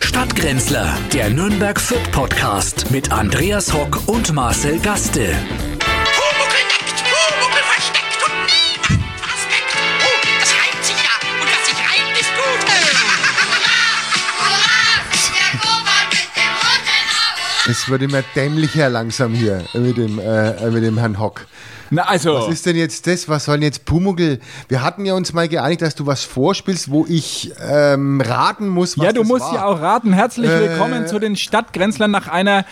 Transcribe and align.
Stadtgrenzler, 0.00 0.96
der 1.12 1.28
Nürnberg 1.28 1.78
Fit 1.78 2.10
Podcast 2.10 2.90
mit 2.90 3.12
Andreas 3.12 3.70
Hock 3.70 4.08
und 4.08 4.32
Marcel 4.32 4.78
Gaste. 4.78 5.20
Pumuckl 5.20 6.62
neckt, 6.70 7.04
Pumuckl 7.04 7.62
versteckt 7.64 8.16
und 8.24 8.32
niemand 8.46 9.04
was 9.20 9.44
weckt. 9.52 9.76
Oh, 10.00 10.16
das 10.40 10.54
reimt 10.54 10.84
sich 10.86 10.96
ja. 10.96 11.12
Und 11.38 11.48
was 11.52 11.66
sich 11.66 11.76
reimt, 11.76 12.18
ist 12.18 12.30
gut. 12.34 12.64
Es 17.70 17.88
wird 17.90 18.02
immer 18.02 18.22
dämlicher 18.34 18.88
langsam 18.88 19.34
hier 19.34 19.64
mit 19.74 19.98
dem, 19.98 20.18
äh, 20.18 20.70
mit 20.70 20.82
dem 20.82 20.96
Herrn 20.98 21.18
Hock. 21.18 21.46
Na, 21.94 22.04
also. 22.04 22.34
Was 22.34 22.48
ist 22.48 22.64
denn 22.64 22.76
jetzt 22.76 23.06
das? 23.06 23.28
Was 23.28 23.44
soll 23.44 23.56
denn 23.56 23.64
jetzt 23.64 23.84
Pumuckl? 23.84 24.40
Wir 24.68 24.82
hatten 24.82 25.04
ja 25.04 25.12
uns 25.12 25.34
mal 25.34 25.46
geeinigt, 25.46 25.82
dass 25.82 25.94
du 25.94 26.06
was 26.06 26.24
vorspielst, 26.24 26.90
wo 26.90 27.04
ich 27.06 27.52
ähm, 27.62 28.18
raten 28.22 28.68
muss, 28.68 28.96
was 28.96 29.04
ja, 29.04 29.12
du 29.12 29.24
musst 29.24 29.42
war. 29.44 29.54
ja 29.54 29.64
auch 29.66 29.78
raten. 29.78 30.14
Herzlich 30.14 30.48
Äh. 30.48 30.70
willkommen 30.70 31.06
zu 31.06 31.18
den 31.18 31.36
Stadtgrenzlern 31.36 32.10
nach 32.10 32.28
einer 32.28 32.64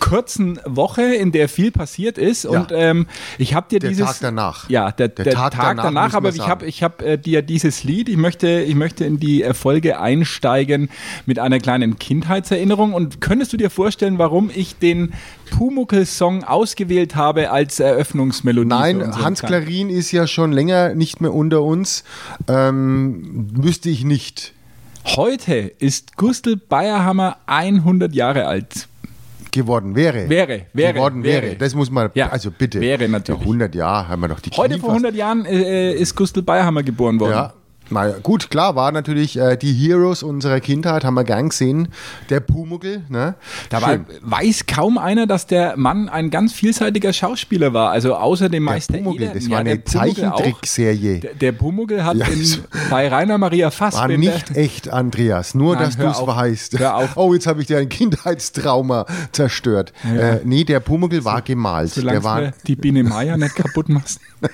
kurzen 0.00 0.58
Woche, 0.64 1.02
in 1.02 1.30
der 1.30 1.48
viel 1.48 1.70
passiert 1.70 2.18
ist. 2.18 2.44
Und 2.44 2.72
ähm, 2.72 3.06
ich 3.38 3.54
habe 3.54 3.68
dir 3.68 3.78
Der 3.78 3.90
dieses 3.90 4.06
Tag 4.06 4.16
danach. 4.20 4.68
Ja, 4.68 4.90
der, 4.90 5.08
der, 5.08 5.32
Tag, 5.32 5.52
danach. 5.76 6.08
muss 6.08 6.14
aber 6.14 6.28
ich 6.30 6.48
habe 6.48 6.66
ich 6.66 6.82
hab, 6.82 7.02
äh, 7.02 7.16
dir 7.16 7.42
dieses 7.42 7.84
Lied. 7.84 8.08
Ich 8.08 8.16
möchte 8.16 8.60
ich 8.60 8.74
möchte 8.74 9.04
in 9.04 9.20
die 9.20 9.42
Erfolge 9.42 10.00
einsteigen 10.00 10.90
mit 11.26 11.38
einer 11.38 11.58
kleinen 11.60 11.98
Kindheitserinnerung. 11.98 12.92
Und 12.92 13.20
könntest 13.20 13.52
du 13.52 13.56
dir 13.56 13.70
vorstellen, 13.70 14.18
warum 14.18 14.50
ich 14.52 14.76
den 14.78 15.12
Pumuckl-Song 15.50 16.44
ausgewählt 16.44 17.14
habe 17.14 17.50
als 17.50 17.78
Eröffnungsmelodie? 17.78 18.68
Nein, 18.68 19.16
Hans 19.22 19.40
Tag? 19.40 19.48
Klarin 19.48 19.90
ist 19.90 20.10
ja 20.12 20.26
schon 20.26 20.52
länger 20.52 20.94
nicht 20.94 21.20
mehr 21.20 21.32
unter 21.32 21.62
uns. 21.62 22.04
Ähm, 22.48 23.48
wüsste 23.52 23.90
ich 23.90 24.04
nicht. 24.04 24.54
Heute 25.04 25.54
ist 25.54 26.16
Gustl 26.16 26.56
Bayerhammer 26.56 27.38
100 27.46 28.14
Jahre 28.14 28.46
alt. 28.46 28.88
Geworden 29.50 29.94
wäre. 29.96 30.28
Wäre, 30.28 30.66
wäre, 30.72 30.92
Geworden 30.94 31.22
wäre. 31.24 31.42
wäre. 31.42 31.56
Das 31.56 31.74
muss 31.74 31.90
man, 31.90 32.10
Ja, 32.14 32.28
also 32.28 32.50
bitte. 32.50 32.80
wäre 32.80 33.08
natürlich. 33.08 33.40
Ja, 33.40 33.46
100 33.46 33.74
Jahre 33.74 34.08
haben 34.08 34.20
wir 34.20 34.28
doch 34.28 34.40
die 34.40 34.50
Heute 34.50 34.74
Knie 34.74 34.80
vor 34.80 34.90
fast. 34.90 35.04
100 35.04 35.14
Jahren 35.14 35.44
äh, 35.46 35.92
ist 35.94 36.14
Gustl 36.14 36.42
Bayerhammer 36.42 36.82
geboren 36.82 37.18
worden. 37.20 37.32
Ja. 37.32 37.52
Ja, 37.90 38.14
gut, 38.22 38.50
klar, 38.50 38.76
war 38.76 38.92
natürlich 38.92 39.36
äh, 39.38 39.56
die 39.56 39.72
Heroes 39.72 40.22
unserer 40.22 40.60
Kindheit, 40.60 41.04
haben 41.04 41.14
wir 41.14 41.24
gern 41.24 41.48
gesehen. 41.48 41.88
Der 42.28 42.40
Pumuckl, 42.40 43.02
ne? 43.08 43.34
Dabei 43.68 44.00
weiß 44.22 44.66
kaum 44.66 44.96
einer, 44.98 45.26
dass 45.26 45.46
der 45.46 45.76
Mann 45.76 46.08
ein 46.08 46.30
ganz 46.30 46.52
vielseitiger 46.52 47.12
Schauspieler 47.12 47.72
war. 47.74 47.90
Also 47.90 48.14
außer 48.14 48.48
dem 48.48 48.64
Der 48.64 48.72
Meister 48.74 48.94
Pumuckl, 48.98 49.22
Eder. 49.24 49.34
das 49.34 49.44
Ja, 49.44 49.50
war 49.50 49.58
eine. 49.60 49.82
Zeichentrickserie. 49.84 51.20
Der, 51.20 51.34
der 51.34 51.52
Pumuckl 51.52 52.04
hat 52.04 52.16
Ja, 52.16 52.26
in, 52.26 52.44
so- 52.44 52.60
bei 52.90 53.08
Rainer 53.08 53.38
Maria 53.38 53.66
War 53.66 53.72
Fassbinder... 53.72 54.18
nicht 54.34 54.56
echt, 54.56 54.88
Andreas. 54.88 55.54
Nur, 55.54 55.74
Nein, 55.74 55.84
dass 55.84 55.96
du 55.96 56.06
es 56.06 56.18
weißt. 56.26 56.78
Hör 56.78 56.96
auf. 56.96 57.16
Oh, 57.16 57.34
jetzt 57.34 57.46
habe 57.46 57.60
ich 57.60 57.66
dir 57.66 57.78
ein 57.78 57.88
Kindheitstrauma 57.88 59.06
zerstört. 59.32 59.92
Äh, 60.04 60.38
nee, 60.44 60.64
der 60.64 60.80
Pumuckl 60.80 61.24
war 61.24 61.42
gemalt. 61.42 61.90
Solange 61.90 62.22
war, 62.24 62.52
die 62.66 62.76
Biene 62.76 63.02
Meier 63.02 63.36
nicht 63.36 63.56
kaputt 63.56 63.88
machst. 63.88 64.20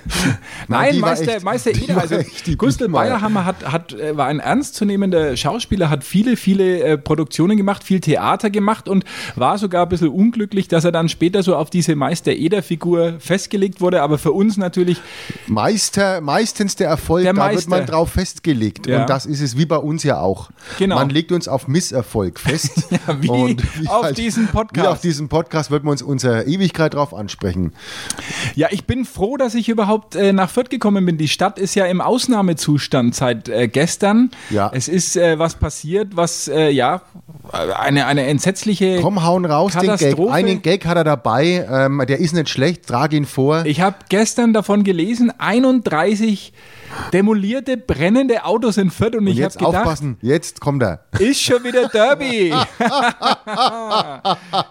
Nein, 0.68 1.00
war 1.00 1.10
Meister, 1.10 1.36
echt- 1.36 1.44
Meister 1.44 1.70
Eder, 1.70 1.94
war 1.96 2.02
also 2.02 2.16
Gustl 2.56 2.88
Meier. 2.88 3.20
Bayerhammer 3.26 3.44
hat, 3.44 3.72
hat, 3.72 3.92
äh, 3.92 4.16
war 4.16 4.26
ein 4.26 4.40
ernstzunehmender 4.40 5.36
Schauspieler, 5.36 5.90
hat 5.90 6.04
viele, 6.04 6.36
viele 6.36 6.80
äh, 6.80 6.98
Produktionen 6.98 7.56
gemacht, 7.56 7.84
viel 7.84 8.00
Theater 8.00 8.50
gemacht 8.50 8.88
und 8.88 9.04
war 9.34 9.58
sogar 9.58 9.84
ein 9.84 9.88
bisschen 9.88 10.08
unglücklich, 10.08 10.68
dass 10.68 10.84
er 10.84 10.92
dann 10.92 11.08
später 11.08 11.42
so 11.42 11.56
auf 11.56 11.70
diese 11.70 11.96
Meister 11.96 12.32
Eder-Figur 12.32 13.16
festgelegt 13.18 13.80
wurde, 13.80 14.02
aber 14.02 14.18
für 14.18 14.32
uns 14.32 14.56
natürlich 14.56 15.00
Meister, 15.46 16.20
meistens 16.20 16.76
der 16.76 16.88
Erfolg, 16.88 17.24
Der 17.24 17.32
da 17.32 17.50
wird 17.50 17.68
man 17.68 17.86
drauf 17.86 18.10
festgelegt. 18.10 18.86
Ja. 18.86 19.02
Und 19.02 19.10
das 19.10 19.26
ist 19.26 19.40
es 19.40 19.56
wie 19.56 19.66
bei 19.66 19.78
uns 19.78 20.02
ja 20.02 20.20
auch. 20.20 20.50
Genau. 20.78 20.96
Man 20.96 21.10
legt 21.10 21.32
uns 21.32 21.48
auf 21.48 21.68
Misserfolg 21.68 22.38
fest. 22.38 22.84
Ja, 23.06 23.20
wie 23.20 23.28
Und 23.28 23.62
auf 23.88 24.12
diesem 24.12 24.46
Podcast. 24.46 24.86
Wie 24.86 24.88
auf 24.88 25.00
diesem 25.00 25.28
Podcast 25.28 25.70
wird 25.70 25.82
man 25.84 25.92
uns 25.92 26.02
unsere 26.02 26.44
Ewigkeit 26.44 26.94
drauf 26.94 27.12
ansprechen. 27.12 27.72
Ja, 28.54 28.68
ich 28.70 28.84
bin 28.84 29.04
froh, 29.04 29.36
dass 29.36 29.54
ich 29.54 29.68
überhaupt 29.68 30.14
äh, 30.14 30.32
nach 30.32 30.48
Fürth 30.48 30.70
gekommen 30.70 31.04
bin. 31.04 31.18
Die 31.18 31.28
Stadt 31.28 31.58
ist 31.58 31.74
ja 31.74 31.84
im 31.86 32.00
Ausnahmezustand 32.00 33.14
seit 33.16 33.48
äh, 33.48 33.68
gestern. 33.68 34.30
Ja. 34.50 34.70
Es 34.72 34.88
ist 34.88 35.16
äh, 35.16 35.38
was 35.38 35.54
passiert, 35.54 36.16
was 36.16 36.48
äh, 36.48 36.70
ja 36.70 37.02
eine, 37.52 38.06
eine 38.06 38.26
entsetzliche 38.26 39.00
Komm, 39.00 39.24
hauen 39.24 39.44
raus, 39.44 39.72
den 39.72 39.96
Gag. 39.96 40.18
Einen 40.30 40.62
Gag 40.62 40.86
hat 40.86 40.96
er 40.96 41.04
dabei, 41.04 41.66
ähm, 41.70 42.02
der 42.06 42.18
ist 42.18 42.34
nicht 42.34 42.48
schlecht, 42.48 42.86
trag 42.86 43.12
ihn 43.12 43.24
vor. 43.24 43.64
Ich 43.66 43.80
habe 43.80 43.96
gestern 44.08 44.52
davon 44.52 44.84
gelesen, 44.84 45.32
31 45.38 46.52
demolierte, 47.12 47.76
brennende 47.76 48.44
Autos 48.44 48.76
in 48.76 48.90
Fürth 48.90 49.14
und, 49.14 49.20
Und 49.20 49.26
ich 49.28 49.34
habe 49.34 49.42
jetzt 49.42 49.58
gedacht, 49.58 49.76
aufpassen, 49.76 50.16
jetzt 50.22 50.60
kommt 50.60 50.82
er. 50.82 51.00
ist 51.18 51.40
schon 51.40 51.62
wieder 51.64 51.88
Derby. 51.88 52.48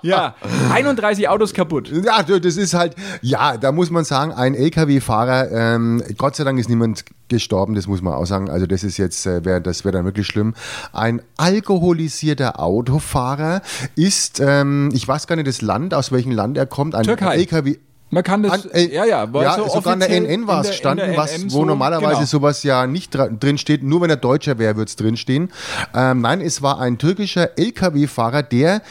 ja, 0.01 0.35
31 0.71 1.29
Autos 1.29 1.53
kaputt. 1.53 1.89
Ja, 1.89 2.23
das 2.23 2.57
ist 2.57 2.73
halt, 2.73 2.95
ja, 3.21 3.57
da 3.57 3.71
muss 3.71 3.89
man 3.89 4.03
sagen, 4.03 4.31
ein 4.31 4.55
LKW-Fahrer, 4.55 5.51
ähm, 5.51 6.03
Gott 6.17 6.35
sei 6.35 6.43
Dank 6.43 6.59
ist 6.59 6.69
niemand 6.69 7.05
gestorben, 7.27 7.75
das 7.75 7.87
muss 7.87 8.01
man 8.01 8.13
auch 8.13 8.25
sagen. 8.25 8.49
Also 8.49 8.67
das 8.67 8.83
ist 8.83 8.97
jetzt, 8.97 9.25
äh, 9.25 9.43
wär, 9.45 9.59
das 9.59 9.83
wäre 9.83 9.93
dann 9.93 10.05
wirklich 10.05 10.27
schlimm. 10.27 10.53
Ein 10.93 11.21
alkoholisierter 11.37 12.59
Autofahrer 12.59 13.61
ist, 13.95 14.39
ähm, 14.39 14.89
ich 14.93 15.07
weiß 15.07 15.27
gar 15.27 15.35
nicht 15.35 15.47
das 15.47 15.61
Land, 15.61 15.93
aus 15.93 16.11
welchem 16.11 16.31
Land 16.31 16.57
er 16.57 16.65
kommt, 16.65 16.95
ein 16.95 17.03
Türkei. 17.03 17.37
LKW. 17.37 17.77
Man 18.11 18.23
kann 18.23 18.43
das, 18.43 18.65
An, 18.65 18.71
äh, 18.71 18.93
ja, 18.93 19.03
ja, 19.05 19.33
war 19.33 19.43
ja 19.43 19.55
so 19.55 19.67
sogar 19.67 19.93
in 19.95 19.99
der 19.99 20.09
NN 20.11 20.47
war 20.47 20.61
es 20.61 20.67
der- 20.67 20.71
in 20.73 20.77
standen, 20.77 21.07
der 21.07 21.17
was, 21.17 21.31
NN 21.37 21.45
wo 21.45 21.49
so, 21.59 21.65
normalerweise 21.65 22.13
genau. 22.15 22.25
sowas 22.25 22.63
ja 22.63 22.85
nicht 22.87 23.11
drin 23.11 23.57
steht. 23.57 23.83
Nur 23.83 24.01
wenn 24.01 24.09
er 24.09 24.15
Deutscher 24.17 24.59
wäre, 24.59 24.75
würde 24.77 24.89
es 24.89 24.95
drin 24.95 25.17
stehen. 25.17 25.51
Ähm, 25.93 26.21
nein, 26.21 26.39
es 26.39 26.61
war 26.61 26.79
ein 26.79 26.97
türkischer 26.97 27.57
LKW-Fahrer, 27.57 28.43
der 28.43 28.81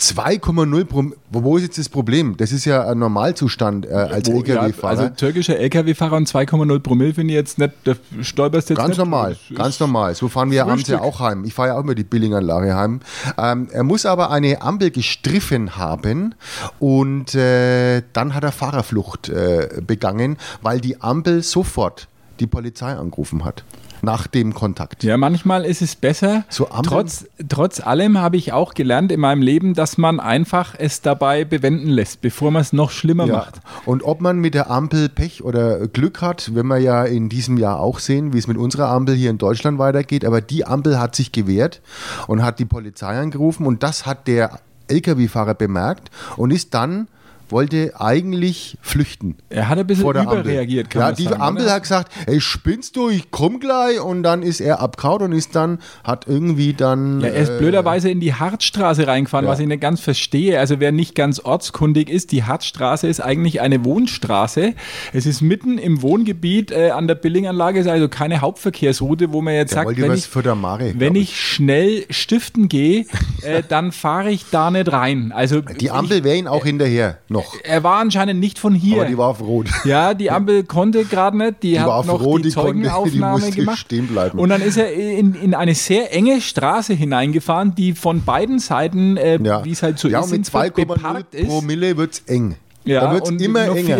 2,0 0.00 0.84
Promille. 0.84 1.16
Wo, 1.30 1.56
ist 1.56 1.62
jetzt 1.64 1.78
das 1.78 1.88
Problem? 1.88 2.36
Das 2.36 2.52
ist 2.52 2.64
ja 2.64 2.86
ein 2.88 2.98
Normalzustand 2.98 3.86
äh, 3.86 3.90
als 3.92 4.28
Wo- 4.30 4.42
ja, 4.42 4.54
LKW-Fahrer. 4.64 4.90
also 5.00 5.08
türkischer 5.14 5.56
LKW-Fahrer 5.58 6.16
und 6.16 6.28
2,0 6.28 6.78
Promille 6.80 7.14
finde 7.14 7.32
ich 7.34 7.36
jetzt 7.38 7.58
nicht, 7.58 7.72
da 7.84 7.94
stolperst 8.22 8.70
du 8.70 8.74
jetzt 8.74 8.78
Ganz 8.78 8.88
nicht. 8.90 8.98
normal, 8.98 9.36
ganz 9.54 9.78
normal. 9.80 10.14
So 10.14 10.28
fahren 10.28 10.50
wir 10.50 10.64
abends 10.66 10.88
ja 10.88 11.00
auch 11.00 11.20
heim. 11.20 11.44
Ich 11.44 11.54
fahre 11.54 11.68
ja 11.68 11.74
auch 11.76 11.80
immer 11.82 11.94
die 11.94 12.04
Billinganlage 12.04 12.74
heim. 12.74 13.00
Ähm, 13.36 13.68
er 13.72 13.82
muss 13.84 14.06
aber 14.06 14.30
eine 14.30 14.62
Ampel 14.62 14.90
gestriffen 14.90 15.76
haben 15.76 16.34
und 16.78 17.34
äh, 17.34 18.02
dann 18.12 18.34
hat 18.34 18.44
er 18.44 18.52
Fahrerflucht 18.52 19.28
äh, 19.28 19.80
begangen, 19.86 20.36
weil 20.62 20.80
die 20.80 21.00
Ampel 21.00 21.42
sofort 21.42 22.08
die 22.40 22.46
Polizei 22.46 22.92
angerufen 22.92 23.44
hat. 23.44 23.64
Nach 24.02 24.26
dem 24.26 24.54
Kontakt. 24.54 25.02
Ja, 25.04 25.16
manchmal 25.16 25.64
ist 25.64 25.82
es 25.82 25.96
besser. 25.96 26.44
So 26.48 26.68
trotz, 26.84 27.26
trotz 27.48 27.80
allem 27.80 28.18
habe 28.18 28.36
ich 28.36 28.52
auch 28.52 28.74
gelernt 28.74 29.10
in 29.12 29.20
meinem 29.20 29.42
Leben, 29.42 29.74
dass 29.74 29.98
man 29.98 30.20
einfach 30.20 30.74
es 30.78 31.00
dabei 31.02 31.44
bewenden 31.44 31.88
lässt, 31.88 32.20
bevor 32.20 32.50
man 32.50 32.62
es 32.62 32.72
noch 32.72 32.90
schlimmer 32.90 33.26
Ja. 33.26 33.34
macht. 33.36 33.60
Und 33.86 34.02
ob 34.04 34.20
man 34.20 34.38
mit 34.38 34.54
der 34.54 34.70
Ampel 34.70 35.08
Pech 35.08 35.42
oder 35.42 35.88
Glück 35.88 36.22
hat, 36.22 36.54
werden 36.54 36.68
wir 36.68 36.78
ja 36.78 37.04
in 37.04 37.28
diesem 37.28 37.56
Jahr 37.56 37.80
auch 37.80 37.98
sehen, 37.98 38.32
wie 38.32 38.38
es 38.38 38.46
mit 38.46 38.56
unserer 38.56 38.88
Ampel 38.88 39.14
hier 39.14 39.30
in 39.30 39.38
Deutschland 39.38 39.78
weitergeht. 39.78 40.24
Aber 40.24 40.40
die 40.40 40.66
Ampel 40.66 40.98
hat 40.98 41.16
sich 41.16 41.32
gewehrt 41.32 41.80
und 42.26 42.42
hat 42.42 42.58
die 42.58 42.64
Polizei 42.64 43.18
angerufen 43.18 43.66
und 43.66 43.82
das 43.82 44.06
hat 44.06 44.26
der 44.28 44.60
Lkw-Fahrer 44.88 45.54
bemerkt 45.54 46.10
und 46.36 46.50
ist 46.50 46.72
dann 46.74 47.08
wollte 47.50 47.92
eigentlich 48.00 48.76
flüchten. 48.82 49.36
Er 49.48 49.68
hat 49.68 49.78
ein 49.78 49.86
bisschen 49.86 50.04
überreagiert, 50.08 50.90
kann 50.90 51.00
ja, 51.02 51.12
die 51.12 51.24
sagen. 51.24 51.40
Ampel 51.40 51.64
oder? 51.64 51.74
hat 51.74 51.82
gesagt, 51.82 52.12
ey, 52.26 52.40
spinnst 52.40 52.96
du, 52.96 53.08
ich 53.08 53.30
komm 53.30 53.60
gleich 53.60 54.00
und 54.00 54.22
dann 54.22 54.42
ist 54.42 54.60
er 54.60 54.80
abkaut 54.80 55.22
und 55.22 55.32
ist 55.32 55.54
dann, 55.54 55.78
hat 56.04 56.26
irgendwie 56.26 56.72
dann... 56.74 57.20
Ja, 57.20 57.28
er 57.28 57.42
ist 57.42 57.50
äh, 57.50 57.58
blöderweise 57.58 58.10
in 58.10 58.20
die 58.20 58.34
Hartstraße 58.34 59.06
reingefahren, 59.06 59.46
Ja. 59.46 59.52
was 59.52 59.60
ich 59.60 59.66
nicht 59.66 59.80
ganz 59.80 60.00
verstehe. 60.00 60.58
Also 60.58 60.80
wer 60.80 60.92
nicht 60.92 61.14
ganz 61.14 61.40
ortskundig 61.40 62.10
ist, 62.10 62.32
die 62.32 62.44
Hartstraße 62.44 63.06
ist 63.06 63.20
eigentlich 63.20 63.60
eine 63.60 63.84
Wohnstraße. 63.84 64.74
Es 65.12 65.26
ist 65.26 65.40
mitten 65.40 65.78
im 65.78 66.02
Wohngebiet 66.02 66.70
äh, 66.70 66.90
an 66.90 67.08
der 67.08 67.14
Billinganlage, 67.14 67.80
ist 67.80 67.88
also 67.88 68.08
keine 68.08 68.40
Hauptverkehrsroute, 68.40 69.32
wo 69.32 69.42
man 69.42 69.54
jetzt 69.54 69.74
Der 69.74 69.84
sagt, 69.84 70.00
wenn 70.00 70.12
ich, 70.12 70.28
Mare, 70.56 70.94
wenn 70.96 71.14
ich 71.14 71.40
schnell 71.40 72.04
stiften 72.10 72.68
gehe, 72.68 73.06
äh, 73.42 73.62
dann 73.66 73.92
fahre 73.92 74.30
ich 74.30 74.46
da 74.50 74.70
nicht 74.70 74.90
rein. 74.92 75.32
Also 75.32 75.60
Die 75.60 75.90
Ampel 75.90 76.24
wäre 76.24 76.36
ihn 76.36 76.46
auch 76.48 76.64
hinterher 76.64 77.18
noch. 77.28 77.37
Er 77.64 77.82
war 77.82 78.00
anscheinend 78.00 78.40
nicht 78.40 78.58
von 78.58 78.74
hier. 78.74 78.96
Aber 79.00 79.04
die 79.06 79.18
war 79.18 79.28
auf 79.28 79.40
Rot. 79.40 79.68
Ja, 79.84 80.14
die 80.14 80.30
Ampel 80.30 80.64
konnte 80.64 81.04
gerade 81.04 81.36
nicht. 81.36 81.62
Die, 81.62 81.74
war 81.74 81.80
hat 81.82 81.88
auf 81.90 82.06
noch 82.06 82.20
Rot, 82.22 82.44
die 82.44 82.48
die 82.50 82.54
konnte- 82.54 82.74
die 82.74 82.88
Zeugenaufnahme 82.88 83.50
gemacht. 83.50 83.78
stehen 83.78 84.06
bleiben. 84.06 84.38
Und 84.38 84.48
dann 84.50 84.60
ist 84.62 84.76
er 84.76 84.92
in, 84.92 85.34
in 85.34 85.54
eine 85.54 85.74
sehr 85.74 86.12
enge 86.14 86.40
Straße 86.40 86.94
hineingefahren, 86.94 87.74
die 87.74 87.92
von 87.94 88.24
beiden 88.24 88.58
Seiten, 88.58 89.16
äh, 89.16 89.38
Ja, 89.42 89.64
wie 89.64 89.72
es 89.72 89.82
halt 89.82 89.98
so 89.98 90.08
ja 90.08 90.20
ist, 90.20 90.30
mit 90.30 90.38
in 90.38 90.44
Fürth 90.44 90.74
2,0 90.76 90.86
beparkt 90.86 91.34
ist. 91.34 91.48
Promille 91.48 91.96
wird 91.96 92.12
es 92.14 92.20
eng. 92.26 92.56
Ja, 92.84 93.00
da 93.02 93.12
wird 93.12 93.30
es 93.30 93.42
immer 93.42 93.66
noch 93.66 93.76
enger. 93.76 93.98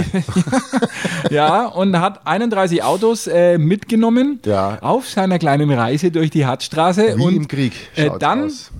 ja, 1.31 1.67
und 1.67 1.99
hat 2.01 2.27
31 2.27 2.83
Autos 2.83 3.27
äh, 3.27 3.59
mitgenommen 3.59 4.41
Ja. 4.47 4.79
auf 4.81 5.09
seiner 5.09 5.39
kleinen 5.39 5.71
Reise 5.71 6.11
durch 6.11 6.31
die 6.31 6.47
Hartstraße. 6.47 7.15
Wie 7.17 7.23
und 7.23 7.37
im 7.37 7.49
Krieg 7.49 7.73
Äh, 7.97 8.11
dann 8.19 8.45
aus. 8.47 8.71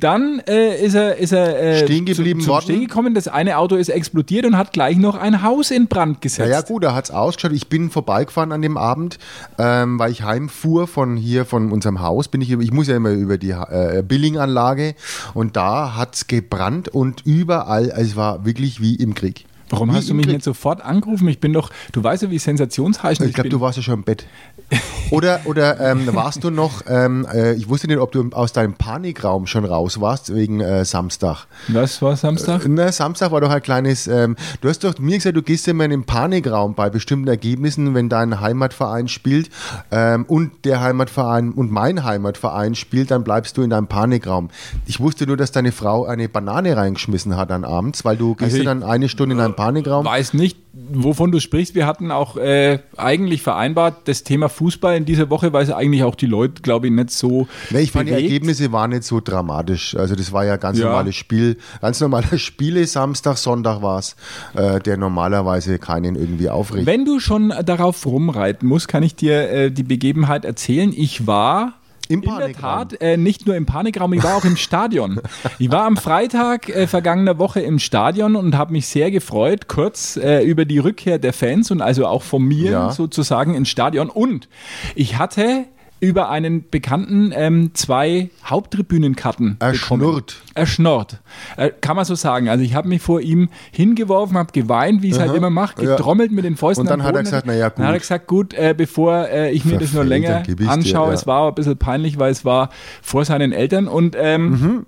Dann 0.00 0.40
äh, 0.46 0.84
ist 0.84 0.94
er, 0.94 1.16
ist 1.16 1.32
er 1.32 1.60
äh, 1.60 1.84
Stehen 1.84 2.04
geblieben 2.04 2.40
zum, 2.40 2.54
zum. 2.54 2.60
Stehen 2.62 2.80
gekommen. 2.80 3.14
Das 3.14 3.28
eine 3.28 3.58
Auto 3.58 3.76
ist 3.76 3.88
explodiert 3.88 4.46
und 4.46 4.56
hat 4.56 4.72
gleich 4.72 4.96
noch 4.96 5.16
ein 5.16 5.42
Haus 5.42 5.70
in 5.70 5.86
Brand 5.86 6.20
gesetzt. 6.20 6.48
Ja, 6.48 6.56
ja, 6.56 6.60
gut, 6.62 6.84
da 6.84 6.94
hat 6.94 7.04
es 7.04 7.10
ausgeschaut. 7.10 7.52
Ich 7.52 7.68
bin 7.68 7.90
vorbeigefahren 7.90 8.52
an 8.52 8.62
dem 8.62 8.76
Abend, 8.76 9.18
ähm, 9.58 9.98
weil 9.98 10.10
ich 10.10 10.22
heimfuhr 10.22 10.86
von 10.86 11.16
hier, 11.16 11.44
von 11.44 11.72
unserem 11.72 12.00
Haus. 12.00 12.28
Bin 12.28 12.40
ich, 12.40 12.50
ich 12.50 12.72
muss 12.72 12.88
ja 12.88 12.96
immer 12.96 13.10
über 13.10 13.38
die 13.38 13.50
äh, 13.50 14.02
Billinganlage 14.06 14.94
und 15.34 15.56
da 15.56 15.96
hat 15.96 16.14
es 16.14 16.26
gebrannt 16.26 16.88
und 16.88 17.22
überall, 17.24 17.90
also 17.90 18.10
es 18.10 18.16
war 18.16 18.44
wirklich 18.44 18.80
wie 18.80 18.94
im 18.96 19.14
Krieg. 19.14 19.46
Warum 19.74 19.92
hast 19.94 20.08
du 20.08 20.14
mich 20.14 20.26
nicht 20.26 20.42
sofort 20.42 20.82
angerufen? 20.84 21.28
Ich 21.28 21.40
bin 21.40 21.52
doch, 21.52 21.70
du 21.92 22.02
weißt 22.02 22.22
ja, 22.24 22.30
wie 22.30 22.38
sensationsheischend 22.38 23.28
Ich 23.28 23.34
glaube, 23.34 23.48
bin. 23.50 23.58
du 23.58 23.60
warst 23.62 23.76
ja 23.76 23.82
schon 23.82 23.94
im 23.94 24.02
Bett. 24.04 24.26
Oder, 25.10 25.40
oder 25.44 25.78
ähm, 25.80 26.08
warst 26.14 26.42
du 26.42 26.50
noch, 26.50 26.82
ähm, 26.88 27.26
äh, 27.32 27.52
ich 27.52 27.68
wusste 27.68 27.86
nicht, 27.86 27.98
ob 27.98 28.10
du 28.10 28.30
aus 28.32 28.52
deinem 28.54 28.72
Panikraum 28.72 29.46
schon 29.46 29.64
raus 29.66 30.00
warst 30.00 30.34
wegen 30.34 30.60
äh, 30.60 30.84
Samstag. 30.86 31.46
Was 31.68 32.00
war 32.00 32.16
Samstag? 32.16 32.62
Na, 32.66 32.90
Samstag 32.90 33.30
war 33.30 33.40
doch 33.42 33.50
ein 33.50 33.62
kleines, 33.62 34.06
ähm, 34.08 34.34
du 34.62 34.68
hast 34.68 34.82
doch 34.82 34.98
mir 34.98 35.18
gesagt, 35.18 35.36
du 35.36 35.42
gehst 35.42 35.68
immer 35.68 35.84
in 35.84 35.90
den 35.90 36.04
Panikraum 36.04 36.74
bei 36.74 36.88
bestimmten 36.88 37.28
Ergebnissen, 37.28 37.94
wenn 37.94 38.08
dein 38.08 38.40
Heimatverein 38.40 39.06
spielt 39.08 39.50
ähm, 39.92 40.24
und 40.26 40.64
der 40.64 40.80
Heimatverein 40.80 41.52
und 41.52 41.70
mein 41.70 42.02
Heimatverein 42.02 42.74
spielt, 42.74 43.10
dann 43.10 43.22
bleibst 43.24 43.56
du 43.58 43.62
in 43.62 43.70
deinem 43.70 43.86
Panikraum. 43.86 44.48
Ich 44.86 45.00
wusste 45.00 45.26
nur, 45.26 45.36
dass 45.36 45.52
deine 45.52 45.70
Frau 45.70 46.06
eine 46.06 46.28
Banane 46.30 46.76
reingeschmissen 46.76 47.36
hat 47.36 47.52
an 47.52 47.64
abends, 47.64 48.04
weil 48.06 48.16
du 48.16 48.34
gehst 48.34 48.44
Also 48.46 48.56
ich- 48.58 48.64
dann 48.64 48.82
eine 48.82 49.08
Stunde 49.10 49.34
in 49.34 49.38
deinen 49.38 49.54
Panikraum. 49.54 49.63
Weiß 50.04 50.34
nicht, 50.34 50.58
wovon 50.72 51.30
du 51.32 51.40
sprichst. 51.40 51.74
Wir 51.74 51.86
hatten 51.86 52.10
auch 52.10 52.36
äh, 52.36 52.80
eigentlich 52.96 53.42
vereinbart, 53.42 54.08
das 54.08 54.24
Thema 54.24 54.48
Fußball 54.48 54.96
in 54.96 55.04
dieser 55.04 55.30
Woche, 55.30 55.52
weil 55.52 55.62
es 55.64 55.70
eigentlich 55.70 56.02
auch 56.02 56.14
die 56.16 56.26
Leute, 56.26 56.62
glaube 56.62 56.86
ich, 56.88 56.92
nicht 56.92 57.10
so. 57.10 57.46
Nee, 57.70 57.80
ich 57.80 57.92
fand 57.92 58.08
die 58.08 58.12
bewegt. 58.12 58.30
Ergebnisse 58.30 58.72
waren 58.72 58.90
nicht 58.90 59.04
so 59.04 59.20
dramatisch. 59.20 59.96
Also 59.96 60.14
das 60.16 60.32
war 60.32 60.44
ja 60.44 60.56
ganz 60.56 60.78
Ja. 60.78 60.86
normales 60.86 61.14
Spiel, 61.14 61.56
ganz 61.80 62.00
normale 62.00 62.38
Spiele. 62.38 62.86
Samstag, 62.86 63.36
Sonntag 63.38 63.82
war 63.82 63.98
es, 63.98 64.16
äh, 64.54 64.80
der 64.80 64.96
normalerweise 64.96 65.78
keinen 65.78 66.16
irgendwie 66.16 66.48
aufregt. 66.50 66.86
Wenn 66.86 67.04
du 67.04 67.20
schon 67.20 67.52
darauf 67.64 68.04
rumreiten 68.04 68.68
musst, 68.68 68.88
kann 68.88 69.02
ich 69.02 69.14
dir 69.14 69.50
äh, 69.50 69.70
die 69.70 69.84
Begebenheit 69.84 70.44
erzählen. 70.44 70.92
Ich 70.94 71.26
war 71.26 71.74
Im 72.08 72.22
in 72.22 72.28
der. 72.30 72.52
Tat 72.52 73.00
äh, 73.00 73.16
nicht 73.16 73.46
nur 73.46 73.56
im 73.56 73.66
Panikraum, 73.66 74.12
ich 74.12 74.22
war 74.22 74.36
auch 74.36 74.44
im 74.44 74.56
Stadion. 74.56 75.20
Ich 75.58 75.70
war 75.70 75.84
am 75.84 75.96
Freitag 75.96 76.68
äh, 76.68 76.86
vergangener 76.86 77.38
Woche 77.38 77.60
im 77.60 77.78
Stadion 77.78 78.34
und 78.36 78.56
habe 78.56 78.72
mich 78.72 78.86
sehr 78.86 79.10
gefreut, 79.10 79.68
kurz 79.68 80.16
äh, 80.16 80.42
über 80.42 80.64
die 80.64 80.78
Rückkehr 80.78 81.18
der 81.18 81.32
Fans 81.32 81.70
und 81.70 81.80
also 81.80 82.06
auch 82.06 82.22
von 82.22 82.42
mir 82.42 82.70
Ja. 82.70 82.90
sozusagen 82.92 83.54
ins 83.54 83.68
Stadion. 83.68 84.10
Und 84.10 84.48
ich 84.94 85.16
hatte 85.18 85.64
über 86.04 86.28
einen 86.30 86.68
Bekannten 86.70 87.32
ähm, 87.34 87.70
zwei 87.74 88.30
Haupttribünenkarten 88.44 89.58
bekommen. 89.58 89.72
Erschnurrt. 89.72 90.36
Erschnurrt. 90.54 91.20
Äh, 91.56 91.70
kann 91.80 91.96
man 91.96 92.04
so 92.04 92.14
sagen. 92.14 92.48
Also 92.48 92.64
ich 92.64 92.74
habe 92.74 92.88
mich 92.88 93.02
vor 93.02 93.20
ihm 93.20 93.48
hingeworfen, 93.72 94.36
habe 94.36 94.52
geweint, 94.52 95.02
wie 95.02 95.10
es 95.10 95.18
halt 95.18 95.34
immer 95.34 95.50
mache, 95.50 95.82
Ja. 95.84 95.96
getrommelt 95.96 96.32
mit 96.32 96.44
den 96.44 96.56
Fäusten 96.56 96.82
Und 96.82 96.90
dann 96.90 97.02
hat 97.02 97.14
er 97.16 97.22
gesagt, 97.22 97.46
na 97.46 97.54
ja, 97.54 97.70
Dann 97.70 97.84
hat 97.86 97.90
er 97.92 97.94
gut. 97.94 98.00
gesagt, 98.02 98.26
gut, 98.26 98.54
äh, 98.54 98.74
bevor 98.76 99.28
äh, 99.28 99.50
ich 99.52 99.64
mir 99.64 99.78
das 99.78 99.92
nur 99.92 100.04
Verfehlt, 100.04 100.08
länger 100.08 100.42
ich's 100.46 100.56
dir, 100.56 100.68
anschaue, 100.70 101.08
ja. 101.08 101.14
es 101.14 101.26
war 101.26 101.48
ein 101.48 101.54
bisschen 101.54 101.76
peinlich, 101.76 102.18
weil 102.18 102.30
es 102.32 102.44
war 102.44 102.70
vor 103.02 103.24
seinen 103.24 103.52
Eltern 103.52 103.88
und 103.88 104.16
ähm, 104.18 104.50
Mhm. 104.50 104.86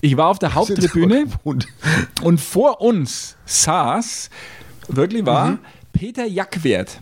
ich 0.00 0.16
war 0.16 0.28
auf 0.28 0.38
der 0.38 0.54
Haupttribüne 0.54 1.24
Und 1.44 1.66
und 2.22 2.40
vor 2.40 2.80
uns 2.80 3.36
saß, 3.46 4.30
wirklich 4.88 5.26
war, 5.26 5.50
Mhm. 5.52 5.58
Peter 5.92 6.26
Jackwert. 6.26 7.00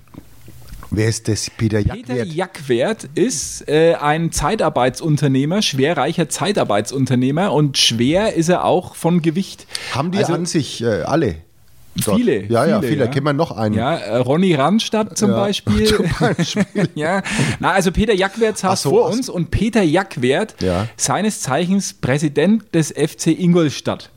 Wer 0.97 1.09
ist 1.09 1.29
das? 1.29 1.49
Peter 1.51 1.79
Peter 1.83 2.15
Jackwert? 2.15 2.29
Jackwert 2.33 3.09
ist 3.15 3.69
äh, 3.69 3.95
ein 3.95 4.33
Zeitarbeitsunternehmer, 4.33 5.63
schwerreicher 5.63 6.29
Zeitarbeitsunternehmer 6.29 7.53
und 7.53 7.79
schwer 7.79 8.35
ist 8.35 8.49
er 8.49 8.65
auch 8.65 8.95
von 8.97 9.23
Gewicht. 9.23 9.67
Haben 9.95 10.11
die 10.11 10.19
Also, 10.19 10.35
an 10.35 10.47
sich 10.47 10.83
äh, 10.83 11.03
alle? 11.03 11.37
dort? 12.05 12.19
Viele, 12.19 12.45
Ja, 12.45 12.67
ja, 12.67 12.81
viele, 12.81 12.93
viele. 12.93 13.05
ja. 13.07 13.11
Kennen 13.11 13.25
wir 13.27 13.33
noch 13.33 13.53
einen. 13.53 13.75
Ja, 13.75 13.95
äh, 13.97 14.17
Ronny 14.19 14.55
Randstadt 14.55 15.17
zum 15.17 15.31
Ja, 15.31 15.37
Beispiel. 15.41 15.87
zum 15.87 16.07
Beispiel. 16.21 16.67
ja. 16.95 17.23
Na, 17.61 17.73
also 17.73 17.91
Peter 17.93 18.13
Jackwert 18.15 18.59
saß 18.59 18.83
so, 18.83 18.91
vor 18.91 19.07
uns 19.11 19.29
und 19.31 19.51
Peter 19.51 19.83
Jackwert, 19.83 20.57
Ja. 20.61 20.89
seines 20.97 21.41
Zeichens 21.41 21.95
Präsident 21.95 22.75
des 22.75 22.91
FC 22.93 23.29
Ingolstadt. 23.29 24.11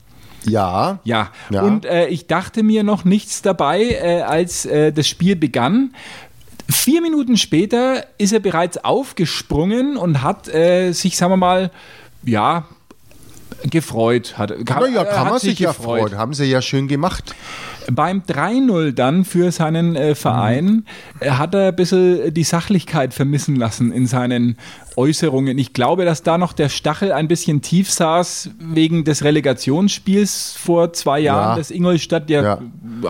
Ja. 0.44 1.00
Ja, 1.04 1.30
Ja. 1.50 1.62
und 1.62 1.84
äh, 1.84 2.06
ich 2.08 2.26
dachte 2.26 2.62
mir 2.62 2.82
noch 2.82 3.04
nichts 3.04 3.42
dabei, 3.42 3.82
äh, 3.82 4.22
als 4.22 4.64
äh, 4.66 4.92
das 4.92 5.06
Spiel 5.08 5.36
begann. 5.36 5.94
Vier 6.70 7.02
Minuten 7.02 7.36
später 7.36 8.04
ist 8.18 8.32
er 8.32 8.40
bereits 8.40 8.78
aufgesprungen 8.78 9.96
und 9.96 10.22
hat 10.22 10.48
äh, 10.48 10.92
sich, 10.92 11.16
sagen 11.16 11.32
wir 11.32 11.36
mal, 11.36 11.70
ja, 12.22 12.64
gefreut. 13.68 14.38
Hat, 14.38 14.52
Na 14.68 14.86
ja, 14.86 15.02
äh, 15.02 15.06
kann 15.06 15.28
man 15.28 15.38
sich 15.38 15.58
ja 15.58 15.72
freuen. 15.72 16.16
Haben 16.16 16.34
sie 16.34 16.44
ja 16.44 16.62
schön 16.62 16.88
gemacht. 16.88 17.34
Beim 17.90 18.20
3-0 18.20 18.92
dann 18.92 19.24
für 19.24 19.50
seinen 19.52 19.96
äh, 19.96 20.14
Verein 20.14 20.86
äh, 21.18 21.30
hat 21.30 21.54
er 21.54 21.68
ein 21.68 21.76
bisschen 21.76 22.32
die 22.32 22.44
Sachlichkeit 22.44 23.14
vermissen 23.14 23.56
lassen 23.56 23.92
in 23.92 24.06
seinen 24.06 24.56
Äußerungen. 24.96 25.58
Ich 25.58 25.72
glaube, 25.72 26.04
dass 26.04 26.22
da 26.22 26.38
noch 26.38 26.52
der 26.52 26.68
Stachel 26.68 27.12
ein 27.12 27.28
bisschen 27.28 27.62
tief 27.62 27.90
saß 27.90 28.50
wegen 28.58 29.04
des 29.04 29.24
Relegationsspiels 29.24 30.54
vor 30.58 30.92
zwei 30.92 31.20
Jahren, 31.20 31.50
Ja. 31.52 31.56
das 31.56 31.70
Ingolstadt 31.70 32.28
ja, 32.30 32.42
Ja. 32.42 32.58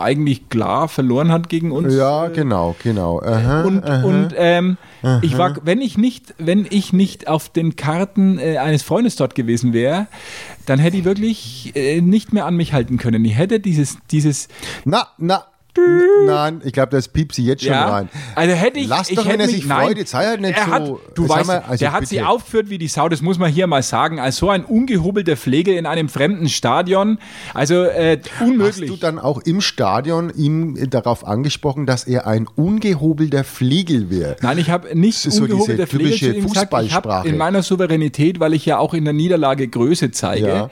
eigentlich 0.01 0.49
klar 0.49 0.89
verloren 0.89 1.33
hat 1.33 1.49
gegen 1.49 1.73
uns. 1.73 1.95
Ja, 1.95 2.29
genau, 2.29 2.77
genau. 2.83 3.21
Aha, 3.21 3.63
Und, 3.63 3.85
aha. 3.85 4.05
und 4.05 4.35
ähm, 4.37 4.77
ich 5.23 5.39
war, 5.39 5.57
wenn 5.65 5.81
ich 5.81 5.97
nicht, 5.97 6.35
wenn 6.39 6.67
ich 6.69 6.93
nicht 6.93 7.27
auf 7.29 7.49
den 7.49 7.77
Karten 7.77 8.39
äh, 8.39 8.59
eines 8.59 8.83
Freundes 8.83 9.17
dort 9.17 9.35
gewesen 9.35 9.73
wäre, 9.73 10.07
dann 10.67 10.79
hätte 10.79 10.99
ich 10.99 11.05
wirklich 11.05 11.73
äh, 11.75 12.01
nicht 12.01 12.33
mehr 12.33 12.47
an 12.47 12.57
mich 12.57 12.73
halten 12.73 12.99
können. 12.99 13.25
Ich 13.25 13.37
hätte 13.37 13.61
dieses, 13.61 13.99
dieses 14.11 14.49
Na, 14.85 15.09
na. 15.19 15.45
Nein, 16.27 16.61
ich 16.65 16.73
glaube, 16.73 16.91
das 16.91 17.09
piept 17.09 17.35
sie 17.35 17.45
jetzt 17.45 17.63
schon 17.65 17.73
rein. 17.73 18.09
Also 18.35 18.55
hätte 18.55 18.79
ich. 18.81 18.89
Lass 18.89 19.09
ich 19.11 19.17
doch, 19.17 19.25
hätte 19.25 19.35
wenn 19.35 19.41
er 19.41 19.47
mich, 19.47 19.57
sich 19.57 19.67
nein, 19.67 19.87
freut, 19.87 19.99
jetzt 19.99 20.11
sei 20.11 20.27
halt 20.27 20.41
nicht 20.41 20.57
er 20.59 20.65
so- 20.65 20.71
Hat, 20.73 20.89
du 21.15 21.23
Jetzt 21.23 21.29
weißt, 21.31 21.49
wir- 21.49 21.69
also 21.69 21.79
der 21.79 21.93
hat 21.93 22.07
sie 22.09 22.23
aufgeführt 22.23 22.71
wie 22.71 22.79
die 22.79 22.89
Sau, 22.89 23.09
das 23.09 23.23
muss 23.23 23.39
man 23.39 23.51
hier 23.51 23.67
mal 23.67 23.83
sagen. 23.83 24.19
Als 24.21 24.37
so 24.37 24.51
ein 24.51 24.65
ungehobelter 24.65 25.37
Pflege 25.37 25.75
in 25.77 25.87
einem 25.87 26.09
fremden 26.09 26.49
Stadion. 26.49 27.19
Also 27.55 27.85
äh, 27.85 28.19
Hast 28.39 28.49
unmöglich. 28.49 28.91
du 28.91 28.97
dann 28.97 29.19
auch 29.19 29.39
im 29.43 29.61
Stadion 29.61 30.31
ihm 30.35 30.91
darauf 30.91 31.27
angesprochen, 31.27 31.87
dass 31.87 32.05
er 32.05 32.27
ein 32.27 32.47
ungehobelter 32.55 33.45
Flegel 33.45 34.11
wäre? 34.11 34.37
Nein, 34.43 34.59
ich 34.59 34.71
habe 34.71 34.97
nicht 34.99 35.19
so 35.19 35.43
ungehobelter 35.43 35.85
diese 35.87 35.99
typische 35.99 36.33
zu 36.33 36.37
ihm 36.39 36.49
gesagt. 36.49 36.73
Ich 36.83 36.95
habe 36.95 37.29
in 37.29 37.37
meiner 37.37 37.63
Souveränität, 37.63 38.41
weil 38.41 38.55
ich 38.55 38.67
ja 38.67 38.79
auch 38.79 38.95
in 38.95 39.05
der 39.05 39.15
Niederlage 39.15 39.69
Größe 39.69 40.11
zeige, 40.11 40.47
Ja. 40.49 40.71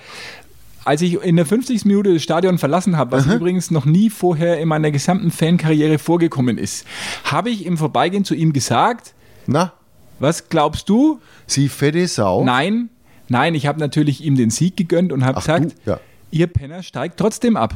Als 0.89 1.03
ich 1.03 1.23
in 1.23 1.37
der 1.37 1.45
50. 1.45 1.85
Minute 1.85 2.15
das 2.15 2.23
Stadion 2.23 2.57
verlassen 2.57 2.97
habe, 2.97 3.13
was 3.13 3.27
übrigens 3.27 3.71
noch 3.71 3.85
nie 3.85 4.09
vorher 4.09 4.59
in 4.59 4.69
meiner 4.69 4.91
gesamten 4.91 5.31
Fankarriere 5.31 5.99
vorgekommen 5.99 6.57
ist, 6.57 6.87
habe 7.25 7.51
ich 7.51 7.67
im 7.67 7.77
Vorbeigehen 7.77 8.25
zu 8.25 8.35
ihm 8.35 8.53
gesagt, 8.55 9.15
Na, 9.47 9.73
was 10.19 10.49
glaubst 10.49 10.89
du? 10.89 11.21
sie 11.47 11.69
fette 11.69 12.09
Sau. 12.09 12.43
Nein, 12.43 12.89
nein, 13.29 13.55
ich 13.55 13.67
habe 13.67 13.79
natürlich 13.79 14.25
ihm 14.25 14.35
den 14.37 14.49
Sieg 14.51 14.77
gegönnt 14.79 15.13
und 15.13 15.25
habe 15.27 15.39
gesagt, 15.41 15.75
du, 15.85 15.91
ja. 15.91 16.01
ihr 16.31 16.47
Penner 16.47 16.83
steigt 16.83 17.19
trotzdem 17.19 17.57
ab. 17.59 17.75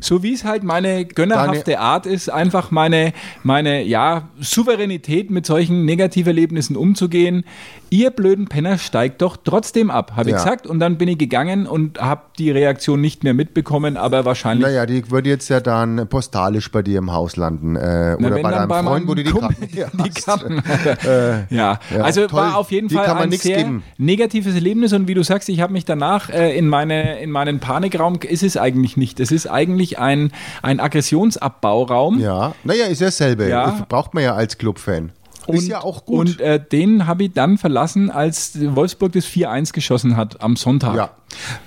So 0.00 0.22
wie 0.22 0.32
es 0.34 0.44
halt 0.44 0.62
meine 0.62 1.04
gönnerhafte 1.06 1.70
Deine- 1.72 1.80
Art 1.80 2.04
ist, 2.06 2.28
einfach 2.28 2.70
meine, 2.70 3.12
meine 3.44 3.82
ja, 3.82 4.28
Souveränität 4.40 5.30
mit 5.30 5.46
solchen 5.46 5.84
Negativerlebnissen 5.84 6.76
umzugehen. 6.76 7.44
Ihr 7.92 8.08
blöden 8.10 8.46
Penner 8.48 8.78
steigt 8.78 9.20
doch 9.20 9.36
trotzdem 9.36 9.90
ab, 9.90 10.12
habe 10.16 10.30
ich 10.30 10.32
Ja. 10.34 10.38
gesagt. 10.42 10.66
Und 10.66 10.80
dann 10.80 10.96
bin 10.96 11.08
ich 11.08 11.18
gegangen 11.18 11.66
und 11.66 12.00
habe 12.00 12.22
die 12.38 12.50
Reaktion 12.50 13.02
nicht 13.02 13.22
mehr 13.22 13.34
mitbekommen, 13.34 13.98
aber 13.98 14.24
wahrscheinlich 14.24 14.66
Naja, 14.66 14.86
die 14.86 15.10
würde 15.10 15.28
jetzt 15.28 15.50
ja 15.50 15.60
dann 15.60 16.08
postalisch 16.08 16.72
bei 16.72 16.80
dir 16.80 16.96
im 16.96 17.12
Haus 17.12 17.36
landen. 17.36 17.76
Äh, 17.76 18.16
Na, 18.18 18.28
oder 18.28 18.38
bei 18.42 18.50
deinem 18.50 18.68
bei 18.68 18.82
Freund, 18.82 19.06
wo 19.08 19.14
du 19.14 19.22
die 19.22 19.30
Karten 19.30 19.68
die. 20.04 20.08
Karten 20.10 20.62
hat. 20.64 21.04
ja. 21.50 21.78
ja, 21.90 22.00
also 22.00 22.26
toll. 22.28 22.40
war 22.40 22.56
auf 22.56 22.70
jeden 22.72 22.88
Die 22.88 22.94
Fall 22.94 23.06
ein 23.10 23.30
sehr 23.32 23.58
geben. 23.58 23.82
negatives 23.98 24.54
Erlebnis 24.54 24.94
und 24.94 25.06
wie 25.06 25.12
du 25.14 25.22
sagst, 25.22 25.50
ich 25.50 25.60
habe 25.60 25.74
mich 25.74 25.84
danach 25.84 26.30
äh, 26.30 26.56
in, 26.56 26.68
meine, 26.68 27.20
in 27.20 27.30
meinen 27.30 27.60
Panikraum, 27.60 28.18
ist 28.26 28.42
es 28.42 28.56
eigentlich 28.56 28.96
nicht. 28.96 29.20
Es 29.20 29.30
ist 29.30 29.46
eigentlich 29.48 29.98
ein, 29.98 30.32
ein 30.62 30.80
Aggressionsabbauraum. 30.80 32.20
Ja, 32.20 32.54
naja, 32.64 32.86
ist 32.86 33.02
ja 33.02 33.08
dasselbe. 33.08 33.48
Ja. 33.50 33.84
Braucht 33.90 34.14
man 34.14 34.22
ja 34.24 34.34
als 34.34 34.56
Clubfan. 34.56 35.12
Ist 35.48 35.68
ja 35.68 35.82
auch 35.82 36.04
gut. 36.04 36.18
Und 36.18 36.40
äh, 36.40 36.60
den 36.64 37.06
habe 37.06 37.24
ich 37.24 37.32
dann 37.32 37.58
verlassen, 37.58 38.10
als 38.10 38.52
Wolfsburg 38.74 39.12
das 39.12 39.26
4-1 39.26 39.72
geschossen 39.72 40.16
hat 40.16 40.42
am 40.42 40.56
Sonntag. 40.56 40.96
Ja. 40.96 41.10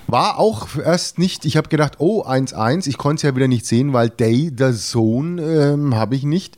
War 0.06 0.38
auch 0.38 0.76
erst 0.76 1.18
nicht, 1.18 1.44
ich 1.44 1.56
habe 1.56 1.68
gedacht, 1.68 1.94
oh, 1.98 2.24
1-1, 2.24 2.86
ich 2.88 2.98
konnte 2.98 3.16
es 3.16 3.22
ja 3.22 3.34
wieder 3.34 3.48
nicht 3.48 3.66
sehen, 3.66 3.92
weil 3.92 4.10
Day, 4.10 4.52
the 4.56 4.72
Zone, 4.72 5.42
ähm, 5.42 5.94
habe 5.96 6.14
ich 6.14 6.22
nicht. 6.22 6.56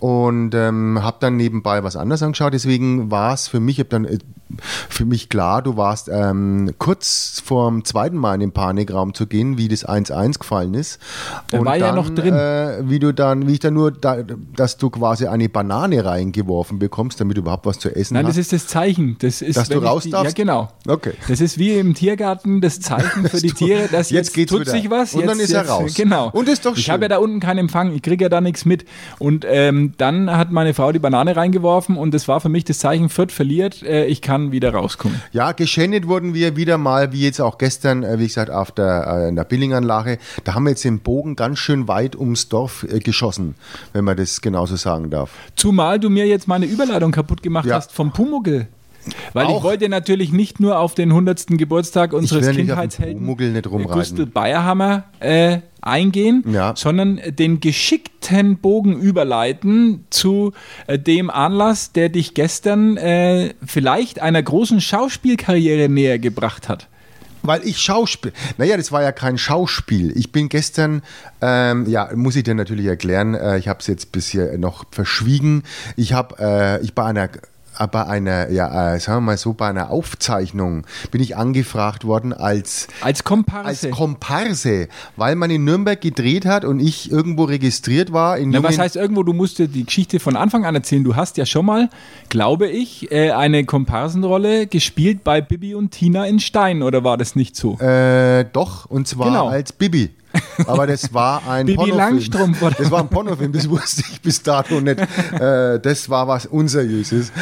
Und 0.00 0.54
ähm, 0.54 1.00
habe 1.02 1.18
dann 1.20 1.36
nebenbei 1.36 1.84
was 1.84 1.96
anderes 1.96 2.22
angeschaut, 2.22 2.52
deswegen 2.52 3.10
war 3.10 3.34
es 3.34 3.48
für 3.48 3.60
mich, 3.60 3.76
ich 3.76 3.80
habe 3.80 3.90
dann 3.90 4.04
äh, 4.04 4.18
für 4.88 5.04
mich 5.04 5.28
klar, 5.28 5.62
du 5.62 5.76
warst 5.76 6.08
ähm, 6.12 6.74
kurz 6.78 7.42
vorm 7.44 7.84
zweiten 7.84 8.16
Mal 8.16 8.34
in 8.34 8.40
den 8.40 8.52
Panikraum 8.52 9.14
zu 9.14 9.26
gehen, 9.26 9.58
wie 9.58 9.68
das 9.68 9.86
1-1 9.86 10.38
gefallen 10.38 10.74
ist. 10.74 10.98
Da 11.50 11.64
war 11.64 11.76
ja 11.76 11.92
noch 11.92 12.10
drin. 12.10 12.34
Äh, 12.34 12.88
wie 12.88 12.98
du 12.98 13.12
dann, 13.12 13.46
wie 13.46 13.54
ich 13.54 13.60
dann 13.60 13.74
nur, 13.74 13.92
da, 13.92 14.18
dass 14.56 14.76
du 14.76 14.90
quasi 14.90 15.26
eine 15.26 15.48
Banane 15.48 16.04
reingeworfen 16.04 16.78
bekommst, 16.78 17.20
damit 17.20 17.36
du 17.36 17.42
überhaupt 17.42 17.66
was 17.66 17.78
zu 17.78 17.94
essen 17.94 18.14
Nein, 18.14 18.26
hast. 18.26 18.36
das 18.36 18.38
ist 18.38 18.52
das 18.52 18.66
Zeichen. 18.66 19.16
Das 19.20 19.42
ist, 19.42 19.56
Dass 19.56 19.68
du 19.68 19.78
ich 19.78 19.84
raus 19.84 20.02
die, 20.04 20.10
darfst? 20.10 20.36
Ja, 20.38 20.44
genau. 20.44 20.68
Okay. 20.86 21.12
Das 21.28 21.40
ist 21.40 21.58
wie 21.58 21.78
im 21.78 21.94
Tiergarten 21.94 22.60
das 22.60 22.80
Zeichen 22.80 23.28
für 23.28 23.40
die 23.40 23.52
Tiere, 23.52 23.88
dass 23.90 24.10
Jetzt 24.10 24.36
jetzt, 24.36 24.50
tut 24.50 24.60
wieder. 24.62 24.70
sich 24.72 24.90
was. 24.90 25.14
Und 25.14 25.20
jetzt, 25.20 25.30
dann 25.30 25.40
ist 25.40 25.50
er 25.50 25.60
jetzt, 25.62 25.70
raus. 25.70 25.94
Genau. 25.94 26.30
Und 26.30 26.48
ist 26.48 26.64
doch 26.64 26.76
Ich 26.76 26.84
schön. 26.84 26.92
habe 26.94 27.04
ja 27.04 27.08
da 27.08 27.18
unten 27.18 27.40
keinen 27.40 27.58
Empfang, 27.58 27.92
ich 27.94 28.02
kriege 28.02 28.24
ja 28.24 28.28
da 28.28 28.40
nichts 28.40 28.64
mit. 28.64 28.84
Und 29.18 29.44
ähm, 29.48 29.92
dann 29.98 30.30
hat 30.30 30.50
meine 30.50 30.74
Frau 30.74 30.92
die 30.92 30.98
Banane 30.98 31.36
reingeworfen 31.36 31.96
und 31.96 32.14
das 32.14 32.28
war 32.28 32.40
für 32.40 32.48
mich 32.48 32.64
das 32.64 32.78
Zeichen, 32.78 33.08
Fürth 33.08 33.32
verliert, 33.32 33.82
äh, 33.82 34.06
ich 34.06 34.22
kann 34.22 34.37
wieder 34.52 34.72
rauskommen. 34.72 35.20
Ja, 35.32 35.52
geschändet 35.52 36.08
wurden 36.08 36.34
wir 36.34 36.56
wieder 36.56 36.78
mal, 36.78 37.12
wie 37.12 37.22
jetzt 37.22 37.40
auch 37.40 37.58
gestern, 37.58 38.02
äh, 38.02 38.18
wie 38.18 38.26
gesagt, 38.26 38.50
auf 38.50 38.70
der, 38.72 39.06
äh, 39.24 39.28
in 39.28 39.36
der 39.36 39.44
Billinganlage. 39.44 40.18
Da 40.44 40.54
haben 40.54 40.64
wir 40.64 40.70
jetzt 40.70 40.84
den 40.84 41.00
Bogen 41.00 41.36
ganz 41.36 41.58
schön 41.58 41.88
weit 41.88 42.16
ums 42.16 42.48
Dorf 42.48 42.86
äh, 42.90 42.98
geschossen, 43.00 43.54
wenn 43.92 44.04
man 44.04 44.16
das 44.16 44.40
genauso 44.40 44.76
sagen 44.76 45.10
darf. 45.10 45.30
Zumal 45.56 46.00
du 46.00 46.10
mir 46.10 46.26
jetzt 46.26 46.48
meine 46.48 46.66
Überleitung 46.66 47.12
kaputt 47.12 47.42
gemacht 47.42 47.66
Ja. 47.66 47.76
hast 47.76 47.92
vom 47.92 48.12
Pumuckl. 48.12 48.66
Weil 49.32 49.46
Auch. 49.46 49.58
ich 49.58 49.62
wollte 49.62 49.88
natürlich 49.88 50.32
nicht 50.32 50.60
nur 50.60 50.78
auf 50.78 50.94
den 50.94 51.10
100. 51.10 51.46
Geburtstag 51.58 52.12
unseres 52.12 52.48
Kindheitshelden. 52.54 53.26
Gustl 53.86 54.26
Bayerhammer 54.26 55.04
äh, 55.20 55.58
eingehen, 55.88 56.44
Ja. 56.46 56.74
sondern 56.76 57.20
den 57.28 57.60
geschickten 57.60 58.58
Bogen 58.58 58.98
überleiten 59.00 60.04
zu 60.10 60.52
äh, 60.86 60.98
dem 60.98 61.30
Anlass, 61.30 61.92
der 61.92 62.08
dich 62.08 62.34
gestern 62.34 62.96
äh, 62.96 63.54
vielleicht 63.64 64.20
einer 64.20 64.42
großen 64.42 64.80
Schauspielkarriere 64.80 65.88
näher 65.88 66.18
gebracht 66.18 66.68
hat. 66.68 66.88
Weil 67.42 67.64
ich 67.64 67.78
Schauspiel. 67.78 68.32
Naja, 68.58 68.76
das 68.76 68.90
war 68.90 69.02
ja 69.02 69.12
kein 69.12 69.38
Schauspiel. 69.38 70.12
Ich 70.18 70.32
bin 70.32 70.48
gestern, 70.48 71.02
ähm, 71.40 71.86
ja, 71.88 72.10
muss 72.14 72.34
ich 72.34 72.42
dir 72.42 72.54
natürlich 72.54 72.86
erklären, 72.86 73.34
äh, 73.34 73.58
ich 73.58 73.68
habe 73.68 73.78
es 73.80 73.86
jetzt 73.86 74.10
bisher 74.10 74.58
noch 74.58 74.84
verschwiegen. 74.90 75.62
Ich 75.96 76.12
habe, 76.12 76.34
äh, 76.40 76.82
ich 76.84 76.94
bei 76.94 77.04
einer 77.04 77.24
äh, 77.24 77.28
bei 77.86 78.04
einer, 78.06 78.50
ja, 78.50 78.94
äh, 78.94 79.00
sagen 79.00 79.18
wir 79.18 79.32
mal 79.32 79.36
so, 79.38 79.52
bei 79.52 79.68
einer 79.68 79.90
Aufzeichnung 79.90 80.86
bin 81.10 81.20
ich 81.20 81.36
angefragt 81.36 82.04
worden 82.04 82.32
als 82.32 82.88
Als 83.00 83.24
Komparse. 83.24 83.86
als 83.88 83.96
Komparse, 83.96 84.88
weil 85.16 85.34
man 85.36 85.50
in 85.50 85.64
Nürnberg 85.64 86.00
gedreht 86.00 86.44
hat 86.46 86.64
und 86.64 86.80
ich 86.80 87.10
irgendwo 87.10 87.44
registriert 87.44 88.12
war. 88.12 88.38
In 88.38 88.50
Na, 88.50 88.62
was 88.62 88.78
heißt 88.78 88.96
irgendwo, 88.96 89.22
du 89.22 89.32
musst 89.32 89.58
dir 89.58 89.68
die 89.68 89.84
Geschichte 89.84 90.18
von 90.20 90.36
Anfang 90.36 90.64
an 90.64 90.74
erzählen. 90.74 91.04
Du 91.04 91.16
hast 91.16 91.36
ja 91.36 91.46
schon 91.46 91.66
mal, 91.66 91.88
glaube 92.28 92.68
ich, 92.68 93.10
äh, 93.12 93.30
eine 93.30 93.64
Komparsenrolle 93.64 94.66
gespielt 94.66 95.24
bei 95.24 95.40
Bibi 95.40 95.74
und 95.74 95.90
Tina 95.90 96.26
in 96.26 96.40
Stein, 96.40 96.82
oder 96.82 97.04
war 97.04 97.16
das 97.16 97.36
nicht 97.36 97.56
so? 97.56 97.78
Äh, 97.78 98.44
doch, 98.52 98.86
und 98.86 99.06
zwar 99.08 99.26
Genau. 99.28 99.48
als 99.48 99.72
Bibi. 99.72 100.10
Aber 100.66 100.86
das 100.86 101.12
war 101.14 101.48
ein 101.48 101.66
Bibi 101.66 101.76
Pornofilm. 101.76 101.98
Langstrumpf, 101.98 102.62
oder? 102.62 102.74
Das 102.78 102.90
war 102.90 103.00
ein 103.00 103.08
Pornofilm, 103.08 103.52
das 103.52 103.68
wusste 103.68 104.02
ich 104.10 104.20
bis 104.20 104.42
dato 104.42 104.80
nicht. 104.80 104.98
Äh, 104.98 105.78
das 105.80 106.08
war 106.10 106.28
was 106.28 106.46
Unseriöses. 106.46 107.32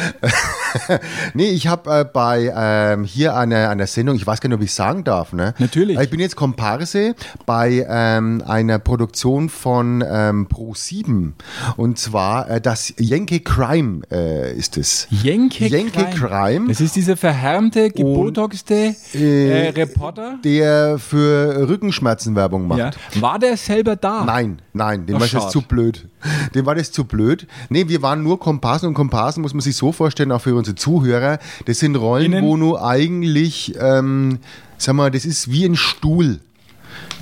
nee, 1.33 1.49
ich 1.49 1.67
habe 1.67 1.99
äh, 1.99 2.05
bei 2.05 2.51
ähm, 2.55 3.03
hier 3.03 3.35
einer 3.35 3.69
einer 3.69 3.87
Sendung, 3.87 4.15
ich 4.15 4.25
weiß 4.25 4.41
gar 4.41 4.49
nicht, 4.49 4.57
ob 4.57 4.63
ich 4.63 4.73
sagen 4.73 5.03
darf, 5.03 5.33
ne? 5.33 5.53
Natürlich. 5.59 5.99
Ich 5.99 6.09
bin 6.09 6.19
jetzt 6.19 6.35
Komparse 6.35 7.15
bei 7.45 7.85
ähm, 7.89 8.43
einer 8.45 8.79
Produktion 8.79 9.49
von 9.49 10.03
ähm, 10.07 10.47
Pro7 10.47 11.33
und 11.77 11.99
zwar 11.99 12.49
äh, 12.49 12.61
das 12.61 12.93
Yankee 12.97 13.39
Crime 13.39 14.01
äh, 14.11 14.55
ist 14.55 14.77
es. 14.77 15.07
Jenke, 15.09 15.67
Jenke 15.67 16.05
Crime. 16.05 16.67
Das 16.67 16.81
ist 16.81 16.95
dieser 16.95 17.17
verhärmte, 17.17 17.89
gebotoxte 17.89 18.95
äh, 19.13 19.69
Reporter. 19.69 20.39
Der 20.43 20.99
für 20.99 21.67
Rückenschmerzen 21.67 22.35
Werbung 22.35 22.67
macht. 22.67 22.79
Ja. 22.79 22.91
War 23.21 23.39
der 23.39 23.57
selber 23.57 23.95
da? 23.95 24.23
Nein, 24.25 24.61
nein, 24.73 25.05
dem 25.05 25.17
Ach, 25.17 25.21
war 25.21 25.27
das 25.27 25.51
zu 25.51 25.61
blöd. 25.61 26.07
Dem 26.55 26.65
war 26.65 26.75
das 26.75 26.91
zu 26.91 27.05
blöd. 27.05 27.47
Nee, 27.69 27.87
wir 27.87 28.01
waren 28.01 28.23
nur 28.23 28.39
Komparsen 28.39 28.89
und 28.89 28.95
Komparsen 28.95 29.41
muss 29.41 29.53
man 29.53 29.61
sich 29.61 29.75
so 29.75 29.91
vorstellen, 29.91 30.31
auch 30.31 30.41
für 30.41 30.49
unsere 30.57 30.75
Zuhörer. 30.75 31.39
Das 31.65 31.79
sind 31.79 31.95
Rollen, 31.95 32.33
Innen? 32.33 32.45
wo 32.45 32.57
du 32.57 32.77
eigentlich, 32.77 33.75
ähm, 33.79 34.39
sag 34.77 34.95
mal, 34.95 35.11
das 35.11 35.25
ist 35.25 35.51
wie 35.51 35.65
ein 35.65 35.75
Stuhl 35.75 36.39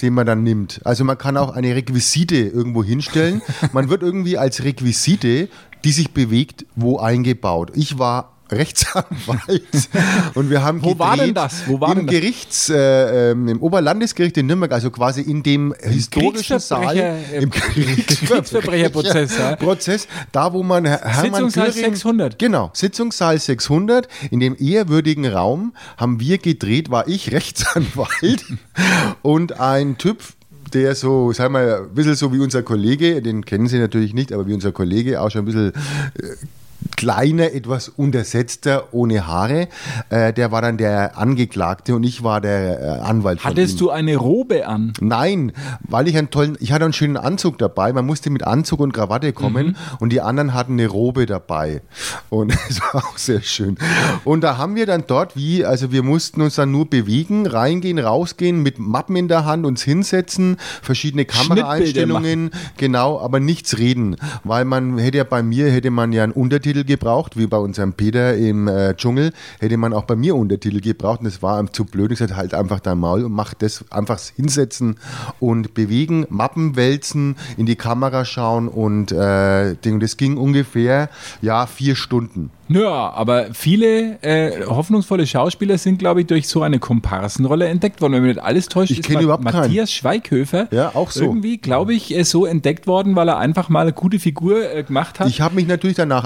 den 0.02 0.14
man 0.14 0.26
dann 0.26 0.44
nimmt. 0.44 0.82
Also 0.84 1.04
man 1.04 1.18
kann 1.18 1.38
auch 1.38 1.54
eine 1.54 1.76
Requisite 1.76 2.36
irgendwo 2.36 2.84
hinstellen. 2.84 3.42
Man 3.72 3.90
wird 3.90 4.04
irgendwie 4.04 4.38
als 4.38 4.64
Requisite, 4.64 5.50
die 5.84 5.92
sich 5.92 6.12
bewegt, 6.12 6.66
wo 6.76 6.98
eingebaut. 6.98 7.72
Ich 7.76 7.98
war 7.98 8.35
Rechtsanwalt 8.52 9.64
und 10.36 10.50
wir 10.50 10.64
haben 10.64 10.84
Wo 10.84 10.98
war 11.00 11.18
denn 11.18 11.34
das? 11.34 11.64
Wo 11.68 11.80
war 11.82 11.90
im 11.92 11.98
denn 12.00 12.08
das? 12.08 12.16
Gerichts, 12.16 12.70
äh, 12.70 13.32
ähm, 13.32 13.48
im 13.48 13.62
Oberlandesgericht 13.62 14.38
in 14.38 14.46
Nürnberg, 14.48 14.72
also 14.72 14.92
quasi 14.92 15.22
in 15.22 15.42
dem 15.44 15.74
historischen 15.82 16.60
Saal, 16.60 16.96
Kriegsverbrecher- 16.96 17.34
im 17.42 17.50
Kriegsverbrecherprozess, 17.50 19.38
ja. 19.38 19.56
Prozess, 19.58 20.08
da 20.32 20.54
wo 20.54 20.64
man 20.64 20.86
Her- 20.86 21.02
Hermann 21.04 21.34
Sitzungssaal 21.50 21.72
Göring, 21.72 21.92
600. 21.94 22.40
Genau, 22.40 22.70
Sitzungssaal 22.74 23.40
600. 23.40 24.08
In 24.32 24.40
dem 24.40 24.56
ehrwürdigen 24.60 25.26
Raum 25.28 25.74
haben 25.98 26.20
wir 26.20 26.38
gedreht, 26.38 26.90
war 26.92 27.08
ich 27.08 27.32
Rechtsanwalt 27.32 28.46
und 29.22 29.60
ein 29.60 29.98
Typ, 29.98 30.22
der 30.74 30.96
so, 30.96 31.32
sagen 31.32 31.54
wir, 31.54 31.78
ein 31.90 31.96
bisschen 31.96 32.16
so 32.16 32.34
wie 32.34 32.40
unser 32.40 32.64
Kollege, 32.64 33.22
den 33.22 33.46
kennen 33.46 33.68
Sie 33.68 33.80
natürlich 33.80 34.14
nicht, 34.14 34.34
aber 34.34 34.48
wie 34.48 34.54
unser 34.54 34.72
Kollege, 34.72 35.22
auch 35.22 35.30
schon 35.32 35.42
ein 35.42 35.46
bisschen 35.46 35.74
äh, 36.22 36.36
kleiner, 36.96 37.54
etwas 37.54 37.90
untersetzter, 37.90 38.94
ohne 38.94 39.28
Haare. 39.28 39.68
Äh, 40.10 40.34
der 40.34 40.52
war 40.52 40.62
dann 40.62 40.78
der 40.78 41.18
Angeklagte 41.18 41.96
und 41.96 42.04
ich 42.04 42.24
war 42.24 42.42
der 42.42 42.82
äh, 42.82 42.88
Anwalt. 43.02 43.44
Hattest 43.44 43.82
du 43.82 43.90
eine 43.90 44.16
Robe 44.16 44.68
an? 44.68 44.94
Nein, 45.02 45.52
weil 45.82 46.08
ich 46.08 46.18
einen 46.18 46.30
tollen, 46.30 46.58
ich 46.60 46.72
hatte 46.72 46.86
einen 46.86 46.94
schönen 46.94 47.18
Anzug 47.18 47.58
dabei. 47.58 47.92
Man 47.94 48.06
musste 48.06 48.30
mit 48.30 48.44
Anzug 48.44 48.80
und 48.80 48.94
Krawatte 48.94 49.34
kommen 49.34 49.68
Mhm. 49.68 49.76
und 50.00 50.10
die 50.12 50.22
anderen 50.22 50.54
hatten 50.54 50.74
eine 50.74 50.88
Robe 50.88 51.26
dabei. 51.26 51.82
Und 52.30 52.54
es 52.70 52.80
war 52.82 52.96
auch 53.04 53.18
sehr 53.18 53.42
schön. 53.42 53.78
Und 54.24 54.42
da 54.42 54.58
haben 54.58 54.76
wir 54.76 54.86
dann 54.86 55.04
dort, 55.08 55.36
wie, 55.36 55.66
also 55.66 55.92
wir 55.92 56.04
mussten 56.04 56.42
uns 56.42 56.56
dann 56.56 56.72
nur 56.72 56.90
bewegen, 56.90 57.46
reingehen, 57.48 58.00
rausgehen, 58.00 58.62
mit 58.64 58.80
Mappen 58.80 59.16
in 59.16 59.28
der 59.28 59.46
Hand 59.46 59.66
uns 59.66 59.84
hinsetzen, 59.84 60.58
verschiedene 60.82 61.26
Kameraeinstellungen, 61.26 62.52
genau, 62.78 63.20
aber 63.20 63.40
nichts 63.40 63.78
reden. 63.78 64.16
Weil 64.44 64.66
man 64.66 64.98
hätte 64.98 65.18
ja 65.18 65.24
bei 65.24 65.44
mir, 65.44 65.70
hätte 65.72 65.92
man 65.92 66.14
ja 66.14 66.24
einen 66.24 66.32
Untertitel 66.32 66.84
gebraucht, 66.86 67.38
wie 67.38 67.48
bei 67.48 67.58
unserem 67.58 67.94
Peter 67.94 68.36
im 68.36 68.68
äh, 68.68 68.96
Dschungel, 68.96 69.34
hätte 69.60 69.78
man 69.78 69.94
auch 69.94 70.04
bei 70.06 70.16
mir 70.16 70.36
Untertitel 70.36 70.80
gebraucht 70.82 71.20
und 71.20 71.26
das 71.26 71.42
war 71.42 71.58
einem 71.60 71.74
zu 71.74 71.86
blöd. 71.86 72.12
Ich 72.12 72.20
sagte, 72.20 72.36
halt 72.36 72.54
einfach 72.54 72.80
dein 72.80 72.98
Maul 73.00 73.24
und 73.26 73.32
mach 73.32 73.54
das, 73.54 73.84
einfach 73.92 74.20
hinsetzen 74.36 74.98
und 75.40 75.74
bewegen, 75.74 76.26
Mappen 76.30 76.76
wälzen, 76.76 77.36
in 77.58 77.66
die 77.66 77.76
Kamera 77.76 78.26
schauen 78.26 78.68
und 78.68 79.12
äh, 79.12 79.76
das 79.82 80.18
ging 80.18 80.38
ungefähr, 80.38 81.10
ja, 81.42 81.66
vier 81.68 81.96
Stunden. 81.96 82.52
Ja, 82.68 83.12
aber 83.12 83.54
viele 83.54 84.20
äh, 84.24 84.66
hoffnungsvolle 84.66 85.28
Schauspieler 85.28 85.78
sind, 85.78 86.00
glaube 86.00 86.22
ich, 86.22 86.28
durch 86.28 86.48
so 86.48 86.64
eine 86.64 86.80
Komparsenrolle 86.80 87.68
entdeckt 87.68 88.02
worden. 88.02 88.14
Wenn 88.14 88.24
mich 88.24 88.36
nicht 88.38 88.44
alles 88.44 88.68
täuscht, 88.70 88.90
Ich 88.90 89.00
ist 89.02 89.06
kenne 89.06 89.20
Ma- 89.20 89.24
überhaupt 89.24 89.46
keinen. 89.46 89.62
Matthias 89.62 89.92
Schweighöfer 89.92 90.68
Ja, 90.72 90.90
auch 90.96 91.12
so. 91.12 91.26
irgendwie, 91.26 91.58
glaube 91.60 91.94
ich, 91.94 92.16
äh, 92.16 92.24
so 92.24 92.44
entdeckt 92.48 92.88
worden, 92.88 93.16
weil 93.16 93.30
er 93.30 93.38
einfach 93.38 93.70
mal 93.70 93.82
eine 93.82 93.94
gute 93.94 94.18
Figur 94.18 94.68
äh, 94.74 94.82
gemacht 94.82 95.20
hat. 95.20 95.28
Ich 95.28 95.42
habe 95.42 95.54
mich 95.54 95.68
natürlich 95.68 95.96
danach 95.96 96.26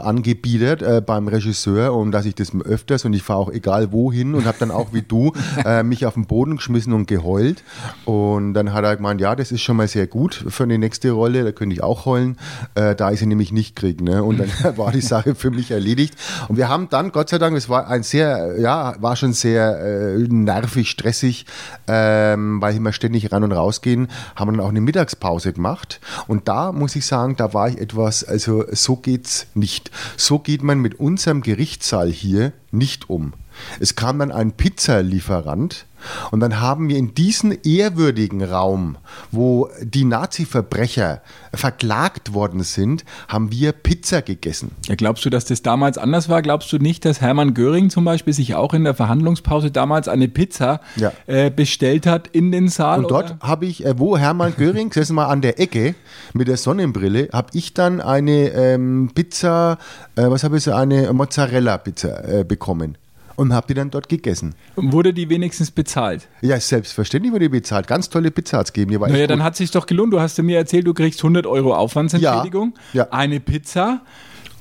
angebiedert 0.49 0.81
äh, 0.81 1.01
beim 1.01 1.27
Regisseur 1.27 1.93
und 1.93 2.11
dass 2.11 2.25
ich 2.25 2.35
das 2.35 2.51
öfters 2.65 3.05
und 3.05 3.13
ich 3.13 3.23
fahre 3.23 3.39
auch 3.39 3.51
egal 3.51 3.91
wohin 3.91 4.33
und 4.33 4.45
habe 4.45 4.57
dann 4.59 4.71
auch 4.71 4.93
wie 4.93 5.01
du 5.01 5.33
äh, 5.65 5.83
mich 5.83 6.05
auf 6.05 6.15
den 6.15 6.25
Boden 6.25 6.57
geschmissen 6.57 6.93
und 6.93 7.07
geheult 7.07 7.63
und 8.05 8.53
dann 8.53 8.73
hat 8.73 8.83
er 8.83 8.95
gemeint, 8.95 9.21
ja, 9.21 9.35
das 9.35 9.51
ist 9.51 9.61
schon 9.61 9.77
mal 9.77 9.87
sehr 9.87 10.07
gut 10.07 10.45
für 10.47 10.63
eine 10.63 10.77
nächste 10.77 11.11
Rolle, 11.11 11.43
da 11.43 11.51
könnte 11.51 11.75
ich 11.75 11.83
auch 11.83 12.05
heulen, 12.05 12.37
äh, 12.75 12.95
da 12.95 13.11
ich 13.11 13.19
sie 13.19 13.25
nämlich 13.25 13.51
nicht 13.51 13.75
kriege. 13.75 14.03
Ne? 14.03 14.23
Und 14.23 14.39
dann 14.39 14.49
war 14.77 14.91
die 14.91 15.01
Sache 15.01 15.35
für 15.35 15.51
mich 15.51 15.71
erledigt 15.71 16.15
und 16.47 16.57
wir 16.57 16.67
haben 16.67 16.89
dann, 16.89 17.11
Gott 17.11 17.29
sei 17.29 17.37
Dank, 17.37 17.55
es 17.55 17.69
war 17.69 17.87
ein 17.87 18.03
sehr, 18.03 18.59
ja, 18.59 18.95
war 18.99 19.15
schon 19.15 19.33
sehr 19.33 19.79
äh, 19.79 20.17
nervig, 20.27 20.89
stressig, 20.89 21.45
ähm, 21.87 22.61
weil 22.61 22.75
immer 22.75 22.93
ständig 22.93 23.31
rein 23.31 23.43
und 23.43 23.51
rausgehen, 23.51 24.07
haben 24.35 24.51
dann 24.51 24.65
auch 24.65 24.69
eine 24.69 24.81
Mittagspause 24.81 25.53
gemacht 25.53 25.99
und 26.27 26.47
da 26.47 26.71
muss 26.71 26.95
ich 26.95 27.05
sagen, 27.05 27.35
da 27.35 27.53
war 27.53 27.69
ich 27.69 27.79
etwas, 27.79 28.23
also 28.23 28.65
so 28.71 28.95
geht's 28.95 29.47
nicht. 29.53 29.91
So 30.17 30.38
geht 30.43 30.63
man 30.63 30.79
mit 30.79 30.99
unserem 30.99 31.41
Gerichtssaal 31.41 32.09
hier 32.09 32.53
nicht 32.71 33.09
um. 33.09 33.33
Es 33.79 33.95
kam 33.95 34.19
dann 34.19 34.31
ein 34.31 34.51
Pizzalieferant 34.51 35.85
und 36.31 36.39
dann 36.39 36.59
haben 36.61 36.89
wir 36.89 36.97
in 36.97 37.13
diesen 37.13 37.57
ehrwürdigen 37.63 38.43
Raum, 38.43 38.97
wo 39.31 39.69
die 39.81 40.05
Nazi-Verbrecher 40.05 41.21
verklagt 41.53 42.33
worden 42.33 42.63
sind, 42.63 43.03
haben 43.27 43.51
wir 43.51 43.71
Pizza 43.71 44.21
gegessen. 44.21 44.71
Ja, 44.87 44.95
glaubst 44.95 45.25
du, 45.25 45.29
dass 45.29 45.45
das 45.45 45.61
damals 45.61 45.97
anders 45.97 46.29
war? 46.29 46.41
Glaubst 46.41 46.71
du 46.71 46.77
nicht, 46.77 47.05
dass 47.05 47.21
Hermann 47.21 47.53
Göring 47.53 47.89
zum 47.89 48.05
Beispiel 48.05 48.33
sich 48.33 48.55
auch 48.55 48.73
in 48.73 48.83
der 48.83 48.93
Verhandlungspause 48.93 49.71
damals 49.71 50.07
eine 50.07 50.27
Pizza 50.27 50.79
Ja. 50.95 51.11
äh, 51.27 51.49
bestellt 51.49 52.05
hat 52.05 52.27
in 52.27 52.51
den 52.51 52.69
Saal? 52.69 52.99
Und 52.99 53.11
dort 53.11 53.35
habe 53.41 53.65
ich, 53.65 53.85
äh, 53.85 53.97
wo 53.97 54.17
Hermann 54.17 54.53
Göring, 54.55 54.89
gesessen 54.89 55.15
mal 55.15 55.27
an 55.27 55.41
der 55.41 55.59
Ecke 55.59 55.95
mit 56.33 56.47
der 56.47 56.57
Sonnenbrille, 56.57 57.29
habe 57.33 57.49
ich 57.53 57.73
dann 57.73 57.99
eine 58.01 58.49
ähm, 58.49 59.11
Pizza, 59.13 59.77
äh, 60.15 60.29
was 60.29 60.43
habe 60.43 60.57
ich 60.57 60.63
so, 60.63 60.73
eine 60.73 61.11
Mozzarella-Pizza 61.11 62.27
äh, 62.27 62.43
bekommen. 62.43 62.97
Und 63.39 63.53
habe 63.53 63.67
die 63.67 63.73
dann 63.73 63.89
dort 63.89 64.09
gegessen. 64.09 64.53
Wurde 64.75 65.13
die 65.13 65.29
wenigstens 65.29 65.71
bezahlt? 65.71 66.27
Ja, 66.41 66.59
selbstverständlich 66.59 67.31
wurde 67.31 67.45
die 67.45 67.49
bezahlt. 67.49 67.87
Ganz 67.87 68.09
tolle 68.09 68.31
Pizza 68.31 68.57
hat's 68.59 68.73
gegeben. 68.73 68.91
Die 68.91 68.99
war 68.99 69.09
Naja, 69.09 69.27
dann 69.27 69.43
hat 69.43 69.55
sich 69.55 69.71
doch 69.71 69.85
gelohnt. 69.85 70.13
Du 70.13 70.19
hast 70.19 70.37
ja 70.37 70.43
mir 70.43 70.57
erzählt, 70.57 70.85
du 70.85 70.93
kriegst 70.93 71.19
100 71.21 71.47
Euro 71.47 71.73
Aufwandsentschädigung, 71.75 72.73
Ja, 72.93 73.03
ja. 73.05 73.11
eine 73.11 73.39
Pizza 73.39 74.01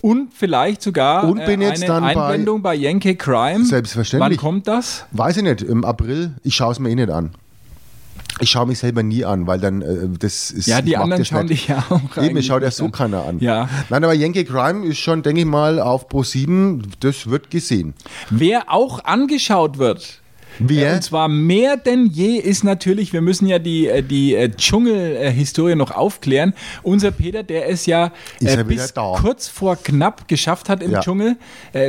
und 0.01 0.33
vielleicht 0.33 0.81
sogar 0.83 1.25
Und 1.25 1.45
bin 1.45 1.61
äh, 1.61 1.69
jetzt 1.69 1.83
eine 1.83 1.87
dann 1.93 2.03
bei- 2.05 2.09
Einblendung 2.11 2.63
bei, 2.63 2.75
Yankee 2.77 3.17
Crime. 3.17 3.65
Selbstverständlich. 3.65 4.31
Wann 4.31 4.37
kommt 4.37 4.69
das? 4.69 5.05
Weiß 5.13 5.37
ich 5.37 5.43
nicht, 5.43 5.63
im 5.63 5.85
April, 5.85 6.33
ich 6.45 6.55
schaue 6.55 6.73
es 6.73 6.79
mir 6.79 6.91
eh 6.91 6.95
nicht 6.95 7.11
an. 7.11 7.31
Ich 8.41 8.51
schaue 8.51 8.67
mich 8.67 8.79
selber 8.79 9.03
nie 9.03 9.25
an, 9.25 9.47
weil 9.47 9.59
dann 9.59 9.83
äh, 9.83 10.09
das 10.19 10.51
ist. 10.51 10.67
Ja, 10.67 10.81
die 10.81 10.91
ich 10.93 10.99
anderen 10.99 11.25
schauen 11.25 11.47
dich 11.49 11.69
ja 11.69 11.85
auch 11.89 12.01
Eben, 12.17 12.29
eigentlich 12.29 12.47
schaut 12.47 12.63
ja 12.63 12.69
nicht 12.69 12.77
so 12.77 12.87
an. 12.87 12.93
keiner 12.93 13.25
an. 13.25 13.39
Ja. 13.41 13.69
Nein, 13.91 14.05
aber 14.05 14.15
Yankee 14.15 14.45
Crime 14.45 14.87
ist 14.87 14.99
schon, 14.99 15.23
denke 15.23 15.41
ich 15.41 15.47
mal, 15.47 15.81
auf 15.81 16.09
Pro 16.09 16.23
7, 16.23 16.83
das 17.01 17.29
wird 17.29 17.51
gesehen. 17.51 17.95
Wer 18.31 18.73
auch 18.73 19.05
angeschaut 19.05 19.79
wird, 19.79 20.21
Äh, 20.61 20.95
Und 20.95 21.03
zwar 21.03 21.29
mehr 21.29 21.77
denn 21.77 22.07
je 22.07 22.37
ist 22.37 22.65
natürlich, 22.65 23.13
wir 23.13 23.21
müssen 23.21 23.47
ja 23.47 23.59
die, 23.59 23.87
äh, 23.89 24.03
die 24.03 24.35
äh, 24.35 24.51
Dschungel-Historie 24.51 25.75
noch 25.75 25.91
aufklären. 25.91 26.55
Unser 26.83 27.11
Peter, 27.11 27.43
der 27.43 27.69
es 27.69 27.87
ja 27.87 28.07
äh, 28.41 28.47
wieder 28.53 28.65
bis 28.65 28.95
kurz 28.95 29.49
vor 29.49 29.77
knapp 29.77 30.29
geschafft 30.29 30.69
hat 30.69 30.83
im 30.83 30.93
Ja. 30.93 31.01
Dschungel. 31.01 31.37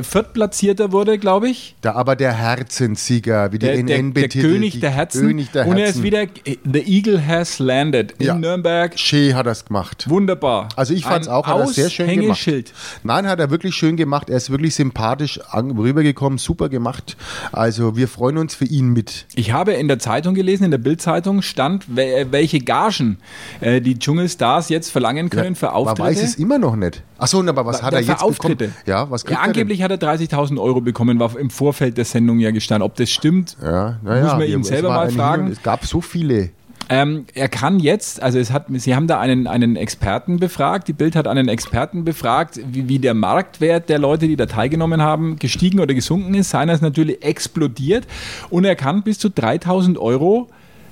Viertplatzierter 0.01 0.91
wurde, 0.91 1.17
glaube 1.17 1.49
ich. 1.49 1.75
Da 1.81 1.93
aber 1.93 2.15
der 2.15 2.33
Herzensieger, 2.33 3.51
wie 3.51 3.59
die 3.59 3.65
Der, 3.65 3.75
der, 3.83 3.97
NN 3.99 4.13
der 4.13 4.21
betitelt. 4.21 4.53
König 4.53 4.73
die 4.73 4.79
der 4.79 4.91
Herzen. 4.91 5.27
König 5.27 5.51
der 5.51 5.63
Herzen. 5.63 5.71
Und 5.75 5.79
er 5.81 5.88
ist 5.89 6.03
wieder, 6.03 6.25
The 6.45 6.79
Eagle 6.79 7.25
has 7.25 7.59
landed 7.59 8.13
in 8.19 8.25
Ja. 8.27 8.35
Nürnberg. 8.35 8.97
Schee 8.97 9.33
hat 9.33 9.45
das 9.45 9.65
gemacht. 9.65 10.05
Wunderbar. 10.09 10.69
Also 10.75 10.93
ich 10.93 11.03
fand 11.03 11.23
es 11.23 11.27
auch, 11.27 11.45
hat 11.47 11.59
er 11.59 11.67
sehr 11.67 11.89
schön 11.89 12.07
gemacht. 12.21 12.73
Nein, 13.03 13.27
hat 13.27 13.39
er 13.39 13.49
wirklich 13.49 13.75
schön 13.75 13.95
gemacht. 13.95 14.29
Er 14.29 14.38
ist 14.38 14.49
wirklich 14.49 14.75
sympathisch 14.75 15.39
rübergekommen, 15.53 16.38
super 16.39 16.69
gemacht. 16.69 17.17
Also 17.51 17.95
wir 17.95 18.07
freuen 18.07 18.38
uns 18.38 18.55
für 18.59 18.65
ihn 18.65 18.89
mit. 18.89 19.25
Ich 19.35 19.53
habe 19.53 19.71
in 19.71 19.87
der 19.87 19.99
Zeitung 19.99 20.35
gelesen, 20.35 20.65
in 20.65 20.71
der 20.71 20.77
Bildzeitung 20.79 21.41
stand, 21.41 21.85
wel- 21.85 22.27
welche 22.31 22.59
Gagen 22.59 23.17
äh, 23.61 23.79
die 23.79 23.97
Dschungelstars 23.97 24.67
jetzt 24.67 24.91
verlangen 24.91 25.29
können 25.29 25.55
für 25.55 25.71
Auftritte. 25.71 26.01
Man 26.01 26.11
weiß 26.11 26.21
es 26.23 26.35
immer 26.35 26.59
noch 26.59 26.75
nicht. 26.75 27.01
Achso, 27.17 27.41
aber 27.41 27.65
was 27.65 27.81
hat 27.81 27.93
er 27.93 28.03
für 28.03 28.11
jetzt 28.11 28.21
Auftritte. 28.21 28.67
bekommen? 28.67 28.75
Ja, 28.85 29.09
was 29.09 29.23
Ja, 29.29 29.39
angeblich 29.39 29.81
hat 29.81 29.91
er 29.91 29.97
30.000 29.97 30.59
Euro 30.61 30.81
bekommen, 30.81 31.19
war 31.19 31.37
im 31.39 31.49
Vorfeld 31.49 31.97
der 31.97 32.03
Sendung 32.05 32.39
ja 32.39 32.51
gestanden. 32.51 32.83
Ob 32.85 32.95
das 32.95 33.09
stimmt, 33.09 33.55
Ja, 33.63 33.97
naja, 34.03 34.23
muss 34.23 34.33
man 34.33 34.43
ihn 34.43 34.63
selber 34.63 34.89
mal 34.89 35.09
fragen. 35.09 35.47
Es 35.51 35.63
gab 35.63 35.85
so 35.85 36.01
viele. 36.01 36.49
Ähm, 36.89 37.25
er 37.36 37.50
kann 37.50 37.79
jetzt, 37.79 38.22
also 38.22 38.39
es 38.39 38.51
hat, 38.51 38.65
Sie 38.74 38.96
haben 38.96 39.05
da 39.05 39.19
einen, 39.19 39.46
einen 39.46 39.75
Experten 39.75 40.38
befragt, 40.39 40.88
die 40.88 40.93
Bild 40.93 41.15
hat 41.15 41.27
einen 41.27 41.48
Experten 41.48 42.03
befragt, 42.03 42.60
wie, 42.72 42.89
wie 42.89 42.98
der 42.98 43.13
Marktwert 43.13 43.89
der 43.89 44.00
Leute, 44.00 44.27
die 44.27 44.36
da 44.36 44.48
teilgenommen 44.48 45.01
haben, 45.01 45.38
gestiegen 45.38 45.79
oder 45.79 45.93
gesunken 45.93 46.34
ist. 46.34 46.50
Seiner 46.50 46.74
ist 46.74 46.81
natürlich 46.81 47.24
explodiert 47.24 48.08
und 48.50 48.65
er 48.65 48.75
kann 48.75 49.03
bis 49.03 49.19
zu 49.19 49.29
3000 49.29 50.00
Euro 50.00 50.48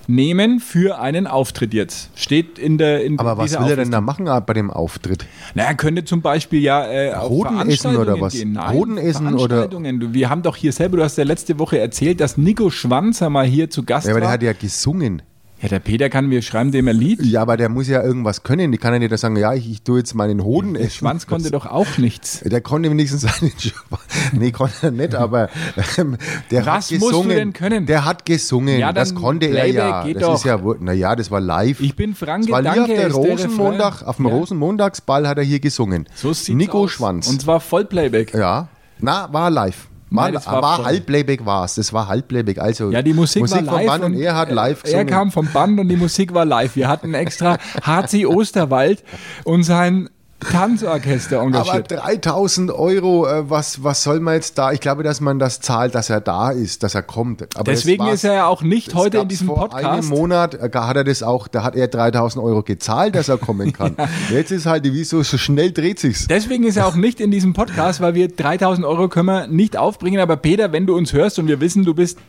nehmen 0.09 0.59
für 0.59 0.99
einen 0.99 1.27
Auftritt 1.27 1.73
jetzt. 1.73 2.11
Steht 2.15 2.57
in 2.59 2.77
der 2.77 3.03
in 3.03 3.19
Aber 3.19 3.37
was 3.37 3.51
will 3.51 3.57
er 3.57 3.61
denn 3.61 3.71
Auflistung. 3.71 3.91
da 3.91 4.01
machen 4.01 4.27
ah, 4.27 4.39
bei 4.39 4.53
dem 4.53 4.71
Auftritt? 4.71 5.25
Na, 5.53 5.63
er 5.63 5.75
könnte 5.75 6.05
zum 6.05 6.21
Beispiel 6.21 6.61
ja 6.61 6.87
äh, 6.89 7.13
Hoden 7.15 7.69
essen 7.69 7.95
oder 7.97 8.21
was? 8.21 8.33
gehen. 8.33 8.53
Nein, 8.53 8.73
Hoden 8.73 8.97
essen 8.97 9.33
oder- 9.35 9.67
Wir 10.13 10.29
haben 10.29 10.43
doch 10.43 10.55
hier 10.55 10.71
selber, 10.71 10.97
du 10.97 11.03
hast 11.03 11.17
ja 11.17 11.23
letzte 11.25 11.59
Woche 11.59 11.79
erzählt, 11.79 12.21
dass 12.21 12.37
Nico 12.37 12.69
Schwanzer 12.69 13.29
mal 13.29 13.45
hier 13.45 13.69
zu 13.69 13.83
Gast 13.83 14.07
Ja, 14.07 14.13
aber 14.13 14.21
der 14.21 14.27
war. 14.27 14.33
hat 14.33 14.43
ja 14.43 14.53
gesungen. 14.53 15.21
Ja, 15.61 15.69
der 15.69 15.79
Peter 15.79 16.09
kann, 16.09 16.29
wir 16.29 16.41
schreiben 16.43 16.71
dem 16.71 16.87
ein 16.87 16.95
Lied. 16.95 17.21
Ja, 17.25 17.41
aber 17.41 17.57
der 17.57 17.69
muss 17.69 17.87
ja 17.87 18.03
irgendwas 18.03 18.43
können. 18.43 18.71
Die 18.71 18.77
kann 18.77 18.93
ja 18.93 18.99
nicht 18.99 19.17
sagen, 19.17 19.35
ja, 19.37 19.53
ich, 19.53 19.69
ich 19.71 19.81
tue 19.81 19.97
jetzt 19.99 20.13
meinen 20.13 20.43
Hoden 20.43 20.75
Der 20.75 20.83
essen. 20.83 20.97
Schwanz 20.97 21.25
konnte 21.25 21.49
doch 21.49 21.65
auch 21.65 21.97
nichts. 21.97 22.41
Der 22.45 22.61
konnte 22.61 22.91
wenigstens 22.91 23.21
seinen 23.39 23.51
Schwanz. 23.57 24.01
Nee, 24.33 24.51
konnte 24.51 24.75
er 24.87 24.91
nicht, 24.91 25.15
aber 25.15 25.49
ähm, 25.97 26.17
der 26.51 26.65
Was 26.65 26.91
hat 26.91 26.99
musst 26.99 27.01
du 27.01 27.07
gesungen. 27.23 27.29
denn 27.37 27.53
können? 27.53 27.85
Der 27.87 28.05
hat 28.05 28.25
gesungen. 28.25 28.77
Ja, 28.79 28.93
das 28.93 29.15
konnte 29.15 29.47
er 29.47 29.65
ja. 29.65 30.03
das 30.07 30.21
doch. 30.21 30.35
ist 30.35 30.45
ja, 30.45 30.59
naja, 30.79 31.15
das 31.15 31.31
war 31.31 31.41
live. 31.41 31.79
Ich 31.79 31.95
bin 31.95 32.13
Franke, 32.13 32.47
das 32.47 32.51
war 32.51 32.61
hier 32.61 32.71
danke, 32.75 32.81
auf, 32.81 32.87
der 32.87 33.09
der 33.09 33.13
Rosenmontag, 33.13 34.03
auf 34.03 34.17
dem 34.17 34.27
Ja. 34.27 34.33
Rosenmontagsball 34.33 35.27
hat 35.27 35.37
er 35.39 35.43
hier 35.43 35.59
gesungen. 35.59 36.07
So 36.13 36.33
sieht's 36.33 36.49
Nico 36.55 36.83
aus. 36.83 36.91
Schwanz. 36.91 37.27
Und 37.27 37.41
zwar 37.41 37.59
Vollplayback. 37.59 38.33
ja. 38.33 38.67
Na, 38.99 39.31
war 39.31 39.49
live. 39.51 39.86
War, 40.09 40.31
Nein, 40.31 40.41
war 40.45 40.61
war 40.61 40.75
voll. 40.77 40.85
Halbplayback 40.85 41.45
war 41.45 41.65
es. 41.65 41.75
Das 41.75 41.91
war 41.91 42.07
Halbplayback. 42.07 42.59
Also 42.59 42.91
Ja, 42.91 43.01
die 43.01 43.13
Musik, 43.13 43.41
war 43.43 43.49
vom 43.57 43.65
live. 43.65 43.85
Band 43.87 44.03
und 44.05 44.13
er 44.13 44.35
hat 44.35 44.51
live 44.51 44.79
Er 44.79 44.83
gesungen. 44.83 45.07
kam 45.07 45.31
vom 45.31 45.47
Band 45.51 45.79
und 45.79 45.89
die 45.89 45.97
Musik 45.97 46.33
war 46.33 46.45
live. 46.45 46.75
Wir 46.77 46.87
hatten 46.87 47.13
extra 47.13 47.57
HC 47.85 48.25
Osterwald 48.25 49.03
und 49.43 49.63
sein 49.63 50.09
Tanzorchester 50.39 51.37
Aber 51.39 51.47
engagiert. 51.47 51.91
3000 51.91 52.71
Euro, 52.71 53.27
äh, 53.27 53.49
was, 53.49 53.83
was 53.83 54.03
soll 54.03 54.19
man 54.19 54.35
jetzt 54.35 54.57
da? 54.57 54.71
Ich 54.71 54.79
glaube, 54.79 55.01
dass 55.01 55.19
man 55.19 55.39
das 55.39 55.61
zahlt, 55.61 55.95
dass 55.95 56.09
er 56.09 56.21
da 56.21 56.51
ist, 56.51 56.83
dass 56.83 56.93
er 56.93 57.01
kommt. 57.01 57.41
Aber 57.55 57.63
Deswegen 57.63 58.05
ist 58.07 58.23
er 58.23 58.33
ja 58.33 58.47
auch 58.47 58.61
nicht 58.61 58.93
heute 58.93 59.17
in 59.17 59.27
diesem 59.27 59.47
vor 59.47 59.69
Podcast. 59.69 59.85
einem 59.85 60.07
Monat 60.07 60.53
äh, 60.53 60.69
hat 60.73 60.95
er 60.95 61.03
das 61.03 61.23
auch, 61.23 61.47
da 61.47 61.63
hat 61.63 61.75
er 61.75 61.87
3000 61.87 62.43
Euro 62.43 62.61
gezahlt, 62.61 63.15
dass 63.15 63.29
er 63.29 63.37
kommen 63.37 63.73
kann. 63.73 63.95
Jetzt 64.31 64.51
ist 64.51 64.67
halt, 64.67 64.83
wie 64.83 65.03
so, 65.03 65.23
so 65.23 65.37
schnell 65.37 65.71
dreht 65.71 65.99
sich's. 65.99 66.27
Deswegen 66.27 66.65
ist 66.65 66.77
er 66.77 66.85
auch 66.85 66.95
nicht 66.95 67.19
in 67.19 67.31
diesem 67.31 67.53
Podcast, 67.53 67.99
weil 67.99 68.13
wir 68.13 68.27
3000 68.27 68.85
Euro 68.85 69.09
können 69.09 69.27
wir 69.27 69.47
nicht 69.47 69.75
aufbringen. 69.75 70.19
Aber 70.19 70.37
Peter, 70.37 70.71
wenn 70.71 70.85
du 70.85 70.95
uns 70.95 71.13
hörst 71.13 71.39
und 71.39 71.47
wir 71.47 71.59
wissen, 71.59 71.83
du 71.83 71.95
bist 71.95 72.19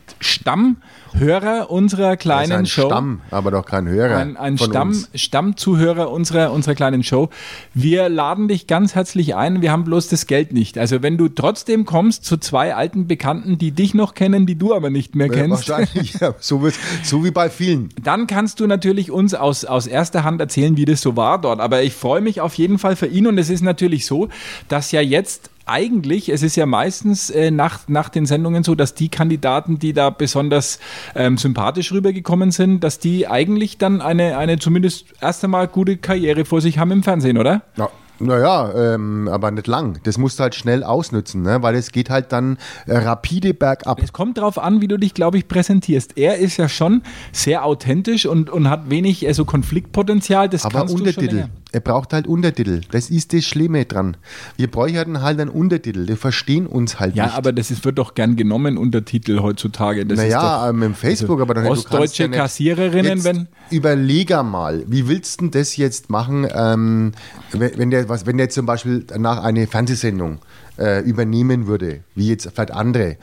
Stammhörer 1.09 1.69
unserer 1.69 2.09
Er 2.09 2.17
kleinen 2.17 2.51
ein 2.51 2.65
Show. 2.65 2.87
Stamm, 2.87 3.21
aber 3.31 3.51
doch 3.51 3.65
kein 3.65 3.87
Hörer. 3.87 4.17
ein, 4.17 4.37
ein 4.37 4.57
Stamm, 4.57 4.89
uns. 4.89 5.09
Stammzuhörer 5.15 6.11
unserer, 6.11 6.51
unserer 6.51 6.75
kleinen 6.75 7.03
Show. 7.03 7.29
Wir 7.73 8.09
laden 8.09 8.47
dich 8.47 8.67
ganz 8.67 8.95
herzlich 8.95 9.35
ein. 9.35 9.61
Wir 9.61 9.71
haben 9.71 9.83
bloß 9.83 10.07
das 10.09 10.27
Geld 10.27 10.53
nicht. 10.53 10.77
Also 10.77 11.01
wenn 11.01 11.17
du 11.17 11.27
trotzdem 11.29 11.85
kommst 11.85 12.25
zu 12.25 12.37
zwei 12.37 12.75
alten 12.75 13.07
Bekannten, 13.07 13.57
die 13.57 13.71
dich 13.71 13.93
noch 13.93 14.13
kennen, 14.13 14.45
die 14.45 14.55
du 14.55 14.73
aber 14.73 14.89
nicht 14.89 15.15
mehr 15.15 15.27
Äh, 15.27 15.29
kennst, 15.29 15.69
Wahrscheinlich, 15.69 16.19
ja, 16.19 16.33
so, 16.39 16.61
wird's, 16.61 16.79
so 17.03 17.23
wie 17.23 17.31
bei 17.31 17.49
vielen. 17.49 17.89
dann 18.03 18.27
kannst 18.27 18.59
du 18.59 18.67
natürlich 18.67 19.11
uns 19.11 19.33
aus, 19.33 19.65
aus 19.65 19.87
erster 19.87 20.23
Hand 20.23 20.41
erzählen, 20.41 20.77
wie 20.77 20.85
das 20.85 21.01
so 21.01 21.15
war 21.15 21.39
dort. 21.39 21.59
Aber 21.59 21.83
ich 21.83 21.93
freue 21.93 22.21
mich 22.21 22.41
auf 22.41 22.55
jeden 22.55 22.79
Fall 22.79 22.95
für 22.95 23.07
ihn 23.07 23.27
und 23.27 23.37
es 23.37 23.49
ist 23.49 23.61
natürlich 23.61 24.05
so, 24.05 24.29
dass 24.67 24.91
ja 24.91 25.01
jetzt 25.01 25.49
eigentlich, 25.69 26.29
es 26.29 26.43
ist 26.43 26.55
ja 26.55 26.65
meistens 26.65 27.29
äh, 27.29 27.51
nach, 27.51 27.87
nach 27.87 28.09
den 28.09 28.25
Sendungen 28.25 28.63
so, 28.63 28.75
dass 28.75 28.93
die 28.93 29.09
Kandidaten, 29.09 29.79
die 29.79 29.93
da 29.93 30.09
besonders 30.09 30.79
ähm, 31.15 31.37
sympathisch 31.37 31.91
rübergekommen 31.91 32.51
sind, 32.51 32.83
dass 32.83 32.99
die 32.99 33.27
eigentlich 33.27 33.77
dann 33.77 34.01
eine, 34.01 34.37
eine 34.37 34.59
zumindest 34.59 35.13
erst 35.21 35.43
einmal 35.43 35.67
gute 35.67 35.97
Karriere 35.97 36.45
vor 36.45 36.61
sich 36.61 36.77
haben 36.77 36.91
im 36.91 37.03
Fernsehen, 37.03 37.37
oder? 37.37 37.61
Ja. 37.77 37.89
Naja, 38.19 38.73
ähm, 38.75 39.27
aber 39.27 39.51
nicht 39.51 39.67
lang. 39.67 39.99
Das 40.03 40.17
musst 40.17 40.39
du 40.39 40.43
halt 40.43 40.55
schnell 40.55 40.83
ausnützen, 40.83 41.41
ne? 41.41 41.61
weil 41.61 41.75
es 41.75 41.91
geht 41.91 42.09
halt 42.09 42.31
dann 42.31 42.57
äh, 42.85 42.97
rapide 42.97 43.53
bergab. 43.53 44.01
Es 44.01 44.13
kommt 44.13 44.37
darauf 44.37 44.57
an, 44.57 44.81
wie 44.81 44.87
du 44.87 44.97
dich, 44.97 45.13
glaube 45.13 45.37
ich, 45.37 45.47
präsentierst. 45.47 46.17
Er 46.17 46.37
ist 46.37 46.57
ja 46.57 46.67
schon 46.67 47.01
sehr 47.31 47.65
authentisch 47.65 48.25
und, 48.25 48.49
und 48.49 48.69
hat 48.69 48.89
wenig 48.89 49.27
äh, 49.27 49.33
so 49.33 49.45
Konfliktpotenzial. 49.45 50.49
Das 50.49 50.65
Aber 50.65 50.89
Untertitel. 50.89 51.49
Er 51.71 51.81
braucht 51.81 52.13
halt 52.13 52.25
Untertitel. 52.25 52.81
Das 52.89 53.11
ist 53.11 53.31
das 53.31 53.45
Schlimme 53.45 53.85
dran. 53.85 54.17
Wir 54.57 54.71
bräuchten 54.71 55.21
halt 55.21 55.39
einen 55.39 55.49
Untertitel. 55.49 56.07
Die 56.07 56.15
verstehen 56.15 56.65
uns 56.65 56.99
halt 56.99 57.15
Ja, 57.15 57.25
nicht. 57.25 57.35
aber 57.35 57.53
das 57.53 57.69
ist, 57.69 57.85
wird 57.85 57.99
doch 57.99 58.15
gern 58.15 58.35
genommen, 58.35 58.77
Untertitel 58.77 59.39
heutzutage. 59.41 60.03
Das 60.05 60.17
ist 60.17 60.25
naja, 60.25 60.63
doch, 60.63 60.69
ähm, 60.69 60.81
im 60.81 60.95
Facebook, 60.95 61.39
aber 61.41 61.53
doch 61.53 61.61
nicht. 61.61 61.69
Du 61.69 61.75
kannst 61.75 61.91
Ostdeutsche 61.91 62.23
ja 62.23 62.29
Kassiererinnen, 62.29 63.23
wenn. 63.23 63.47
Überleger 63.69 64.41
mal, 64.41 64.83
wie 64.87 65.07
willst 65.07 65.41
du 65.41 65.45
denn 65.45 65.51
das 65.51 65.77
jetzt 65.77 66.09
machen, 66.09 66.47
ähm, 66.51 67.11
wenn, 67.53 67.89
der, 67.89 68.09
was, 68.09 68.25
wenn 68.25 68.37
der 68.37 68.49
zum 68.49 68.65
Beispiel 68.65 69.05
nach 69.17 69.43
eine 69.43 69.67
Fernsehsendung 69.67 70.39
äh, 70.79 71.01
übernehmen 71.01 71.67
würde, 71.67 71.99
wie 72.15 72.29
jetzt 72.29 72.49
vielleicht 72.53 72.71
andere? 72.71 73.17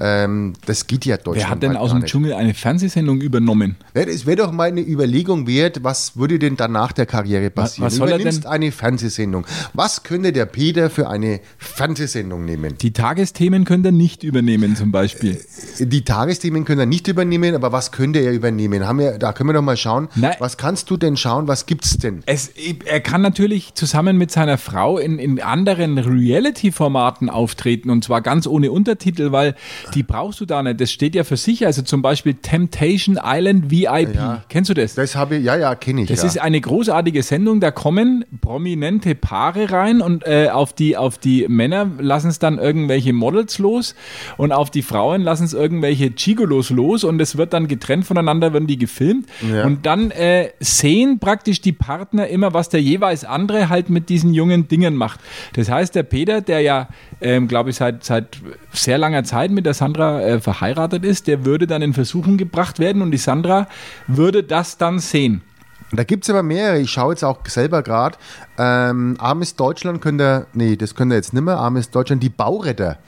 Ähm, 0.00 0.52
das 0.66 0.86
geht 0.86 1.06
ja 1.06 1.16
Deutschland. 1.16 1.36
Wer 1.38 1.48
hat 1.50 1.62
denn 1.62 1.76
aus 1.76 1.90
dem 1.92 2.04
Dschungel 2.04 2.34
eine 2.34 2.52
Fernsehsendung 2.52 3.20
übernommen? 3.22 3.76
Ja, 3.94 4.02
Es 4.02 4.26
wäre 4.26 4.36
doch 4.36 4.52
mal 4.52 4.68
eine 4.68 4.82
Überlegung 4.82 5.46
wert, 5.46 5.82
was 5.82 6.16
würde 6.18 6.38
denn 6.38 6.56
dann 6.56 6.72
nach 6.72 6.92
der 6.92 7.06
Karriere 7.06 7.48
passieren? 7.50 7.86
was 7.86 7.96
soll 7.96 8.08
er 8.10 8.16
Übernimmst 8.16 8.44
denn- 8.44 8.50
eine 8.50 8.72
Fernsehsendung. 8.72 9.46
Was 9.72 10.02
könnte 10.02 10.32
der 10.32 10.44
Peter 10.46 10.90
für 10.90 11.08
eine 11.08 11.40
Fernsehsendung 11.56 12.44
nehmen? 12.44 12.76
Die 12.78 12.92
Tagesthemen 12.92 13.64
könnt 13.64 13.86
ihr 13.86 13.92
nicht 13.92 14.22
übernehmen, 14.22 14.76
zum 14.76 14.92
Beispiel. 14.92 15.40
Die 15.78 16.04
Tagesthemen 16.04 16.64
können 16.66 16.80
er 16.80 16.86
nicht 16.86 17.08
übernehmen, 17.08 17.54
aber 17.54 17.72
was 17.72 17.90
könnte 17.90 18.18
er 18.18 18.32
übernehmen? 18.32 18.86
Haben 18.86 18.98
wir, 18.98 19.18
da 19.18 19.32
können 19.32 19.48
wir 19.48 19.54
doch 19.54 19.62
mal 19.62 19.76
schauen. 19.78 20.08
Nein. 20.14 20.34
Was 20.40 20.58
kannst 20.58 20.90
du 20.90 20.96
denn 20.98 21.16
schauen? 21.16 21.48
Was 21.48 21.64
gibt's 21.64 21.96
denn? 21.96 22.22
Es, 22.26 22.50
er 22.84 23.00
kann 23.00 23.22
natürlich 23.22 23.72
zusammen 23.74 24.18
mit 24.18 24.30
seiner 24.30 24.58
Frau 24.58 24.98
in, 24.98 25.18
in 25.18 25.40
anderen 25.40 25.96
Reality-Formaten 25.98 26.97
auftreten 26.98 27.90
und 27.90 28.04
zwar 28.04 28.20
ganz 28.20 28.46
ohne 28.46 28.70
Untertitel, 28.72 29.32
weil 29.32 29.54
die 29.94 30.02
brauchst 30.02 30.40
du 30.40 30.46
da 30.46 30.62
nicht. 30.62 30.80
Das 30.80 30.90
steht 30.90 31.14
ja 31.14 31.24
für 31.24 31.36
sich. 31.36 31.66
Also 31.66 31.82
zum 31.82 32.02
Beispiel 32.02 32.34
Temptation 32.34 33.18
Island 33.22 33.70
VIP. 33.70 34.14
Ja. 34.14 34.42
Kennst 34.48 34.70
du 34.70 34.74
das? 34.74 34.94
Das 34.94 35.16
habe 35.16 35.36
ich, 35.36 35.44
ja, 35.44 35.56
ja, 35.56 35.74
kenne 35.74 36.02
ich. 36.02 36.08
Das 36.08 36.22
ja. 36.22 36.26
ist 36.28 36.40
eine 36.40 36.60
großartige 36.60 37.22
Sendung. 37.22 37.60
Da 37.60 37.70
kommen 37.70 38.24
prominente 38.40 39.14
Paare 39.14 39.70
rein 39.70 40.00
und 40.00 40.26
äh, 40.26 40.48
auf, 40.50 40.72
die, 40.72 40.96
auf 40.96 41.18
die 41.18 41.46
Männer 41.48 41.90
lassen 41.98 42.28
es 42.28 42.38
dann 42.38 42.58
irgendwelche 42.58 43.12
Models 43.12 43.58
los 43.58 43.94
und 44.36 44.52
auf 44.52 44.70
die 44.70 44.82
Frauen 44.82 45.22
lassen 45.22 45.44
es 45.44 45.52
irgendwelche 45.52 46.10
Gigolos 46.10 46.70
los 46.70 47.04
und 47.04 47.20
es 47.20 47.36
wird 47.36 47.52
dann 47.52 47.68
getrennt 47.68 48.06
voneinander, 48.06 48.52
werden 48.52 48.66
die 48.66 48.78
gefilmt 48.78 49.26
Ja. 49.52 49.64
und 49.64 49.86
dann 49.86 50.10
äh, 50.10 50.50
sehen 50.60 51.18
praktisch 51.18 51.60
die 51.60 51.72
Partner 51.72 52.28
immer, 52.28 52.54
was 52.54 52.68
der 52.68 52.80
jeweils 52.82 53.24
andere 53.24 53.68
halt 53.68 53.90
mit 53.90 54.08
diesen 54.08 54.32
jungen 54.34 54.68
Dingen 54.68 54.94
macht. 54.96 55.20
Das 55.54 55.70
heißt, 55.70 55.94
der 55.94 56.02
Peter, 56.04 56.40
der 56.40 56.60
ja, 56.60 56.77
ähm, 57.20 57.48
glaube 57.48 57.70
ich, 57.70 57.76
seit, 57.76 58.04
seit 58.04 58.38
sehr 58.72 58.98
langer 58.98 59.24
Zeit 59.24 59.50
mit 59.50 59.66
der 59.66 59.74
Sandra 59.74 60.20
äh, 60.20 60.40
verheiratet 60.40 61.04
ist, 61.04 61.26
der 61.26 61.44
würde 61.44 61.66
dann 61.66 61.82
in 61.82 61.94
Versuchung 61.94 62.36
gebracht 62.36 62.78
werden 62.78 63.02
und 63.02 63.10
die 63.10 63.18
Sandra 63.18 63.66
würde 64.06 64.44
das 64.44 64.78
dann 64.78 64.98
sehen. 64.98 65.42
Da 65.90 66.04
gibt 66.04 66.24
es 66.24 66.30
aber 66.30 66.42
mehrere. 66.42 66.80
Ich 66.80 66.90
schaue 66.90 67.12
jetzt 67.12 67.24
auch 67.24 67.38
selber 67.46 67.82
gerade. 67.82 68.18
Ähm, 68.58 69.16
Armes 69.18 69.56
Deutschland 69.56 70.02
könnt 70.02 70.20
ihr, 70.20 70.46
nee, 70.52 70.76
das 70.76 70.94
könnt 70.94 71.12
ihr 71.12 71.16
jetzt 71.16 71.32
nicht 71.32 71.42
mehr. 71.42 71.56
Armes 71.56 71.90
Deutschland, 71.90 72.22
die 72.22 72.28
Bauretter. 72.28 72.98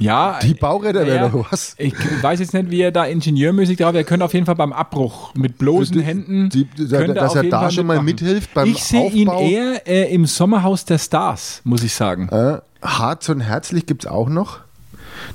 Ja, 0.00 0.38
Die 0.42 0.54
Bauräder 0.54 1.00
naja, 1.02 1.14
wäre 1.14 1.30
doch 1.30 1.52
was. 1.52 1.74
Ich 1.78 1.94
weiß 2.22 2.40
jetzt 2.40 2.54
nicht, 2.54 2.70
wie 2.70 2.80
er 2.80 2.90
da 2.90 3.04
ingenieurmäßig 3.04 3.78
drauf 3.78 3.94
Er 3.94 4.04
könnte 4.04 4.24
auf 4.24 4.32
jeden 4.34 4.46
Fall 4.46 4.56
beim 4.56 4.72
Abbruch 4.72 5.34
mit 5.34 5.58
bloßen 5.58 5.94
Die- 5.96 6.02
Händen. 6.02 6.48
die- 6.48 6.64
könnte 6.88 7.14
dass 7.14 7.34
er 7.34 7.44
da 7.44 7.60
Fall 7.60 7.70
schon 7.70 7.86
mal 7.86 8.02
mithilft 8.02 8.52
beim 8.54 8.66
Ich 8.68 8.82
sehe 8.82 9.10
ihn 9.10 9.28
eher 9.28 9.86
äh, 9.86 10.12
im 10.12 10.26
Sommerhaus 10.26 10.84
der 10.84 10.98
Stars, 10.98 11.60
muss 11.64 11.82
ich 11.84 11.94
sagen. 11.94 12.28
Äh, 12.30 12.58
Harz 12.82 13.28
und 13.28 13.40
Herzlich 13.40 13.86
gibt 13.86 14.04
es 14.04 14.10
auch 14.10 14.28
noch. 14.28 14.60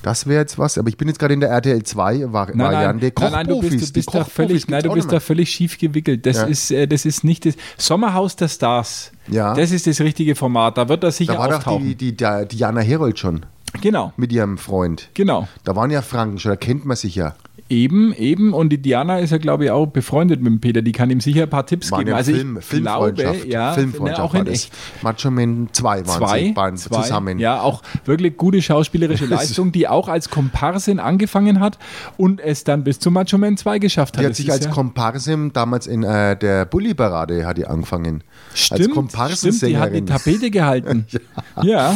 Das 0.02 0.26
wäre 0.26 0.42
jetzt 0.42 0.58
was, 0.58 0.80
aber 0.80 0.90
ich 0.90 0.98
bin 0.98 1.08
jetzt 1.08 1.20
gerade 1.20 1.36
in 1.36 1.42
der 1.42 1.50
RTL 1.50 1.84
2 1.84 2.32
Vari 2.34 2.52
Nein, 2.56 2.58
nein, 2.58 2.74
Variante. 2.74 3.12
nein, 3.20 3.32
nein, 3.32 3.48
du 3.48 3.62
bist, 3.62 3.74
du 3.74 3.86
die 3.86 3.92
bist 3.92 4.14
da 4.16 4.24
völlig, 4.24 4.68
nein, 4.68 4.82
du 4.82 4.92
bist 4.94 5.12
da 5.12 5.20
völlig 5.20 5.52
schief 5.52 5.78
gewickelt. 5.78 6.26
Das 6.26 6.38
Ja. 6.38 6.44
ist, 6.46 6.72
äh, 6.72 6.88
das 6.88 7.06
ist 7.06 7.24
nicht 7.24 7.46
das 7.46 7.54
Sommerhaus 7.78 8.36
der 8.36 8.48
Stars. 8.48 9.12
Ja. 9.28 9.54
Das 9.54 9.70
ist 9.72 9.86
das 9.86 10.02
richtige 10.02 10.34
Format. 10.36 10.78
Da 10.80 10.90
wird 10.90 11.04
er 11.04 11.12
sicher 11.12 11.34
Da 11.34 11.40
war 11.40 11.50
doch 11.50 11.58
auftauchen. 11.58 11.86
die, 11.86 11.94
die, 11.96 12.18
die 12.18 12.48
Diana 12.58 12.82
Herold 12.82 13.20
schon 13.20 13.46
genau, 13.82 14.14
mit 14.18 14.32
ihrem 14.32 14.58
Freund. 14.58 15.10
genau. 15.14 15.48
Da 15.64 15.76
waren 15.76 15.92
ja 15.92 16.02
Franken 16.02 16.40
schon, 16.40 16.52
da 16.52 16.56
kennt 16.56 16.86
man 16.86 16.98
sich 16.98 17.16
ja. 17.16 17.36
Eben, 17.68 18.14
eben. 18.14 18.54
Und 18.54 18.70
die 18.70 18.78
Diana 18.78 19.20
ist 19.20 19.32
ja, 19.32 19.38
glaube 19.40 19.66
ich, 19.66 19.72
auch 19.72 19.88
befreundet 19.88 20.40
mit 20.42 20.52
dem 20.52 20.60
Peter. 20.62 20.82
Die 20.84 20.92
kann 20.92 21.10
ihm 21.10 21.20
sicher 21.20 21.44
ein 21.44 21.50
paar 21.50 21.66
Tipps 21.66 21.92
Waren 21.92 22.00
geben. 22.00 22.12
ja 22.12 22.16
also 22.18 22.32
Film, 22.32 22.60
ich 22.60 22.70
glaube, 22.70 23.16
Filmfreundschaft. 23.16 23.46
ja, 23.48 23.74
Filmfreundschaft 23.74 24.18
ne, 24.20 24.24
auch 24.24 24.34
in 24.36 24.48
echt. 24.48 24.74
Macho 25.02 25.32
Man 25.32 25.70
2 25.72 26.06
waren 26.06 26.06
Zwei, 26.06 26.44
sie 26.44 26.56
waren 26.56 26.78
zwei, 26.78 27.02
zusammen. 27.02 27.40
Ja, 27.40 27.62
auch 27.62 27.82
wirklich 28.06 28.38
gute 28.38 28.62
schauspielerische 28.62 29.26
Leistung, 29.26 29.72
die 29.72 29.88
auch 29.88 30.08
als 30.08 30.30
Komparsin 30.30 31.00
angefangen 31.00 31.60
hat 31.60 31.80
und 32.18 32.40
es 32.40 32.64
dann 32.64 32.84
bis 32.84 33.00
zu 33.00 33.10
Macho 33.10 33.38
Man 33.38 33.58
2 33.58 33.80
geschafft 33.80 34.18
hat. 34.18 34.22
Die 34.22 34.26
hat 34.26 34.32
Das 34.32 34.38
sich 34.38 34.52
als 34.52 34.66
ja, 34.66 34.72
Komparsin 34.72 35.52
damals 35.54 35.88
in 35.88 36.04
äh, 36.04 36.38
der 36.38 36.66
Bulli-Parade 36.66 37.46
hat 37.48 37.58
die 37.58 37.66
angefangen. 37.66 38.24
als 38.52 38.60
stimmt, 38.60 38.82
stimmt, 38.82 38.84
die 38.84 38.88
hat 38.88 38.90
die 38.90 38.94
Komparsensängerin. 38.94 40.06
Tapete 40.06 40.52
gehalten. 40.52 41.06
ja. 41.64 41.96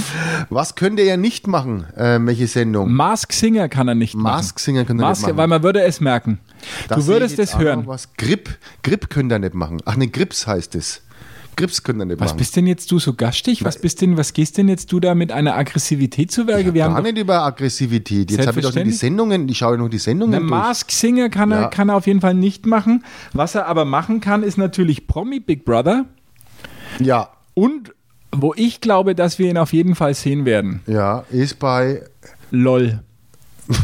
Was 0.49 0.75
könnte 0.75 1.03
er 1.03 1.17
nicht 1.17 1.47
machen? 1.47 1.85
Äh, 1.95 2.19
welche 2.21 2.47
Sendung? 2.47 2.91
Mask 2.91 3.31
Singer 3.33 3.69
kann 3.69 3.87
er 3.87 3.95
nicht 3.95 4.15
machen. 4.15 4.35
Mask 4.35 4.59
Singer 4.59 4.85
könnte 4.85 5.03
er 5.03 5.09
Mask, 5.09 5.21
nicht 5.21 5.35
machen. 5.35 5.37
Man 5.49 5.63
würde 5.63 5.81
es 5.83 5.99
merken. 5.99 6.39
Da 6.87 6.95
du 6.95 7.05
würdest 7.07 7.37
es 7.39 7.57
hören. 7.57 7.85
Was. 7.87 8.13
Grip, 8.15 8.49
Grip 8.83 9.09
könnte 9.09 9.35
er 9.35 9.39
nicht 9.39 9.53
machen. 9.53 9.77
Ach 9.85 9.95
ne, 9.97 10.07
Grips 10.07 10.47
heißt 10.47 10.75
es. 10.75 11.01
Grips 11.57 11.83
könnte 11.83 12.03
er 12.03 12.05
nicht 12.05 12.21
Was 12.21 12.29
machen. 12.31 12.37
bist 12.37 12.55
denn 12.55 12.67
jetzt 12.67 12.89
du 12.89 12.99
so 12.99 13.13
gastig? 13.13 13.65
Was 13.65 13.81
bist 13.81 13.99
denn, 14.01 14.15
was 14.15 14.31
gehst 14.31 14.57
denn 14.57 14.69
jetzt 14.69 14.91
du 14.93 15.01
da 15.01 15.13
mit 15.13 15.33
einer 15.33 15.57
Aggressivität 15.57 16.31
zu 16.31 16.47
Werke? 16.47 16.73
Wir 16.73 16.85
haben 16.85 16.93
Gar 16.95 17.01
nicht 17.01 17.17
über 17.17 17.43
Aggressivität. 17.43 18.31
Jetzt 18.31 18.47
habe 18.47 18.59
ich 18.61 18.65
doch 18.65 18.73
nur 18.73 18.85
die. 18.85 18.91
Sendungen, 18.93 19.49
ich 19.49 19.57
schaue 19.57 19.77
noch 19.77 19.89
die 19.89 19.97
Sendungen 19.97 20.31
Der. 20.31 20.39
Mask 20.41 20.89
Singer 20.89 21.27
kann 21.29 21.51
er, 21.51 21.61
Ja. 21.63 21.67
kann 21.67 21.89
er 21.89 21.95
auf 21.97 22.07
jeden 22.07 22.21
Fall 22.21 22.33
nicht 22.33 22.65
machen. 22.65 23.03
Was 23.33 23.55
er 23.55 23.65
aber 23.67 23.83
machen 23.83 24.21
kann, 24.21 24.43
ist 24.43 24.57
natürlich 24.57 25.05
Promi 25.07 25.41
Big 25.41 25.65
Brother. 25.65 26.05
Ja, 27.01 27.29
Und 27.55 27.93
wo 28.31 28.53
ich 28.55 28.79
glaube, 28.79 29.15
dass 29.15 29.37
wir 29.39 29.49
ihn 29.49 29.57
auf 29.57 29.73
jeden 29.73 29.95
Fall 29.95 30.13
sehen 30.13 30.45
werden. 30.45 30.81
ja, 30.87 31.25
ist 31.31 31.59
bei 31.59 32.03
LOL. 32.51 32.99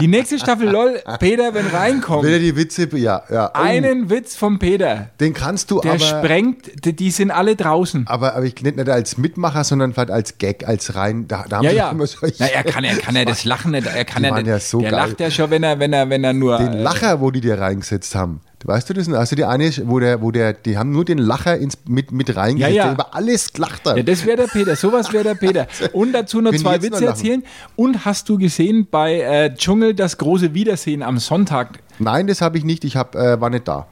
Die 0.00 0.06
nächste 0.08 0.38
Staffel 0.38 0.68
LOL, 0.70 1.00
Peter, 1.18 1.54
wenn 1.54 1.66
Will 1.66 1.72
er 1.72 1.78
reinkommt, 1.80 2.24
die 2.26 2.56
Witze, 2.56 2.88
ja, 2.96 3.22
ja. 3.30 3.50
Oh, 3.54 3.58
einen 3.58 4.10
Witz 4.10 4.36
vom 4.36 4.58
Peter, 4.58 5.10
den 5.20 5.34
kannst 5.34 5.70
du 5.70 5.80
der 5.80 5.92
aber, 5.92 6.00
sprengt, 6.00 6.84
die, 6.84 6.94
die 6.94 7.10
sind 7.10 7.30
alle 7.30 7.56
draußen. 7.56 8.06
aber, 8.06 8.34
aber 8.34 8.44
ich 8.44 8.60
nicht, 8.62 8.76
nicht 8.76 8.88
als 8.88 9.18
Mitmacher, 9.18 9.64
sondern 9.64 9.92
vielleicht 9.94 10.10
als 10.10 10.38
Gag, 10.38 10.66
als 10.66 10.94
rein. 10.94 11.26
Da, 11.28 11.44
da 11.48 11.56
haben 11.58 11.64
Ja, 11.64 11.70
ja. 11.72 11.90
immer 11.92 12.06
solche- 12.06 12.36
Na, 12.38 12.46
er 12.46 12.64
kann, 12.64 12.84
er 12.84 12.96
kann 12.96 13.16
ja 13.16 13.24
das 13.24 13.44
Lachen 13.44 13.72
nicht, 13.72 13.86
er 13.86 14.04
kann 14.04 14.22
Die 14.22 14.28
ja 14.28 14.34
nicht, 14.36 14.46
ja 14.46 14.58
so 14.60 14.80
der 14.80 14.90
geil. 14.90 15.00
lacht 15.08 15.20
ja 15.20 15.30
schon, 15.30 15.50
wenn 15.50 15.62
er, 15.62 15.78
wenn 15.78 15.92
er, 15.92 16.08
wenn 16.10 16.24
er 16.24 16.32
nur. 16.32 16.58
Den 16.58 16.72
äh, 16.74 16.82
Lacher, 16.82 17.20
wo 17.20 17.30
die 17.30 17.40
dir 17.40 17.58
reingesetzt 17.58 18.14
haben. 18.14 18.40
Weißt 18.64 18.90
du 18.90 18.94
das? 18.94 19.08
Also 19.08 19.36
die 19.36 19.44
eine, 19.44 19.70
wo 19.84 20.00
der, 20.00 20.20
wo 20.20 20.30
der, 20.30 20.52
die 20.52 20.76
haben 20.76 20.90
nur 20.90 21.04
den 21.04 21.18
Lacher 21.18 21.56
ins, 21.56 21.78
mit, 21.86 22.12
mit 22.12 22.36
reingesetzt, 22.36 22.74
Ja, 22.74 22.76
ja. 22.76 22.84
der 22.84 22.92
über 22.92 23.14
alles 23.14 23.52
gelacht 23.52 23.86
hat. 23.86 23.96
Ja, 23.96 24.02
das 24.02 24.26
wäre 24.26 24.36
der 24.36 24.46
Peter, 24.48 24.76
sowas 24.76 25.12
wäre 25.12 25.24
der 25.24 25.34
Peter. 25.34 25.66
Und 25.92 26.12
dazu 26.12 26.40
noch 26.40 26.52
Wenn 26.52 26.60
zwei 26.60 26.82
Witze 26.82 27.06
erzählen. 27.06 27.42
Und 27.76 28.04
hast 28.04 28.28
du 28.28 28.36
gesehen 28.36 28.86
bei 28.90 29.20
äh, 29.20 29.54
Dschungel 29.54 29.94
das 29.94 30.18
große 30.18 30.52
Wiedersehen 30.52 31.02
am 31.02 31.18
Sonntag? 31.18 31.78
Nein, 31.98 32.26
das 32.26 32.42
habe 32.42 32.58
ich 32.58 32.64
nicht. 32.64 32.84
Ich 32.84 32.96
hab, 32.96 33.14
äh, 33.14 33.40
war 33.40 33.48
nicht 33.48 33.66
da. 33.66 33.86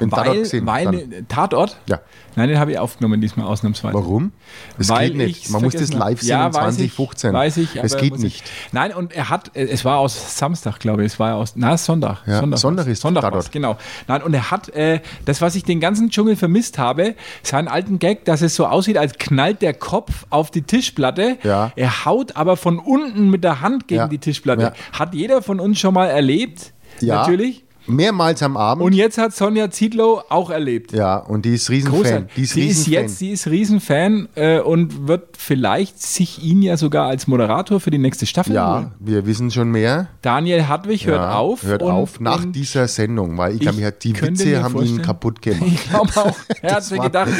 Den 0.00 0.10
Tatort 0.10 0.28
Weil, 0.28 0.38
gesehen. 0.38 0.66
weil 0.66 0.84
dann. 0.84 1.28
Tatort? 1.28 1.76
Ja. 1.88 2.00
Nein, 2.36 2.48
den 2.48 2.58
habe 2.58 2.70
ich 2.72 2.78
aufgenommen 2.78 3.20
diesmal 3.20 3.46
ausnahmsweise. 3.46 3.92
Warum? 3.94 4.32
Weil 4.78 5.08
geht 5.08 5.16
nicht. 5.16 5.50
Man 5.50 5.62
muss 5.62 5.74
das 5.74 5.92
live 5.92 6.20
sehen 6.20 6.30
ja, 6.30 6.46
in 6.46 6.54
weiß 6.54 6.76
2015. 6.76 7.30
Ich, 7.30 7.34
weiß 7.34 7.56
ich, 7.58 7.78
aber 7.78 7.88
geht 8.00 8.10
muss 8.12 8.18
ich- 8.20 8.24
nicht. 8.24 8.50
Nein, 8.72 8.94
und 8.94 9.12
er 9.12 9.28
hat, 9.30 9.56
äh, 9.56 9.64
es 9.66 9.84
war 9.84 9.98
aus 9.98 10.38
Samstag, 10.38 10.78
glaube 10.78 11.04
ich, 11.04 11.12
es 11.14 11.18
war 11.20 11.34
aus, 11.34 11.54
na, 11.56 11.76
Sonntag. 11.76 12.18
Ja, 12.26 12.38
Sonntag, 12.40 12.58
Sonntag 12.60 12.86
ist 12.86 13.00
Sonntag 13.02 13.22
Tatort. 13.22 13.34
war's, 13.44 13.50
genau. 13.50 13.76
Nein, 14.06 14.22
und 14.22 14.32
er 14.32 14.50
hat, 14.50 14.68
äh, 14.70 15.00
das, 15.24 15.40
was 15.40 15.54
ich 15.56 15.64
den 15.64 15.80
ganzen 15.80 16.10
Dschungel 16.10 16.36
vermisst 16.36 16.78
habe, 16.78 17.14
seinen 17.42 17.68
alten 17.68 17.98
Gag, 17.98 18.24
dass 18.24 18.42
es 18.42 18.54
so 18.54 18.66
aussieht, 18.66 18.96
als 18.96 19.18
knallt 19.18 19.60
der 19.60 19.74
Kopf 19.74 20.26
auf 20.30 20.50
die 20.52 20.62
Tischplatte. 20.62 21.36
Ja. 21.42 21.72
Er 21.74 22.04
haut 22.04 22.36
aber 22.36 22.56
von 22.56 22.78
unten 22.78 23.28
mit 23.28 23.42
der 23.44 23.60
Hand 23.60 23.88
gegen 23.88 24.02
Ja. 24.02 24.08
die 24.08 24.18
Tischplatte. 24.18 24.72
Hat 24.92 25.14
jeder 25.14 25.42
von 25.42 25.58
uns 25.60 25.78
schon 25.80 25.94
mal 25.94 26.06
erlebt. 26.06 26.72
Ja. 27.00 27.16
Natürlich. 27.22 27.64
Mehrmals 27.94 28.42
am 28.42 28.56
Abend. 28.56 28.84
Und 28.84 28.92
jetzt 28.92 29.18
hat 29.18 29.34
Sonja 29.34 29.70
Zietlow 29.70 30.22
auch 30.28 30.50
erlebt. 30.50 30.92
ja, 30.92 31.18
und 31.18 31.44
die 31.44 31.54
ist 31.54 31.70
Riesenfan. 31.70 32.00
Großartig. 32.00 32.34
Die 32.36 32.42
ist 32.42 32.52
sie 32.52 32.60
ist 32.60 32.76
Riesenfan. 32.78 32.92
jetzt, 32.92 33.18
sie 33.18 33.30
ist 33.30 33.46
Riesenfan 33.46 34.28
äh, 34.34 34.60
und 34.60 35.08
wird 35.08 35.36
vielleicht 35.36 36.00
sich 36.00 36.42
ihn 36.42 36.62
ja 36.62 36.76
sogar 36.76 37.06
als 37.06 37.26
Moderator 37.26 37.80
für 37.80 37.90
die 37.90 37.98
nächste 37.98 38.26
Staffel 38.26 38.54
ja, 38.54 38.74
holen. 38.74 38.92
wir 38.98 39.26
wissen 39.26 39.50
schon 39.50 39.70
mehr. 39.70 40.08
Daniel 40.22 40.68
Hartwig 40.68 41.06
hört 41.06 41.20
ja, 41.20 41.34
auf. 41.34 41.62
Hört 41.62 41.82
und, 41.82 41.90
auf 41.90 42.20
nach 42.20 42.44
dieser 42.44 42.88
Sendung, 42.88 43.36
weil 43.38 43.54
ich, 43.54 43.60
glaube, 43.60 43.80
ich 43.80 43.98
die 44.02 44.12
könnte 44.12 44.44
Witze 44.44 44.62
haben 44.62 44.82
ihn 44.82 45.02
kaputt 45.02 45.42
gemacht. 45.42 45.62
Ich 45.66 45.90
glaube 45.90 46.10
auch. 46.16 46.36
Er 46.62 46.76
hat 46.76 46.84
sich 46.84 47.00
gedacht, 47.00 47.30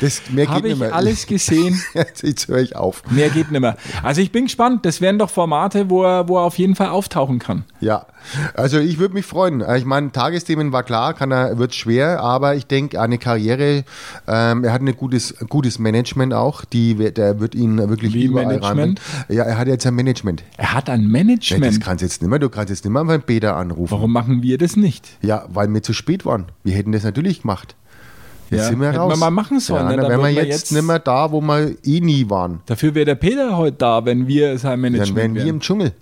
jetzt 0.00 0.22
habe 0.48 0.68
ich 0.68 0.92
alles 0.92 1.26
gesehen. 1.26 1.82
Jetzt, 1.94 2.48
höre 2.48 2.58
ich 2.58 2.76
auf. 2.76 3.02
Mehr 3.10 3.28
geht 3.28 3.50
nicht 3.50 3.60
mehr. 3.60 3.76
Also 4.02 4.20
ich 4.20 4.30
bin 4.30 4.44
gespannt. 4.44 4.86
Das 4.86 5.00
wären 5.00 5.18
doch 5.18 5.30
Formate, 5.30 5.90
wo 5.90 6.04
er, 6.04 6.28
wo 6.28 6.36
er 6.38 6.42
auf 6.42 6.58
jeden 6.58 6.76
Fall 6.76 6.88
auftauchen 6.88 7.38
kann. 7.38 7.64
Ja, 7.80 8.06
also 8.54 8.78
ich 8.78 8.98
würde 8.98 9.14
mich 9.14 9.26
freuen. 9.26 9.64
Ich 9.76 9.84
meine, 9.84 9.97
Tagesthemen 10.12 10.72
war 10.72 10.82
klar, 10.82 11.14
kann 11.14 11.30
er, 11.32 11.58
wird 11.58 11.74
schwer, 11.74 12.20
aber 12.20 12.54
ich 12.56 12.66
denke, 12.66 13.00
eine 13.00 13.18
Karriere, 13.18 13.84
ähm, 14.26 14.64
er 14.64 14.72
hat 14.72 14.80
ein 14.80 14.96
gutes, 14.96 15.34
gutes 15.48 15.78
Management 15.78 16.32
auch, 16.34 16.64
die, 16.64 16.94
der 17.12 17.40
wird 17.40 17.54
ihn 17.54 17.78
wirklich 17.88 18.14
Wie 18.14 18.24
überall 18.24 18.46
Management? 18.46 19.00
reinbringen. 19.00 19.36
Ja, 19.38 19.44
er 19.44 19.58
hat 19.58 19.68
jetzt 19.68 19.86
ein 19.86 19.94
Management. 19.94 20.42
Er 20.56 20.74
hat 20.74 20.88
ein 20.88 21.02
Ja, 21.02 21.08
Management. 21.08 21.64
das 21.66 21.80
kannst 21.80 22.02
jetzt 22.02 22.22
nicht 22.22 22.30
mehr, 22.30 22.38
du 22.38 22.48
kannst 22.48 22.70
jetzt 22.70 22.84
nicht 22.84 22.92
mehr 22.92 23.04
beim 23.04 23.22
Peter 23.22 23.56
anrufen. 23.56 23.90
Warum 23.90 24.12
machen 24.12 24.42
wir 24.42 24.58
das 24.58 24.76
nicht? 24.76 25.06
Ja, 25.22 25.44
weil 25.48 25.72
wir 25.72 25.82
zu 25.82 25.92
spät 25.92 26.24
waren. 26.24 26.46
Wir 26.64 26.74
hätten 26.74 26.92
das 26.92 27.04
natürlich 27.04 27.42
gemacht. 27.42 27.74
Jetzt 28.50 28.60
Ja, 28.62 28.68
sind 28.70 28.80
wir 28.80 28.90
raus. 28.90 29.12
wir 29.12 29.16
mal 29.18 29.30
machen 29.30 29.60
sollen, 29.60 29.82
Ja, 29.84 29.90
ne? 29.90 29.96
dann 29.96 30.04
Da 30.04 30.08
wären 30.10 30.20
wir 30.20 30.26
wir 30.28 30.44
jetzt, 30.46 30.70
jetzt- 30.70 30.72
nicht 30.72 30.82
mehr 30.86 30.98
da, 30.98 31.30
wo 31.32 31.40
wir 31.42 31.76
eh 31.84 32.00
nie 32.00 32.30
waren. 32.30 32.60
Dafür 32.64 32.94
wäre 32.94 33.04
der 33.04 33.14
Peter 33.16 33.56
heute 33.58 33.76
da, 33.76 34.04
wenn 34.06 34.26
wir 34.26 34.56
sein 34.58 34.70
Dann 34.70 34.80
Management 34.80 35.16
wären 35.16 35.34
wir 35.34 35.42
wären. 35.42 35.48
im 35.56 35.60
Dschungel. 35.60 35.92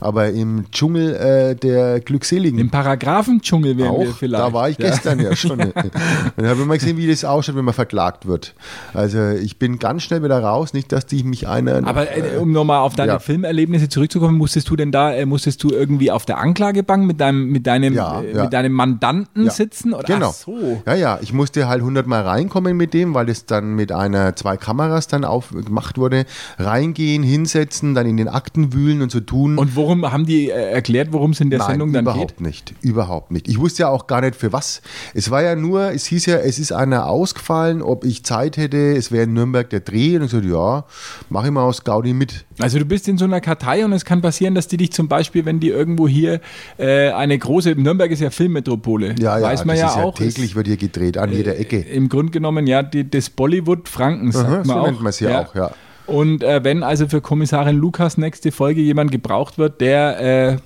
Aber 0.00 0.30
im 0.30 0.70
Dschungel 0.70 1.14
äh, 1.14 1.54
der 1.56 2.00
Glückseligen. 2.00 2.58
Im 2.58 2.70
Paragraphendschungel 2.70 3.76
wären 3.76 3.92
wir 3.98 4.08
Auch, 4.10 4.16
vielleicht. 4.16 4.44
da 4.44 4.52
war 4.52 4.68
ich 4.68 4.78
Ja. 4.78 4.90
gestern 4.90 5.20
ja 5.20 5.34
schon. 5.34 5.58
Dann 6.36 6.46
habe 6.48 6.60
ich 6.60 6.66
mal 6.66 6.78
gesehen, 6.78 6.96
wie 6.96 7.06
das 7.08 7.24
ausschaut, 7.24 7.56
wenn 7.56 7.64
man 7.64 7.74
verklagt 7.74 8.26
wird. 8.26 8.54
Also 8.94 9.30
ich 9.30 9.58
bin 9.58 9.78
ganz 9.78 10.02
schnell 10.02 10.22
wieder 10.22 10.38
raus, 10.42 10.72
nicht, 10.72 10.92
dass 10.92 11.06
die 11.06 11.22
mich 11.24 11.48
einer... 11.48 11.86
Aber 11.86 12.10
äh, 12.16 12.36
um 12.38 12.52
nochmal 12.52 12.78
auf 12.80 12.94
deine 12.94 13.12
ja. 13.12 13.18
Filmerlebnisse 13.18 13.88
zurückzukommen, 13.88 14.36
musstest 14.38 14.68
du 14.70 14.76
denn 14.76 14.92
da, 14.92 15.12
äh, 15.12 15.26
musstest 15.26 15.62
du 15.62 15.70
irgendwie 15.70 16.10
auf 16.10 16.26
der 16.26 16.38
Anklagebank 16.38 17.06
mit 17.06 17.20
deinem, 17.20 17.48
mit 17.48 17.66
deinem, 17.66 17.94
Ja, 17.94 18.20
äh, 18.22 18.42
mit 18.42 18.52
deinem 18.52 18.72
Mandanten 18.72 19.50
sitzen? 19.50 19.94
Oder? 19.94 20.04
Genau. 20.04 20.32
So. 20.32 20.82
Ja, 20.86 20.94
ja, 20.94 21.18
ich 21.22 21.32
musste 21.32 21.68
halt 21.68 21.80
100 21.80 22.06
Mal 22.06 22.22
reinkommen 22.22 22.76
mit 22.76 22.94
dem, 22.94 23.14
weil 23.14 23.28
es 23.28 23.46
dann 23.46 23.74
mit 23.74 23.92
einer, 23.92 24.36
zwei 24.36 24.56
Kameras 24.56 25.06
dann 25.08 25.24
aufgemacht 25.24 25.98
wurde. 25.98 26.24
Reingehen, 26.58 27.22
hinsetzen, 27.22 27.94
dann 27.94 28.06
in 28.06 28.16
den 28.16 28.28
Akten 28.28 28.72
wühlen 28.72 29.02
und 29.02 29.10
so 29.10 29.20
tun. 29.20 29.58
Und 29.58 29.76
worum 29.88 30.12
haben 30.12 30.26
die 30.26 30.50
äh, 30.50 30.70
erklärt, 30.72 31.12
worum 31.12 31.30
es 31.30 31.40
in 31.40 31.48
der 31.48 31.60
Nein, 31.60 31.68
Sendung 31.70 31.92
dann 31.94 32.04
überhaupt 32.04 32.36
geht? 32.36 32.40
nicht. 32.46 32.74
Überhaupt 32.82 33.30
nicht. 33.30 33.48
Ich 33.48 33.58
wusste 33.58 33.82
ja 33.84 33.88
auch 33.88 34.06
gar 34.06 34.20
nicht 34.20 34.36
für 34.36 34.52
was. 34.52 34.82
Es 35.14 35.30
war 35.30 35.42
ja 35.42 35.56
nur, 35.56 35.92
es 35.92 36.04
hieß 36.06 36.26
ja, 36.26 36.36
es 36.36 36.58
ist 36.58 36.72
einer 36.72 37.06
ausgefallen, 37.06 37.80
ob 37.80 38.04
ich 38.04 38.22
Zeit 38.24 38.58
hätte, 38.58 38.76
es 38.96 39.10
wäre 39.10 39.24
in 39.24 39.32
Nürnberg 39.32 39.68
der 39.70 39.80
Dreh. 39.80 40.16
Und 40.16 40.24
ich 40.24 40.30
so, 40.30 40.40
ja, 40.40 40.84
mach 41.30 41.44
ich 41.44 41.50
mal 41.50 41.62
aus 41.62 41.84
Gaudi 41.84 42.12
mit. 42.12 42.44
Also 42.58 42.78
du 42.78 42.84
bist 42.84 43.08
in 43.08 43.16
so 43.16 43.24
einer 43.24 43.40
Kartei 43.40 43.84
und 43.84 43.92
es 43.94 44.04
kann 44.04 44.20
passieren, 44.20 44.54
dass 44.54 44.68
die 44.68 44.76
dich 44.76 44.92
zum 44.92 45.08
Beispiel, 45.08 45.44
wenn 45.46 45.58
die 45.60 45.68
irgendwo 45.70 46.06
hier 46.06 46.40
äh, 46.76 47.10
eine 47.10 47.38
große, 47.38 47.70
Nürnberg 47.70 48.10
ist 48.10 48.20
ja 48.20 48.28
Filmmetropole, 48.30 49.14
Ja, 49.18 49.38
ja, 49.38 49.46
weiß 49.46 49.64
man 49.64 49.76
das 49.76 49.80
ja 49.80 49.88
ist 49.90 49.96
ja 49.96 50.02
auch. 50.04 50.14
täglich 50.14 50.54
wird 50.54 50.66
hier 50.66 50.76
gedreht, 50.76 51.16
an 51.16 51.32
jeder 51.32 51.58
Ecke. 51.58 51.78
Im 51.78 52.08
Grunde 52.10 52.32
genommen 52.32 52.66
ja 52.66 52.82
die, 52.82 53.08
des 53.08 53.30
Bollywood 53.30 53.88
Frankens, 53.88 54.36
Aha, 54.36 54.50
sagt 54.50 54.66
man 54.66 54.76
so 54.76 54.82
auch. 54.82 54.86
nennt 54.86 55.00
man 55.00 55.10
es 55.10 55.18
hier 55.18 55.40
auch, 55.40 55.54
ja. 55.54 55.70
Und 56.08 56.42
äh, 56.42 56.64
wenn 56.64 56.82
also 56.82 57.06
für 57.06 57.20
Kommissarin 57.20 57.76
Lukas 57.76 58.16
nächste 58.16 58.50
Folge 58.50 58.80
jemand 58.80 59.12
gebraucht 59.12 59.58
wird, 59.58 59.80
der 59.80 60.20
äh, 60.20 60.56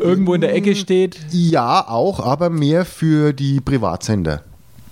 irgendwo 0.00 0.34
in 0.34 0.40
der 0.40 0.54
Ecke 0.54 0.76
steht. 0.76 1.18
Ja, 1.30 1.86
auch, 1.88 2.20
aber 2.20 2.50
mehr 2.50 2.84
für 2.84 3.32
die 3.32 3.60
Privatsender. 3.60 4.42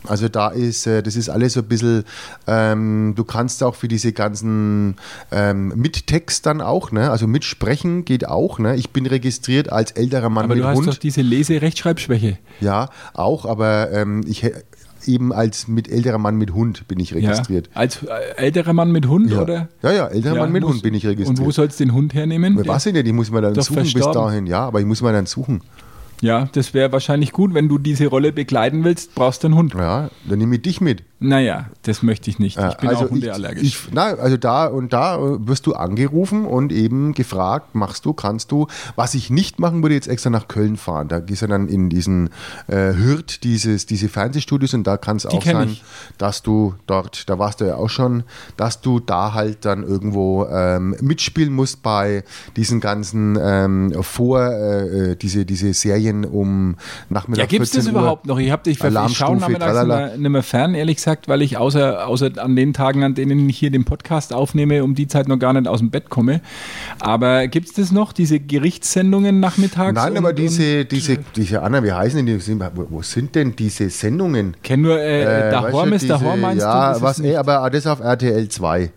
Also 0.05 0.29
da 0.29 0.49
ist, 0.49 0.87
äh, 0.89 1.01
das 1.01 1.15
ist 1.15 1.29
alles 1.29 1.53
so 1.53 1.61
ein 1.61 1.67
bisschen, 1.67 2.05
ähm, 2.49 3.15
du 3.15 3.23
kannst 3.23 3.63
auch 3.63 3.77
für 3.77 3.87
diese 3.87 4.13
ganzen 4.13 4.97
ähm, 5.31 5.73
mit 5.77 6.09
Text 6.09 6.47
dann 6.47 6.61
auch, 6.61 6.91
ne? 6.91 7.11
also 7.11 7.29
mitsprechen 7.29 8.05
geht 8.05 8.27
auch. 8.27 8.59
Ne? 8.59 8.75
Ich 8.75 8.91
bin 8.91 9.07
registriert 9.07 9.71
als 9.71 9.93
älterer 9.93 10.29
Mann 10.29 10.47
Aber 10.47 10.55
mit 10.57 10.65
du 10.65 10.69
hast 10.69 10.79
Hund. 10.79 10.89
doch 10.89 10.97
diese 10.97 11.23
Lese-Rechtschreibschwäche. 11.23 12.39
Ja, 12.61 12.89
auch, 13.15 13.47
aber 13.47 13.93
ähm, 13.93 14.25
ich 14.27 14.45
eben 15.09 15.33
als 15.33 15.69
mit 15.69 15.89
älterer 15.91 16.19
Mann 16.19 16.37
mit 16.37 16.53
Hund 16.55 16.87
bin 16.89 16.99
ich 17.01 17.15
registriert. 17.15 17.69
Ja. 17.75 17.81
Als 17.81 18.03
äh, 18.03 18.09
älterer 18.37 18.73
Mann 18.73 18.93
mit 18.93 19.07
Hund, 19.09 19.31
Ja, 19.31 19.43
oder? 19.43 19.69
ja, 19.83 19.93
ja 19.93 20.07
älterer 20.09 20.37
Mann 20.37 20.53
mit 20.53 20.63
muss- 20.63 20.73
Hund 20.75 20.83
bin 20.83 20.95
ich 20.95 21.07
registriert. 21.07 21.39
Und 21.41 21.45
wo 21.47 21.51
sollst 21.51 21.79
du 21.81 21.85
den 21.85 21.93
Hund 21.95 22.15
hernehmen? 22.15 22.59
Ich 22.61 22.67
weiß 22.69 22.87
ich 22.87 22.93
nicht, 22.93 23.07
ich 23.07 23.13
muss 23.13 23.31
mal 23.31 23.41
dann 23.43 23.55
Doch 23.55 23.63
suchen 23.63 23.83
bis 23.83 23.93
verstorben. 23.93 24.23
dahin. 24.25 24.47
Ja, 24.47 24.61
aber 24.67 24.81
ich 24.81 24.87
muss 24.87 25.03
mal 25.03 25.13
dann 25.13 25.27
suchen. 25.27 25.61
Ja, 26.21 26.49
das 26.53 26.73
wäre 26.73 26.93
wahrscheinlich 26.93 27.33
gut, 27.33 27.53
wenn 27.53 27.69
du 27.69 27.79
diese 27.79 28.07
Rolle 28.07 28.33
begleiten 28.33 28.85
willst, 28.85 29.15
brauchst 29.17 29.43
du 29.43 29.49
einen 29.49 29.57
Hund. 29.57 29.75
Ja, 29.75 30.09
dann 30.29 30.39
nehme 30.39 30.55
ich 30.57 30.63
dich 30.63 30.81
mit. 30.81 31.03
Naja, 31.23 31.67
das 31.83 32.03
möchte 32.03 32.31
ich 32.31 32.39
nicht. 32.39 32.59
Ich 32.59 32.77
bin 32.77 32.89
also 32.89 33.07
auch 33.07 33.11
hundeallergisch. 33.11 33.63
Ich, 33.63 33.87
ich, 33.87 33.93
nein, 33.93 34.19
also 34.19 34.37
da 34.37 34.67
und 34.67 34.93
da 34.93 35.17
äh, 35.17 35.47
wirst 35.47 35.67
du 35.67 35.75
angerufen 35.75 36.45
und 36.45 36.73
eben 36.73 37.15
gefragt, 37.15 37.75
machst 37.75 38.05
du, 38.05 38.13
kannst 38.13 38.51
du. 38.51 38.67
Was 38.97 39.15
ich 39.15 39.31
nicht 39.31 39.59
machen 39.59 39.83
würde, 39.83 39.95
jetzt 39.95 40.09
extra 40.09 40.31
nach 40.31 40.49
Köln 40.49 40.77
fahren. 40.77 41.09
Da 41.09 41.21
gehst 41.21 41.43
du 41.43 41.47
dann 41.47 41.69
in 41.69 41.89
diesen 41.89 42.31
äh, 42.67 42.95
Hürth, 42.95 43.43
dieses, 43.43 43.87
diese 43.87 44.09
Fernsehstudios 44.09 44.75
und 44.75 44.87
da 44.87 44.97
kann 44.97 45.17
es 45.17 45.27
auch 45.27 45.43
sein, 45.45 45.71
ich. 45.71 45.85
dass 46.19 46.43
du 46.43 46.75
dort, 46.87 47.29
da 47.29 47.39
warst 47.39 47.61
du 47.61 47.67
ja 47.67 47.77
auch 47.77 47.91
schon, 47.91 48.25
dass 48.57 48.81
du 48.81 49.01
da 49.01 49.35
halt 49.35 49.65
dann 49.65 49.83
irgendwo 49.83 50.47
ähm, 50.47 50.97
mitspielen 51.01 51.53
musst 51.53 51.83
bei 51.83 52.25
diesen 52.57 52.81
ganzen 52.81 53.39
ähm, 53.41 53.93
Vor, 54.03 54.41
äh, 54.41 55.13
äh, 55.13 55.17
diese, 55.17 55.45
diese 55.45 55.73
Serien 55.75 56.25
um 56.25 56.77
Nachmittag 57.09 57.45
ja, 57.45 57.47
gibt 57.47 57.65
es 57.65 57.71
das 57.71 57.85
14 57.85 57.95
Uhr. 57.95 58.01
überhaupt 58.01 58.27
noch? 58.27 58.39
Ich, 58.39 58.51
hab, 58.51 58.67
ich, 58.67 58.83
ich 58.83 59.17
schaue 59.17 59.37
nachmittags 59.37 60.17
nicht 60.19 60.29
mehr 60.29 60.43
fern, 60.43 60.75
ehrlich 60.75 60.97
gesagt, 60.97 61.12
weil 61.27 61.43
ich 61.43 61.57
außer, 61.57 62.07
außer 62.07 62.31
an 62.39 62.57
den 62.57 62.73
Tagen, 62.73 63.03
an 63.05 63.15
denen 63.15 63.49
ich 63.49 63.59
hier 63.59 63.71
den 63.71 63.85
Podcast 63.85 64.33
aufnehme, 64.33 64.83
um 64.85 64.95
die 64.95 65.07
Zeit 65.07 65.29
noch 65.29 65.39
gar 65.39 65.53
nicht 65.53 65.67
aus 65.69 65.79
dem 65.81 65.91
Bett 65.91 66.11
komme. 66.11 66.41
Aber 67.01 67.47
gibt 67.49 67.69
es 67.69 67.75
das 67.75 67.93
noch, 67.93 68.13
diese 68.13 68.41
Gerichtssendungen 68.41 69.41
nachmittags? 69.41 69.95
Nein, 69.95 70.13
und- 70.13 70.19
aber 70.19 70.33
diese, 70.33 70.85
diese, 70.85 71.19
diese 71.37 71.63
Anna, 71.63 71.83
wie 71.83 71.93
heißen 71.93 72.25
die? 72.25 72.39
Wo, 72.91 73.03
sind 73.03 73.35
denn 73.35 73.55
diese 73.57 73.91
Sendungen? 73.91 74.57
Kenn 74.63 74.83
nur 74.83 74.99
äh, 74.99 75.23
Äh, 75.23 75.51
der 75.51 75.63
weißt 75.63 75.73
Horm 75.75 75.93
ist 75.93 76.09
der 76.09 76.21
Horm, 76.21 76.41
meinst 76.41 76.63
ja, 76.63 76.89
du? 76.89 76.93
Das 76.95 77.03
was, 77.03 77.19
nicht- 77.19 77.37
aber 77.37 77.69
das 77.71 77.87
auf 77.87 78.01
RTL 78.01 78.49
2. 78.49 78.91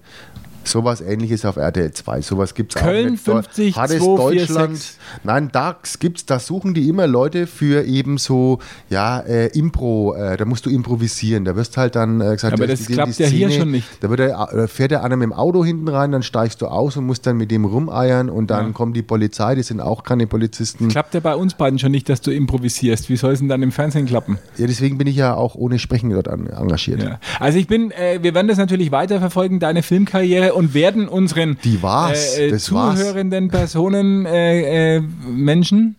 Sowas 0.68 1.02
ähnliches 1.02 1.46
auf 1.46 1.58
RTL 1.58 1.92
2. 1.92 2.22
Sowas 2.22 2.54
gibt 2.54 2.76
es 2.76 2.82
auch 2.82 2.86
Köln 2.86 3.12
nicht. 3.12 3.28
Dort 3.28 3.46
50 3.46 3.78
Hat 3.78 3.92
es 3.92 3.98
246. 3.98 4.48
Deutschland. 4.48 4.98
Nein, 5.24 5.50
da 5.52 5.78
gibt's, 6.00 6.26
da 6.26 6.40
suchen 6.40 6.74
die 6.74 6.90
immer 6.90 7.08
Leute 7.08 7.48
für 7.48 7.84
eben 7.84 8.18
so, 8.18 8.60
ja, 8.90 9.20
äh, 9.20 9.48
Impro, 9.58 10.16
äh, 10.16 10.38
da 10.38 10.46
musst 10.46 10.66
du 10.66 10.70
improvisieren. 10.70 11.46
Da 11.46 11.56
wirst 11.56 11.78
halt 11.78 11.96
dann 11.96 12.22
äh, 12.22 12.32
gesagt, 12.34 12.54
Aber 12.54 12.68
das 12.68 12.86
klappt 12.86 13.18
ja 13.20 13.28
hier 13.28 13.50
Szene, 13.50 13.62
schon 13.62 13.72
nicht. 13.72 13.88
Da 14.02 14.10
wird 14.10 14.20
der, 14.20 14.40
äh, 14.54 14.68
fährt 14.68 14.92
der 14.92 15.04
einer 15.04 15.16
mit 15.16 15.26
dem 15.26 15.34
Auto 15.34 15.64
hinten 15.64 15.88
rein, 15.88 16.12
dann 16.12 16.24
steigst 16.24 16.62
du 16.62 16.68
aus 16.68 16.98
und 16.98 17.06
musst 17.06 17.26
dann 17.28 17.38
mit 17.38 17.52
dem 17.52 17.66
rumeiern 17.66 18.30
und 18.30 18.50
dann 18.50 18.74
kommt 18.74 18.96
die 18.96 19.04
Polizei, 19.04 19.56
die 19.56 19.64
sind 19.64 19.80
auch 19.80 20.04
keine 20.04 20.28
Polizisten. 20.28 20.88
Klappt 20.88 21.14
ja 21.14 21.20
bei 21.20 21.36
uns 21.36 21.54
beiden 21.54 21.80
schon 21.80 21.92
nicht, 21.92 22.10
dass 22.10 22.22
du 22.22 22.32
improvisierst. 22.32 23.10
Wie 23.10 23.18
soll 23.18 23.34
es 23.34 23.40
denn 23.40 23.50
dann 23.50 23.62
im 23.62 23.72
Fernsehen 23.72 24.06
klappen? 24.06 24.40
Ja, 24.58 24.68
deswegen 24.68 24.98
bin 24.98 25.08
ich 25.08 25.16
ja 25.16 25.36
auch 25.36 25.56
ohne 25.56 25.80
Sprechen 25.80 26.10
dort 26.10 26.28
an, 26.28 26.48
engagiert. 26.48 27.04
Ja. 27.04 27.20
Also 27.40 27.60
ich 27.60 27.68
bin, 27.68 27.92
äh, 27.92 28.20
wir 28.22 28.34
werden 28.34 28.48
das 28.48 28.58
natürlich 28.58 28.92
weiterverfolgen, 28.92 29.60
deine 29.60 29.84
Filmkarriere 29.84 30.55
und 30.56 30.74
werden 30.74 31.08
unseren 31.08 31.58
Die 31.64 31.82
war's, 31.84 32.38
äh, 32.38 32.48
äh, 32.48 32.52
das 32.52 32.72
war's. 32.72 33.00
zuhörenden 33.00 33.50
Personen, 33.50 34.26
äh, 34.26 34.96
äh, 34.98 35.02
Menschen 35.28 35.98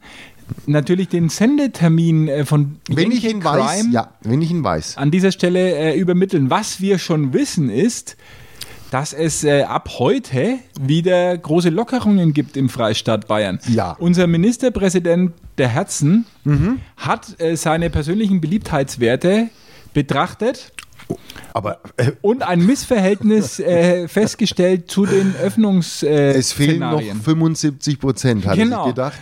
natürlich 0.66 1.08
den 1.08 1.28
Sendetermin 1.28 2.28
äh, 2.28 2.44
von 2.44 2.76
Wenn 2.88 3.10
ich 3.10 3.24
ihn 3.24 3.42
weiß, 3.42 3.80
Crime 3.80 3.92
ja, 3.92 4.10
wenn 4.22 4.42
ich 4.42 4.50
ihn 4.50 4.62
weiß. 4.64 4.96
an 4.96 5.10
dieser 5.10 5.32
Stelle 5.32 5.76
äh, 5.76 5.98
übermitteln. 5.98 6.50
Was 6.50 6.80
wir 6.80 6.98
schon 6.98 7.32
wissen 7.32 7.68
ist, 7.68 8.16
dass 8.92 9.12
es 9.12 9.42
äh, 9.42 9.62
ab 9.62 9.90
heute 9.98 10.58
wieder 10.80 11.36
große 11.36 11.70
Lockerungen 11.70 12.32
gibt 12.32 12.56
im 12.56 12.68
Freistaat 12.68 13.26
Bayern. 13.26 13.58
Ja. 13.68 13.96
Unser 13.98 14.28
Ministerpräsident 14.28 15.32
der 15.58 15.68
Herzen 15.68 16.26
hat 16.96 17.40
äh, 17.40 17.56
seine 17.56 17.90
persönlichen 17.90 18.40
Beliebtheitswerte 18.40 19.48
betrachtet 19.94 20.72
Aber 21.52 21.78
äh, 21.96 22.12
und 22.20 22.42
ein 22.42 22.64
Missverhältnis 22.66 23.60
äh, 23.60 24.08
festgestellt 24.08 24.90
zu 24.90 25.06
den 25.06 25.34
Öffnungs 25.42 26.02
äh, 26.02 26.32
es 26.32 26.52
fehlen 26.52 26.80
noch 26.80 26.98
Szenarien. 26.98 27.20
75 27.20 27.98
Prozent, 27.98 28.46
habe 28.46 28.56
Genau. 28.58 28.82
ich 28.82 28.88
gedacht. 28.94 29.18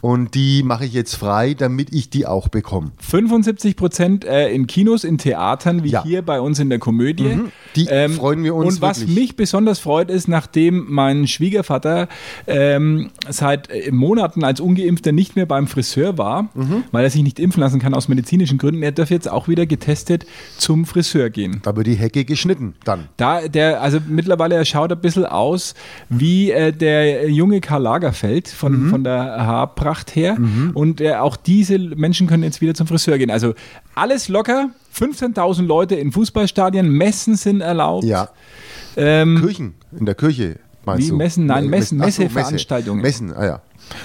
Und 0.00 0.34
die 0.34 0.62
mache 0.62 0.84
ich 0.86 0.92
jetzt 0.92 1.14
frei, 1.16 1.54
damit 1.54 1.92
ich 1.92 2.08
die 2.10 2.26
auch 2.26 2.48
bekomme. 2.48 2.92
75 3.00 3.76
Prozent 3.76 4.24
äh, 4.24 4.48
in 4.50 4.66
Kinos, 4.66 5.04
in 5.04 5.18
Theatern, 5.18 5.82
wie 5.84 5.90
Ja. 5.90 6.02
hier 6.04 6.22
bei 6.22 6.40
uns 6.40 6.58
in 6.58 6.70
der 6.70 6.78
Komödie. 6.78 7.26
Ähm, 7.26 7.52
Die 7.76 7.86
freuen 7.86 8.42
wir 8.44 8.54
uns 8.54 8.74
Und 8.76 8.82
was 8.82 9.00
wirklich. 9.00 9.16
mich 9.18 9.36
besonders 9.36 9.78
freut, 9.78 10.10
ist, 10.10 10.28
nachdem 10.28 10.86
mein 10.88 11.26
Schwiegervater 11.26 12.08
ähm, 12.46 13.10
seit 13.28 13.70
äh, 13.70 13.90
Monaten 13.90 14.44
als 14.44 14.60
Ungeimpfter 14.60 15.12
nicht 15.12 15.36
mehr 15.36 15.46
beim 15.46 15.66
Friseur 15.66 16.18
war, 16.18 16.48
Mhm. 16.54 16.84
weil 16.92 17.04
er 17.04 17.10
sich 17.10 17.22
nicht 17.22 17.38
impfen 17.38 17.60
lassen 17.60 17.80
kann 17.80 17.94
aus 17.94 18.08
medizinischen 18.08 18.58
Gründen, 18.58 18.82
er 18.82 18.92
darf 18.92 19.10
jetzt 19.10 19.28
auch 19.30 19.48
wieder 19.48 19.66
getestet 19.66 20.26
zum 20.58 20.84
Friseur 20.84 21.30
gehen. 21.30 21.60
Da 21.62 21.74
wird 21.76 21.86
die 21.86 21.94
Hecke 21.94 22.24
geschnitten 22.24 22.74
dann. 22.84 23.08
Da, 23.16 23.48
der, 23.48 23.82
also 23.82 23.98
mittlerweile, 24.06 24.54
er 24.54 24.64
schaut 24.64 24.92
ein 24.92 25.00
bisschen 25.00 25.26
aus 25.26 25.74
wie 26.08 26.50
äh, 26.50 26.72
der 26.72 27.28
junge 27.30 27.60
Karl 27.60 27.82
Lagerfeld 27.82 28.48
von, 28.48 28.88
von 28.88 29.04
der 29.04 29.14
Haarpracht 29.46 30.14
her. 30.16 30.36
Und 30.74 31.00
äh, 31.00 31.14
auch 31.14 31.36
diese 31.36 31.78
Menschen 31.78 32.26
können 32.26 32.42
jetzt 32.42 32.60
wieder 32.60 32.74
zum 32.74 32.86
Friseur 32.86 33.18
gehen. 33.18 33.30
Also 33.30 33.54
alles 33.94 34.28
locker. 34.28 34.70
15.000 34.94 35.66
Leute 35.66 35.94
in 35.96 36.12
Fußballstadien, 36.12 36.88
Messen 36.88 37.36
sind 37.36 37.60
erlaubt. 37.60 38.04
Ja. 38.04 38.28
Ähm, 38.96 39.40
Kirchen, 39.40 39.74
in 39.98 40.06
der 40.06 40.14
Kirche 40.14 40.60
meinst 40.84 41.06
Wie 41.06 41.10
du? 41.10 41.16
Messen? 41.16 41.46
Nein, 41.46 41.68
Messen, 41.68 41.98
so, 41.98 42.04
Messeveranstaltungen. 42.04 43.02
Messen, 43.02 43.32
ah 43.32 43.44
ja. 43.44 43.62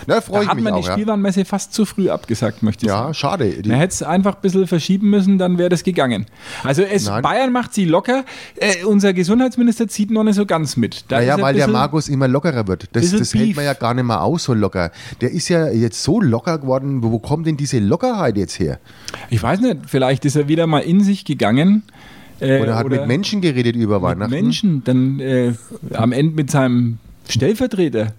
Da 0.07 0.21
freue 0.21 0.37
da 0.39 0.43
ich 0.43 0.47
hat 0.49 0.55
mich 0.55 0.63
man 0.63 0.73
auch. 0.73 0.81
die 0.81 0.87
Ja. 0.87 0.93
Spielwarenmesse 0.93 1.45
fast 1.45 1.73
zu 1.73 1.85
früh 1.85 2.09
abgesagt, 2.09 2.63
möchte 2.63 2.85
ich 2.85 2.91
sagen. 2.91 3.07
ja, 3.09 3.13
schade. 3.13 3.49
Die, 3.49 3.69
Man 3.69 3.77
hätte 3.77 3.93
es 3.93 4.03
einfach 4.03 4.35
ein 4.35 4.41
bisschen 4.41 4.67
verschieben 4.67 5.09
müssen, 5.09 5.37
dann 5.37 5.57
wäre 5.57 5.69
das 5.69 5.83
gegangen. 5.83 6.25
Also 6.63 6.81
es. 6.83 7.05
Bayern 7.05 7.51
macht 7.51 7.73
sie 7.73 7.85
locker. 7.85 8.23
Äh, 8.57 8.83
unser 8.85 9.13
Gesundheitsminister 9.13 9.87
zieht 9.87 10.11
noch 10.11 10.23
nicht 10.23 10.35
so 10.35 10.45
ganz 10.45 10.77
mit. 10.77 11.05
Da 11.07 11.17
naja, 11.17 11.39
weil 11.41 11.55
der 11.55 11.67
Markus 11.67 12.07
immer 12.09 12.27
lockerer 12.27 12.67
wird. 12.67 12.89
Das, 12.93 13.11
das 13.11 13.33
hält 13.33 13.55
man 13.55 13.65
ja 13.65 13.73
gar 13.73 13.93
nicht 13.93 14.05
mehr 14.05 14.21
aus, 14.21 14.43
so 14.43 14.53
locker. 14.53 14.91
Der 15.21 15.31
ist 15.31 15.49
ja 15.49 15.69
jetzt 15.69 16.03
so 16.03 16.21
locker 16.21 16.57
geworden. 16.59 17.01
Wo 17.03 17.19
kommt 17.19 17.47
denn 17.47 17.57
diese 17.57 17.79
Lockerheit 17.79 18.37
jetzt 18.37 18.59
her? 18.59 18.79
Ich 19.29 19.41
weiß 19.41 19.59
nicht, 19.61 19.77
vielleicht 19.87 20.25
ist 20.25 20.35
er 20.35 20.47
wieder 20.47 20.67
mal 20.67 20.79
in 20.79 21.01
sich 21.03 21.25
gegangen. 21.25 21.83
Äh, 22.39 22.61
Oder 22.61 22.75
hat 22.75 22.87
mit 22.87 23.05
Menschen 23.07 23.41
geredet 23.41 23.75
über 23.75 23.95
mit 23.95 24.03
Weihnachten? 24.03 24.31
Menschen, 24.31 24.83
dann 24.85 25.19
äh, 25.19 25.53
am 25.93 26.11
Ende 26.13 26.35
mit 26.35 26.49
seinem 26.49 26.97
Stellvertreter. 27.27 28.13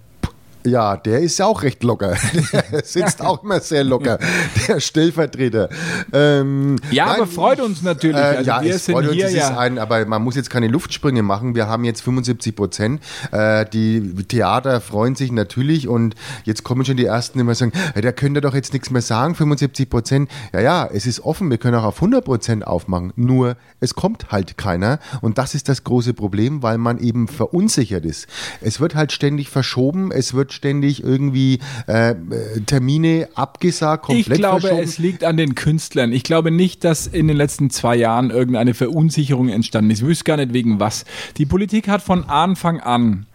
Ja, 0.63 0.95
der 0.97 1.19
ist 1.21 1.39
ja 1.39 1.45
auch 1.47 1.63
recht 1.63 1.83
locker. 1.83 2.15
Der 2.71 2.83
sitzt 2.83 3.21
auch 3.21 3.43
immer 3.43 3.59
sehr 3.59 3.83
locker, 3.83 4.19
der 4.67 4.79
Stellvertreter. 4.79 5.69
Ähm, 6.13 6.77
Ja, 6.91 7.05
nein, 7.07 7.15
aber 7.15 7.27
freut 7.27 7.59
uns 7.59 7.81
natürlich. 7.81 8.15
Äh, 8.17 8.19
Also 8.37 8.43
ja, 8.49 8.61
wir 8.61 8.75
es 8.75 8.85
sind 8.85 8.93
freut 8.93 9.05
uns, 9.05 9.13
hier 9.15 9.25
es 9.27 9.33
ja- 9.33 9.49
ist 9.49 9.57
ein, 9.57 9.77
aber 9.79 10.05
man 10.05 10.21
muss 10.23 10.35
jetzt 10.35 10.49
keine 10.49 10.67
Luftsprünge 10.67 11.23
machen. 11.23 11.55
Wir 11.55 11.67
haben 11.67 11.83
jetzt 11.83 12.01
75 12.01 12.55
Prozent. 12.55 13.01
Äh, 13.31 13.65
die 13.65 14.13
Theater 14.27 14.81
freuen 14.81 15.15
sich 15.15 15.31
natürlich 15.31 15.87
und 15.87 16.15
jetzt 16.43 16.63
kommen 16.63 16.85
schon 16.85 16.97
die 16.97 17.05
ersten, 17.05 17.37
die 17.39 17.41
immer 17.41 17.55
sagen, 17.55 17.71
da 17.99 18.11
könnt 18.11 18.37
ihr 18.37 18.41
doch 18.41 18.53
jetzt 18.53 18.73
nichts 18.73 18.89
mehr 18.91 19.01
sagen, 19.01 19.35
75 19.35 19.89
Prozent. 19.89 20.29
Ja, 20.53 20.59
ja, 20.61 20.85
es 20.91 21.05
ist 21.05 21.21
offen, 21.21 21.49
wir 21.49 21.57
können 21.57 21.75
auch 21.75 21.83
auf 21.85 21.95
100 21.97 22.23
Prozent 22.23 22.67
aufmachen. 22.67 23.13
Nur, 23.15 23.55
es 23.79 23.95
kommt 23.95 24.31
halt 24.31 24.57
keiner 24.57 24.99
und 25.21 25.37
das 25.37 25.55
ist 25.55 25.69
das 25.69 25.83
große 25.83 26.13
Problem, 26.13 26.61
weil 26.63 26.77
man 26.77 26.99
eben 26.99 27.27
verunsichert 27.27 28.05
ist. 28.05 28.27
Es 28.61 28.79
wird 28.79 28.95
halt 28.95 29.11
ständig 29.11 29.49
verschoben, 29.49 30.11
es 30.11 30.33
wird 30.33 30.50
ständig 30.53 31.03
irgendwie 31.03 31.59
äh, 31.87 32.11
äh, 32.11 32.15
Termine 32.65 33.29
abgesagt, 33.35 34.05
Ich 34.09 34.25
komplett 34.25 34.37
glaube, 34.37 34.61
verschoben. 34.61 34.83
es 34.83 34.97
liegt 34.97 35.23
an 35.23 35.37
den 35.37 35.55
Künstlern. 35.55 36.11
Ich 36.11 36.23
glaube 36.23 36.51
nicht, 36.51 36.83
dass 36.83 37.07
in 37.07 37.27
den 37.27 37.37
letzten 37.37 37.69
zwei 37.69 37.95
Jahren 37.95 38.29
irgendeine 38.29 38.73
Verunsicherung 38.73 39.49
entstanden 39.49 39.91
ist. 39.91 40.01
Ich 40.01 40.05
wüsste 40.07 40.25
gar 40.25 40.37
nicht 40.37 40.53
wegen 40.53 40.79
was. 40.79 41.05
Die 41.37 41.45
Politik 41.45 41.87
hat 41.87 42.01
von 42.01 42.23
Anfang 42.25 42.79
an 42.79 43.25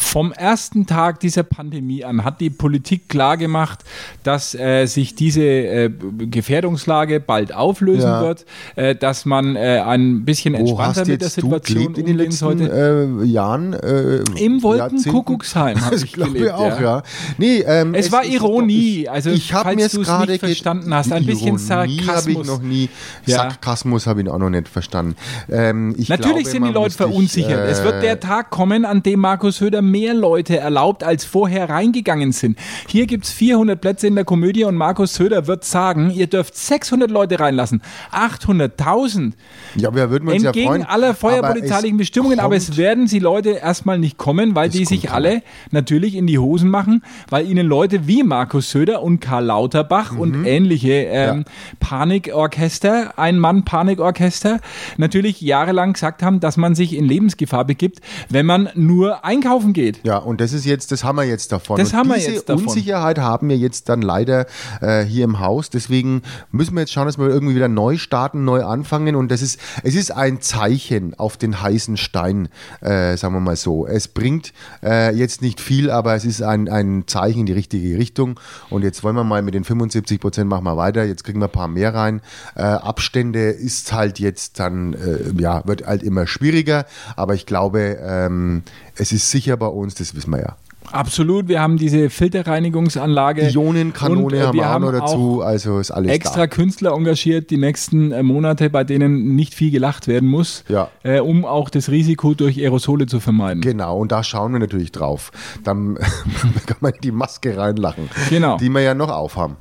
Vom 0.00 0.32
ersten 0.32 0.86
Tag 0.86 1.20
dieser 1.20 1.42
Pandemie 1.42 2.04
an 2.04 2.24
hat 2.24 2.40
die 2.40 2.50
Politik 2.50 3.08
klargemacht, 3.08 3.80
dass 4.22 4.54
äh, 4.54 4.86
sich 4.86 5.14
diese 5.14 5.42
äh, 5.42 5.90
Gefährdungslage 6.18 7.20
bald 7.20 7.52
auflösen 7.52 8.02
Ja. 8.08 8.22
wird, 8.22 8.46
äh, 8.76 8.94
dass 8.94 9.24
man 9.24 9.56
äh, 9.56 9.82
ein 9.84 10.24
bisschen 10.24 10.54
entspannter 10.54 11.04
mit 11.04 11.20
der 11.20 11.28
Situation 11.28 11.62
gelebt 11.94 11.98
in 11.98 12.06
den 12.06 12.12
umgehen 12.14 12.18
letzten 12.26 12.32
sollte. 12.32 13.18
äh, 13.22 13.24
Jahren? 13.26 13.72
Äh, 13.72 14.22
Im? 14.42 14.62
Wolkenkuckucksheim 14.62 15.80
habe 15.84 15.96
ich 16.04 16.12
glaube 16.12 16.32
gelebt. 16.32 16.46
ich 16.46 16.52
auch, 16.52 16.80
ja. 16.80 17.02
Nee, 17.36 17.64
ähm, 17.66 17.94
Es 17.94 18.10
war 18.12 18.24
ist 18.24 18.32
Ironie, 18.34 19.04
doch- 19.04 19.12
also 19.12 19.30
ich 19.30 19.52
habe 19.52 19.74
mir 19.74 19.86
es 19.86 19.92
gerade 20.00 20.38
verstanden 20.38 20.94
hast, 20.94 21.12
ein 21.12 21.26
bisschen 21.26 21.56
Ironie 21.58 21.70
habe 21.70 21.90
ich 21.90 22.04
Sarkasmus. 22.06 22.46
noch 22.46 22.62
nie. 22.62 22.88
Ja. 23.26 23.36
Sarkasmus 23.36 24.06
habe 24.06 24.22
ich 24.22 24.28
auch 24.28 24.38
noch 24.38 24.50
nicht 24.50 24.68
verstanden. 24.68 25.16
Ähm, 25.50 25.94
ich 25.98 26.08
Natürlich 26.08 26.44
glaube, 26.44 26.50
sind 26.50 26.64
die 26.66 26.72
Leute 26.72 26.94
verunsichert. 26.94 27.68
es 27.68 27.82
wird 27.82 28.02
der 28.02 28.20
Tag 28.20 28.50
kommen, 28.50 28.84
an 28.84 29.02
dem 29.02 29.20
Markus 29.20 29.58
Söder 29.58 29.82
mehr 29.90 30.14
Leute 30.14 30.56
erlaubt, 30.58 31.02
als 31.04 31.24
vorher 31.24 31.68
reingegangen 31.68 32.32
sind. 32.32 32.58
Hier 32.88 33.06
gibt 33.06 33.24
es 33.24 33.30
400 33.32 33.80
Plätze 33.80 34.06
in 34.06 34.14
der 34.14 34.24
Komödie 34.24 34.64
und 34.64 34.76
Markus 34.76 35.14
Söder 35.14 35.46
wird 35.46 35.64
sagen, 35.64 36.10
ihr 36.10 36.26
dürft 36.26 36.56
600 36.56 37.10
Leute 37.10 37.40
reinlassen. 37.40 37.82
800.000. 38.12 39.32
Ja, 39.76 39.94
wir 39.94 40.10
würden 40.10 40.28
uns 40.28 40.42
Entgegen 40.44 40.64
ja 40.66 40.70
freuen. 40.70 40.82
aller 40.84 41.08
aber 41.08 41.14
feuerpolizeilichen 41.14 41.96
es 41.96 42.02
Bestimmungen, 42.02 42.40
aber 42.40 42.56
es 42.56 42.76
werden 42.76 43.06
sie 43.06 43.18
Leute 43.18 43.50
erstmal 43.50 43.98
nicht 43.98 44.16
kommen, 44.18 44.54
weil 44.54 44.68
die 44.68 44.84
sich 44.84 45.10
alle 45.10 45.42
natürlich 45.70 46.14
in 46.14 46.26
die 46.26 46.38
Hosen 46.38 46.70
machen, 46.70 47.02
weil 47.28 47.48
ihnen 47.48 47.66
Leute 47.66 48.06
wie 48.06 48.22
Markus 48.22 48.70
Söder 48.70 49.02
und 49.02 49.20
Karl 49.20 49.44
Lauterbach 49.46 50.12
Mhm. 50.12 50.20
und 50.20 50.44
ähnliche 50.44 50.92
ähm, 50.92 51.44
Panikorchester, 51.80 53.18
Ein-Mann-Panikorchester, 53.18 54.60
natürlich 54.96 55.40
jahrelang 55.40 55.92
gesagt 55.92 56.22
haben, 56.22 56.40
dass 56.40 56.56
man 56.56 56.74
sich 56.74 56.94
in 56.96 57.04
Lebensgefahr 57.04 57.64
begibt, 57.64 58.00
wenn 58.28 58.46
man 58.46 58.68
nur 58.74 59.24
einkaufen 59.24 59.72
geht. 59.72 59.77
Ja, 60.04 60.18
und 60.18 60.40
das 60.40 60.52
ist 60.52 60.64
jetzt, 60.64 60.92
das 60.92 61.04
haben 61.04 61.16
wir 61.16 61.24
jetzt 61.24 61.52
davon. 61.52 61.78
Das 61.78 61.92
und 61.92 61.98
haben 61.98 62.08
wir 62.10 62.18
jetzt 62.18 62.48
davon. 62.48 62.66
Unsicherheit 62.66 63.18
haben 63.18 63.48
wir 63.48 63.56
jetzt 63.56 63.88
dann 63.88 64.02
leider 64.02 64.46
äh, 64.80 65.02
hier 65.04 65.24
im 65.24 65.40
Haus. 65.40 65.70
Deswegen 65.70 66.22
müssen 66.50 66.74
wir 66.74 66.80
jetzt 66.80 66.92
schauen, 66.92 67.06
dass 67.06 67.18
wir 67.18 67.26
irgendwie 67.26 67.54
wieder 67.54 67.68
neu 67.68 67.96
starten, 67.96 68.44
neu 68.44 68.64
anfangen. 68.64 69.16
Und 69.16 69.30
das 69.30 69.42
ist, 69.42 69.60
es 69.82 69.94
ist 69.94 70.10
ein 70.10 70.40
Zeichen 70.40 71.14
auf 71.18 71.36
den 71.36 71.60
heißen 71.60 71.96
Stein, 71.96 72.48
äh, 72.80 73.16
sagen 73.16 73.34
wir 73.34 73.40
mal 73.40 73.56
so. 73.56 73.86
Es 73.86 74.08
bringt 74.08 74.52
äh, 74.82 75.14
jetzt 75.14 75.42
nicht 75.42 75.60
viel, 75.60 75.90
aber 75.90 76.14
es 76.14 76.24
ist 76.24 76.42
ein, 76.42 76.68
ein 76.68 77.04
Zeichen 77.06 77.40
in 77.40 77.46
die 77.46 77.52
richtige 77.52 77.98
Richtung. 77.98 78.38
Und 78.70 78.82
jetzt 78.82 79.02
wollen 79.04 79.16
wir 79.16 79.24
mal 79.24 79.42
mit 79.42 79.54
den 79.54 79.64
75 79.64 80.20
Prozent 80.20 80.48
machen 80.48 80.64
wir 80.64 80.76
weiter. 80.76 81.04
Jetzt 81.04 81.24
kriegen 81.24 81.40
wir 81.40 81.48
ein 81.48 81.52
paar 81.52 81.68
mehr 81.68 81.94
rein. 81.94 82.20
Äh, 82.54 82.62
Abstände 82.62 83.50
ist 83.50 83.92
halt 83.92 84.18
jetzt 84.18 84.58
dann, 84.60 84.94
äh, 84.94 85.40
ja, 85.40 85.66
wird 85.66 85.86
halt 85.86 86.02
immer 86.02 86.26
schwieriger. 86.26 86.86
Aber 87.16 87.34
ich 87.34 87.46
glaube, 87.46 87.98
ähm, 88.02 88.62
es 88.96 89.12
ist 89.12 89.30
sicher 89.30 89.56
bei 89.58 89.66
uns, 89.66 89.94
das 89.94 90.14
wissen 90.14 90.30
wir 90.32 90.40
ja. 90.40 90.56
Absolut, 90.90 91.48
wir 91.48 91.60
haben 91.60 91.76
diese 91.76 92.08
Filterreinigungsanlage. 92.08 93.48
Ionenkanone 93.50 94.36
äh, 94.36 94.40
haben 94.42 94.56
wir 94.56 94.74
auch 94.74 94.78
noch 94.78 94.88
auch 94.94 95.00
dazu, 95.00 95.42
also 95.42 95.78
ist 95.80 95.90
alles 95.90 96.10
extra 96.10 96.40
da. 96.40 96.46
Künstler 96.46 96.92
engagiert 96.92 97.50
die 97.50 97.58
nächsten 97.58 98.10
äh, 98.12 98.22
Monate, 98.22 98.70
bei 98.70 98.84
denen 98.84 99.36
nicht 99.36 99.52
viel 99.52 99.70
gelacht 99.70 100.08
werden 100.08 100.28
muss, 100.28 100.64
Ja. 100.68 100.88
äh, 101.02 101.20
um 101.20 101.44
auch 101.44 101.68
das 101.68 101.90
Risiko 101.90 102.32
durch 102.32 102.58
Aerosole 102.58 103.06
zu 103.06 103.20
vermeiden. 103.20 103.60
Genau, 103.60 103.98
und 103.98 104.12
da 104.12 104.22
schauen 104.22 104.52
wir 104.52 104.60
natürlich 104.60 104.90
drauf. 104.92 105.30
Dann 105.62 105.96
kann 106.66 106.78
man 106.80 106.92
die 107.02 107.12
Maske 107.12 107.56
reinlachen, 107.56 108.08
Genau. 108.30 108.56
die 108.56 108.70
wir 108.70 108.80
ja 108.80 108.94
noch 108.94 109.10
aufhaben. 109.10 109.56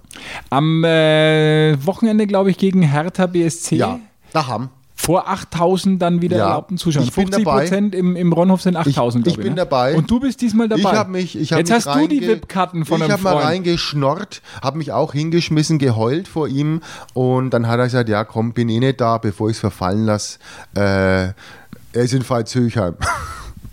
Am 0.49 0.83
äh, 0.85 1.75
Wochenende, 1.85 2.25
glaube 2.27 2.51
ich, 2.51 2.57
gegen 2.57 2.83
Hertha 2.83 3.25
BSC. 3.27 3.75
Ja, 3.75 3.99
da 4.31 4.47
haben. 4.47 4.69
Vor 4.99 5.29
8000 5.29 6.01
dann 6.01 6.21
wieder 6.23 6.37
Ja. 6.37 6.47
erlaubten 6.47 6.77
Zuschauern. 6.79 7.05
Ich 7.05 7.13
bin 7.13 7.25
50 7.27 7.45
dabei. 7.45 7.61
Prozent 7.61 7.93
im, 7.95 8.15
im 8.15 8.33
Ronhof 8.33 8.63
sind 8.63 8.75
8000, 8.75 9.27
Ich- 9.27 9.33
ich 9.33 9.37
ich. 9.37 9.43
bin 9.43 9.53
ne? 9.53 9.57
dabei. 9.57 9.95
Und 9.95 10.09
du 10.09 10.19
bist 10.19 10.41
diesmal 10.41 10.67
dabei. 10.67 10.81
Ich 10.81 10.85
habe 10.87 11.11
mich, 11.11 11.37
ich 11.39 11.51
hab 11.53 11.59
Jetzt 11.59 11.69
mich 11.69 11.85
hast 11.85 11.95
du 11.95 12.07
die 12.07 12.19
VIP-Karten 12.21 12.83
von 12.83 13.01
Ich 13.03 13.09
habe 13.11 13.21
mal 13.21 13.37
reingeschnorrt, 13.37 14.41
habe 14.61 14.79
mich 14.79 14.91
auch 14.91 15.13
hingeschmissen, 15.13 15.77
geheult 15.77 16.27
vor 16.27 16.47
ihm 16.47 16.81
und 17.13 17.51
dann 17.51 17.67
hat 17.67 17.77
er 17.79 17.85
gesagt, 17.85 18.09
ja 18.09 18.23
komm, 18.23 18.53
bin 18.53 18.67
eh 18.69 18.79
nicht 18.79 18.99
da, 18.99 19.19
bevor 19.19 19.49
ich 19.49 19.55
es 19.57 19.59
verfallen 19.59 20.05
lasse. 20.05 20.39
Äh, 20.75 20.79
er 20.81 21.33
ist 21.93 22.13
in 22.13 22.27
Veitshöchheim. 22.27 22.95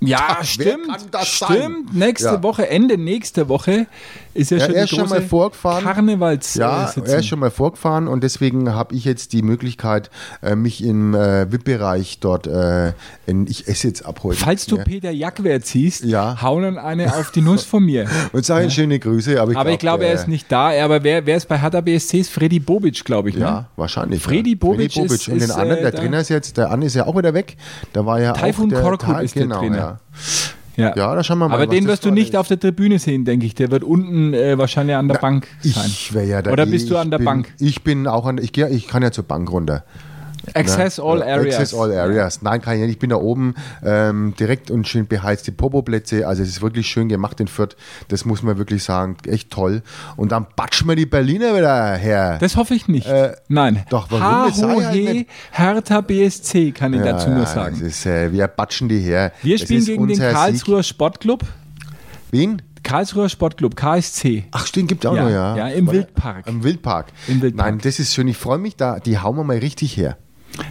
Ja, 0.00 0.20
Wer 0.38 0.44
stimmt. 0.44 0.88
das 1.10 1.38
sein? 1.38 1.56
stimmt. 1.58 1.94
Nächste 1.94 2.26
Ja. 2.28 2.42
Woche, 2.42 2.68
Ende 2.68 2.98
nächste 2.98 3.48
Woche 3.48 3.86
ist 4.34 4.50
ja, 4.50 4.58
Ja, 4.58 4.64
schon 4.66 4.74
er 4.74 4.84
ist 4.84 4.90
schon 4.90 5.08
mal 5.08 5.22
vorgefahren. 5.22 5.84
Karnevals 5.84 6.54
Ja, 6.54 6.84
äh, 6.84 6.86
Sitzung. 6.88 7.04
er 7.06 7.18
ist 7.18 7.26
schon 7.26 7.38
mal 7.38 7.50
vorgefahren 7.50 8.08
und 8.08 8.22
deswegen 8.24 8.74
habe 8.74 8.94
ich 8.94 9.04
jetzt 9.04 9.32
die 9.32 9.42
Möglichkeit, 9.42 10.10
äh, 10.42 10.54
mich 10.56 10.84
im 10.84 11.14
äh, 11.14 11.50
VIP-Bereich 11.50 12.18
dort, 12.20 12.46
äh, 12.46 12.92
in, 13.26 13.46
ich 13.46 13.68
esse 13.68 13.88
jetzt 13.88 14.04
ab 14.04 14.20
heute. 14.22 14.38
Falls 14.38 14.66
du 14.66 14.76
ja. 14.76 14.84
Peter 14.84 15.10
Jackwer 15.10 15.60
ziehst, 15.62 16.04
Ja. 16.04 16.40
hau 16.42 16.60
dann 16.60 16.78
eine 16.78 17.14
auf 17.16 17.30
die 17.30 17.40
Nuss 17.40 17.64
von 17.64 17.84
mir. 17.84 18.06
Und 18.32 18.44
sage 18.44 18.70
schöne 18.70 18.98
Grüße, 18.98 19.40
aber 19.40 19.70
ich 19.70 19.78
glaube, 19.78 20.04
er 20.04 20.12
äh, 20.12 20.14
ist 20.14 20.28
nicht 20.28 20.50
da. 20.50 20.70
Aber 20.84 21.02
wer, 21.04 21.24
wer 21.26 21.36
ist 21.36 21.46
bei 21.48 21.58
Hertha 21.58 21.80
BSC? 21.80 22.18
Ist 22.20 22.30
Freddy 22.30 22.58
Bobic, 22.60 23.04
glaube 23.04 23.28
ich. 23.30 23.36
Ne? 23.36 23.42
Ja, 23.42 23.68
wahrscheinlich. 23.76 24.22
Freddy 24.22 24.52
ja. 24.52 24.56
Bobic 24.58 24.96
ist- 24.96 25.28
und 25.28 25.40
den 25.40 25.50
anderen, 25.50 25.82
der 25.82 25.92
Trainer 25.92 26.20
ist 26.20 26.28
jetzt, 26.28 26.56
der 26.56 26.70
Anne 26.70 26.86
ist 26.86 26.94
ja 26.94 27.06
auch 27.06 27.16
wieder 27.16 27.34
weg. 27.34 27.56
Da 27.92 28.04
war 28.04 28.20
ja 28.20 28.32
Taifun 28.32 28.66
auch 28.66 28.80
der 28.80 28.80
Korkut 28.82 29.22
ist 29.22 29.34
der 29.36 29.42
genau, 29.42 29.60
Trainer. 29.60 29.76
Ja. 29.76 29.98
Ja. 30.76 30.94
Ja, 30.96 31.14
da 31.14 31.22
schauen 31.22 31.38
wir 31.38 31.48
mal, 31.48 31.54
Aber 31.54 31.66
den 31.66 31.86
wirst 31.86 32.04
du 32.04 32.10
nicht 32.10 32.30
ist. 32.30 32.36
auf 32.36 32.48
der 32.48 32.58
Tribüne 32.58 32.98
sehen, 32.98 33.24
denke 33.24 33.46
ich. 33.46 33.54
Der 33.54 33.70
wird 33.70 33.84
unten 33.84 34.34
äh, 34.34 34.58
wahrscheinlich 34.58 34.96
an 34.96 35.06
der 35.08 35.18
Bank 35.18 35.46
sein. 35.62 35.84
Ich 35.86 36.12
wäre 36.12 36.26
ja 36.26 36.42
da 36.42 36.50
Oder 36.52 36.66
bist 36.66 36.90
du 36.90 36.96
an 36.96 37.10
der 37.10 37.18
bin, 37.18 37.24
Bank? 37.26 37.54
Ich 37.60 37.82
bin 37.84 38.06
auch 38.06 38.26
an, 38.26 38.38
ich, 38.38 38.52
geh- 38.52 38.66
ich 38.68 38.88
kann 38.88 39.02
ja 39.02 39.12
zur 39.12 39.24
Bank 39.24 39.50
runter. 39.52 39.84
Access 40.54 40.98
Ne? 40.98 41.04
all 41.04 41.18
Ja, 41.20 41.24
areas. 41.26 41.54
Access 41.54 41.74
all 41.74 41.92
areas. 41.96 42.42
Nein, 42.42 42.60
kann 42.60 42.74
ich 42.74 42.80
nicht. 42.82 42.90
Ich 42.92 42.98
bin 42.98 43.10
da 43.10 43.16
oben 43.16 43.54
ähm, 43.84 44.34
direkt 44.38 44.70
und 44.70 44.86
schön 44.86 45.06
beheizte 45.06 45.52
Popoplätze. 45.52 46.26
Also 46.26 46.42
es 46.42 46.48
ist 46.50 46.62
wirklich 46.62 46.86
schön 46.86 47.08
gemacht 47.08 47.40
in 47.40 47.48
Fürth. 47.48 47.76
Das 48.08 48.24
muss 48.24 48.42
man 48.42 48.58
wirklich 48.58 48.82
sagen. 48.84 49.16
Echt 49.26 49.50
toll. 49.50 49.82
Und 50.16 50.32
dann 50.32 50.46
batschen 50.56 50.88
wir 50.88 50.96
die 50.96 51.06
Berliner 51.06 51.56
wieder 51.56 51.94
her. 51.94 52.38
Das 52.40 52.56
hoffe 52.56 52.74
ich 52.74 52.88
nicht. 52.88 53.06
Äh, 53.06 53.34
Nein. 53.48 53.84
doch, 53.90 54.08
warum? 54.10 54.52
Sei 54.52 54.66
halt 54.84 54.94
nicht. 54.94 55.30
Hertha 55.52 56.00
BSC 56.00 56.72
kann 56.72 56.92
ich 56.94 57.02
dazu 57.02 57.30
nur 57.30 57.40
Das 57.40 57.54
sagen. 57.54 57.80
ist, 57.80 58.06
äh, 58.06 58.32
wir 58.32 58.46
batschen 58.48 58.88
die 58.88 58.98
her. 59.00 59.32
Wir 59.42 59.58
spielen 59.58 59.84
gegen 59.84 60.06
den 60.08 60.18
Karlsruher 60.18 60.82
Sportclub. 60.82 61.42
Sieg. 61.42 61.48
Wen? 62.30 62.62
Karlsruher 62.82 63.30
Sportclub, 63.30 63.76
KSC. 63.76 64.44
Ach, 64.50 64.66
stimmt, 64.66 64.88
gibt 64.88 65.06
auch 65.06 65.16
Ja, 65.16 65.22
noch, 65.24 65.30
ja. 65.30 65.56
ja, 65.56 65.68
im 65.68 65.90
Wildpark. 65.90 66.46
Im 66.46 66.62
Wildpark. 66.62 67.06
Im 67.28 67.40
Wildpark. 67.40 67.70
Nein, 67.70 67.78
das 67.82 67.98
ist 67.98 68.12
schön. 68.12 68.28
Ich 68.28 68.36
freue 68.36 68.58
mich 68.58 68.76
da. 68.76 68.98
Die 69.00 69.18
hauen 69.18 69.36
wir 69.36 69.44
mal 69.44 69.56
richtig 69.56 69.96
her. 69.96 70.18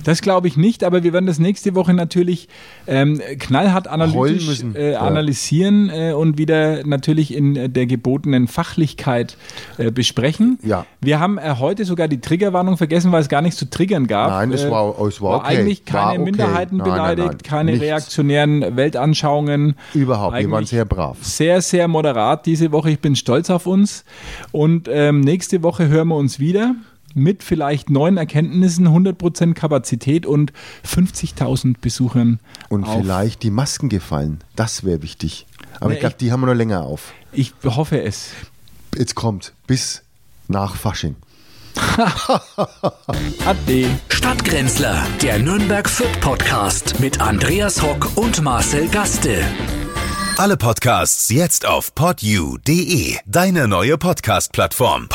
Das 0.06 0.22
glaube 0.22 0.48
ich 0.48 0.56
nicht, 0.58 0.84
aber 0.84 1.04
wir 1.04 1.12
werden 1.14 1.26
das 1.26 1.40
nächste 1.40 1.76
Woche 1.76 1.94
natürlich 1.94 2.48
ähm, 2.88 3.22
knallhart 3.40 3.88
analytisch 3.88 4.64
äh, 4.76 4.94
Ja. 4.94 5.02
analysieren 5.02 5.90
äh, 5.90 6.14
und 6.14 6.38
wieder 6.38 6.86
natürlich 6.86 7.34
in 7.34 7.56
äh, 7.56 7.70
der 7.70 7.86
gebotenen 7.86 8.48
Fachlichkeit 8.48 9.38
äh, 9.78 9.92
besprechen. 9.92 10.58
Ja. 10.64 10.86
Wir 11.02 11.20
haben 11.20 11.38
äh, 11.38 11.56
heute 11.60 11.84
sogar 11.86 12.08
die 12.08 12.22
Triggerwarnung 12.22 12.78
vergessen, 12.78 13.12
weil 13.12 13.22
es 13.22 13.30
gar 13.30 13.42
nichts 13.42 13.58
zu 13.60 13.70
triggern 13.70 14.08
gab. 14.08 14.30
Nein, 14.30 14.52
es 14.54 14.64
Äh, 14.64 14.72
war- 14.72 15.00
es 15.08 15.22
war 15.22 15.38
okay. 15.40 15.58
eigentlich 15.58 15.86
keine 15.86 16.04
War 16.04 16.12
okay. 16.14 16.20
Minderheiten 16.24 16.78
Nein, 16.78 16.88
nein, 16.88 16.96
beleidigt, 16.96 17.28
nein, 17.30 17.38
keine 17.44 17.72
nichts. 17.72 17.86
reaktionären 17.86 18.76
Weltanschauungen. 18.78 19.76
Überhaupt. 19.94 20.38
Wir 20.38 20.50
waren 20.52 20.66
sehr 20.66 20.86
brav. 20.86 21.18
Sehr, 21.22 21.62
sehr 21.62 21.88
moderat 21.88 22.46
diese 22.46 22.72
Woche. 22.72 22.90
Ich 22.92 23.00
bin 23.00 23.16
stolz 23.16 23.50
auf 23.50 23.66
uns. 23.68 24.06
Und 24.52 24.88
ähm, 24.92 25.22
nächste 25.22 25.62
Woche 25.64 25.88
hören 25.88 26.08
wir 26.10 26.16
uns 26.16 26.40
wieder 26.40 26.76
mit 27.16 27.44
vielleicht 27.44 27.90
neuen 27.90 28.18
Erkenntnissen, 28.18 28.88
100% 28.88 29.54
Kapazität 29.54 30.26
und 30.26 30.54
50.000 30.86 31.76
Besuchern. 31.82 32.40
Und 32.70 32.86
auf. 32.86 33.02
vielleicht 33.02 33.44
die 33.44 33.52
Masken 33.52 33.90
gefallen. 33.90 34.40
Das 34.56 34.84
wäre 34.84 35.02
wichtig. 35.02 35.46
Aber 35.80 35.90
Nee, 35.90 35.96
ich 35.96 36.00
glaube, 36.00 36.16
die 36.20 36.32
haben 36.32 36.42
wir 36.42 36.48
noch 36.48 36.54
länger 36.54 36.84
auf. 36.84 37.14
Ich 37.32 37.54
hoffe 37.64 38.02
es. 38.02 38.30
Jetzt 38.96 39.16
kommt 39.16 39.54
bis 39.68 40.04
nach 40.48 40.76
Fasching. 40.76 41.16
Ade. 43.46 43.90
Stadtgrenzler, 44.10 45.06
der 45.22 45.40
Nürnberg 45.40 45.90
Fürth 45.90 46.20
Podcast 46.22 47.00
mit 47.00 47.20
Andreas 47.20 47.82
Hock 47.82 48.12
und 48.16 48.42
Marcel 48.42 48.88
Gaste. 48.88 49.44
Alle 50.38 50.58
Podcasts 50.58 51.30
jetzt 51.30 51.66
auf 51.66 51.94
podyou.de, 51.94 53.18
deine 53.26 53.68
neue 53.68 53.98
Podcast-Plattform. 53.98 55.08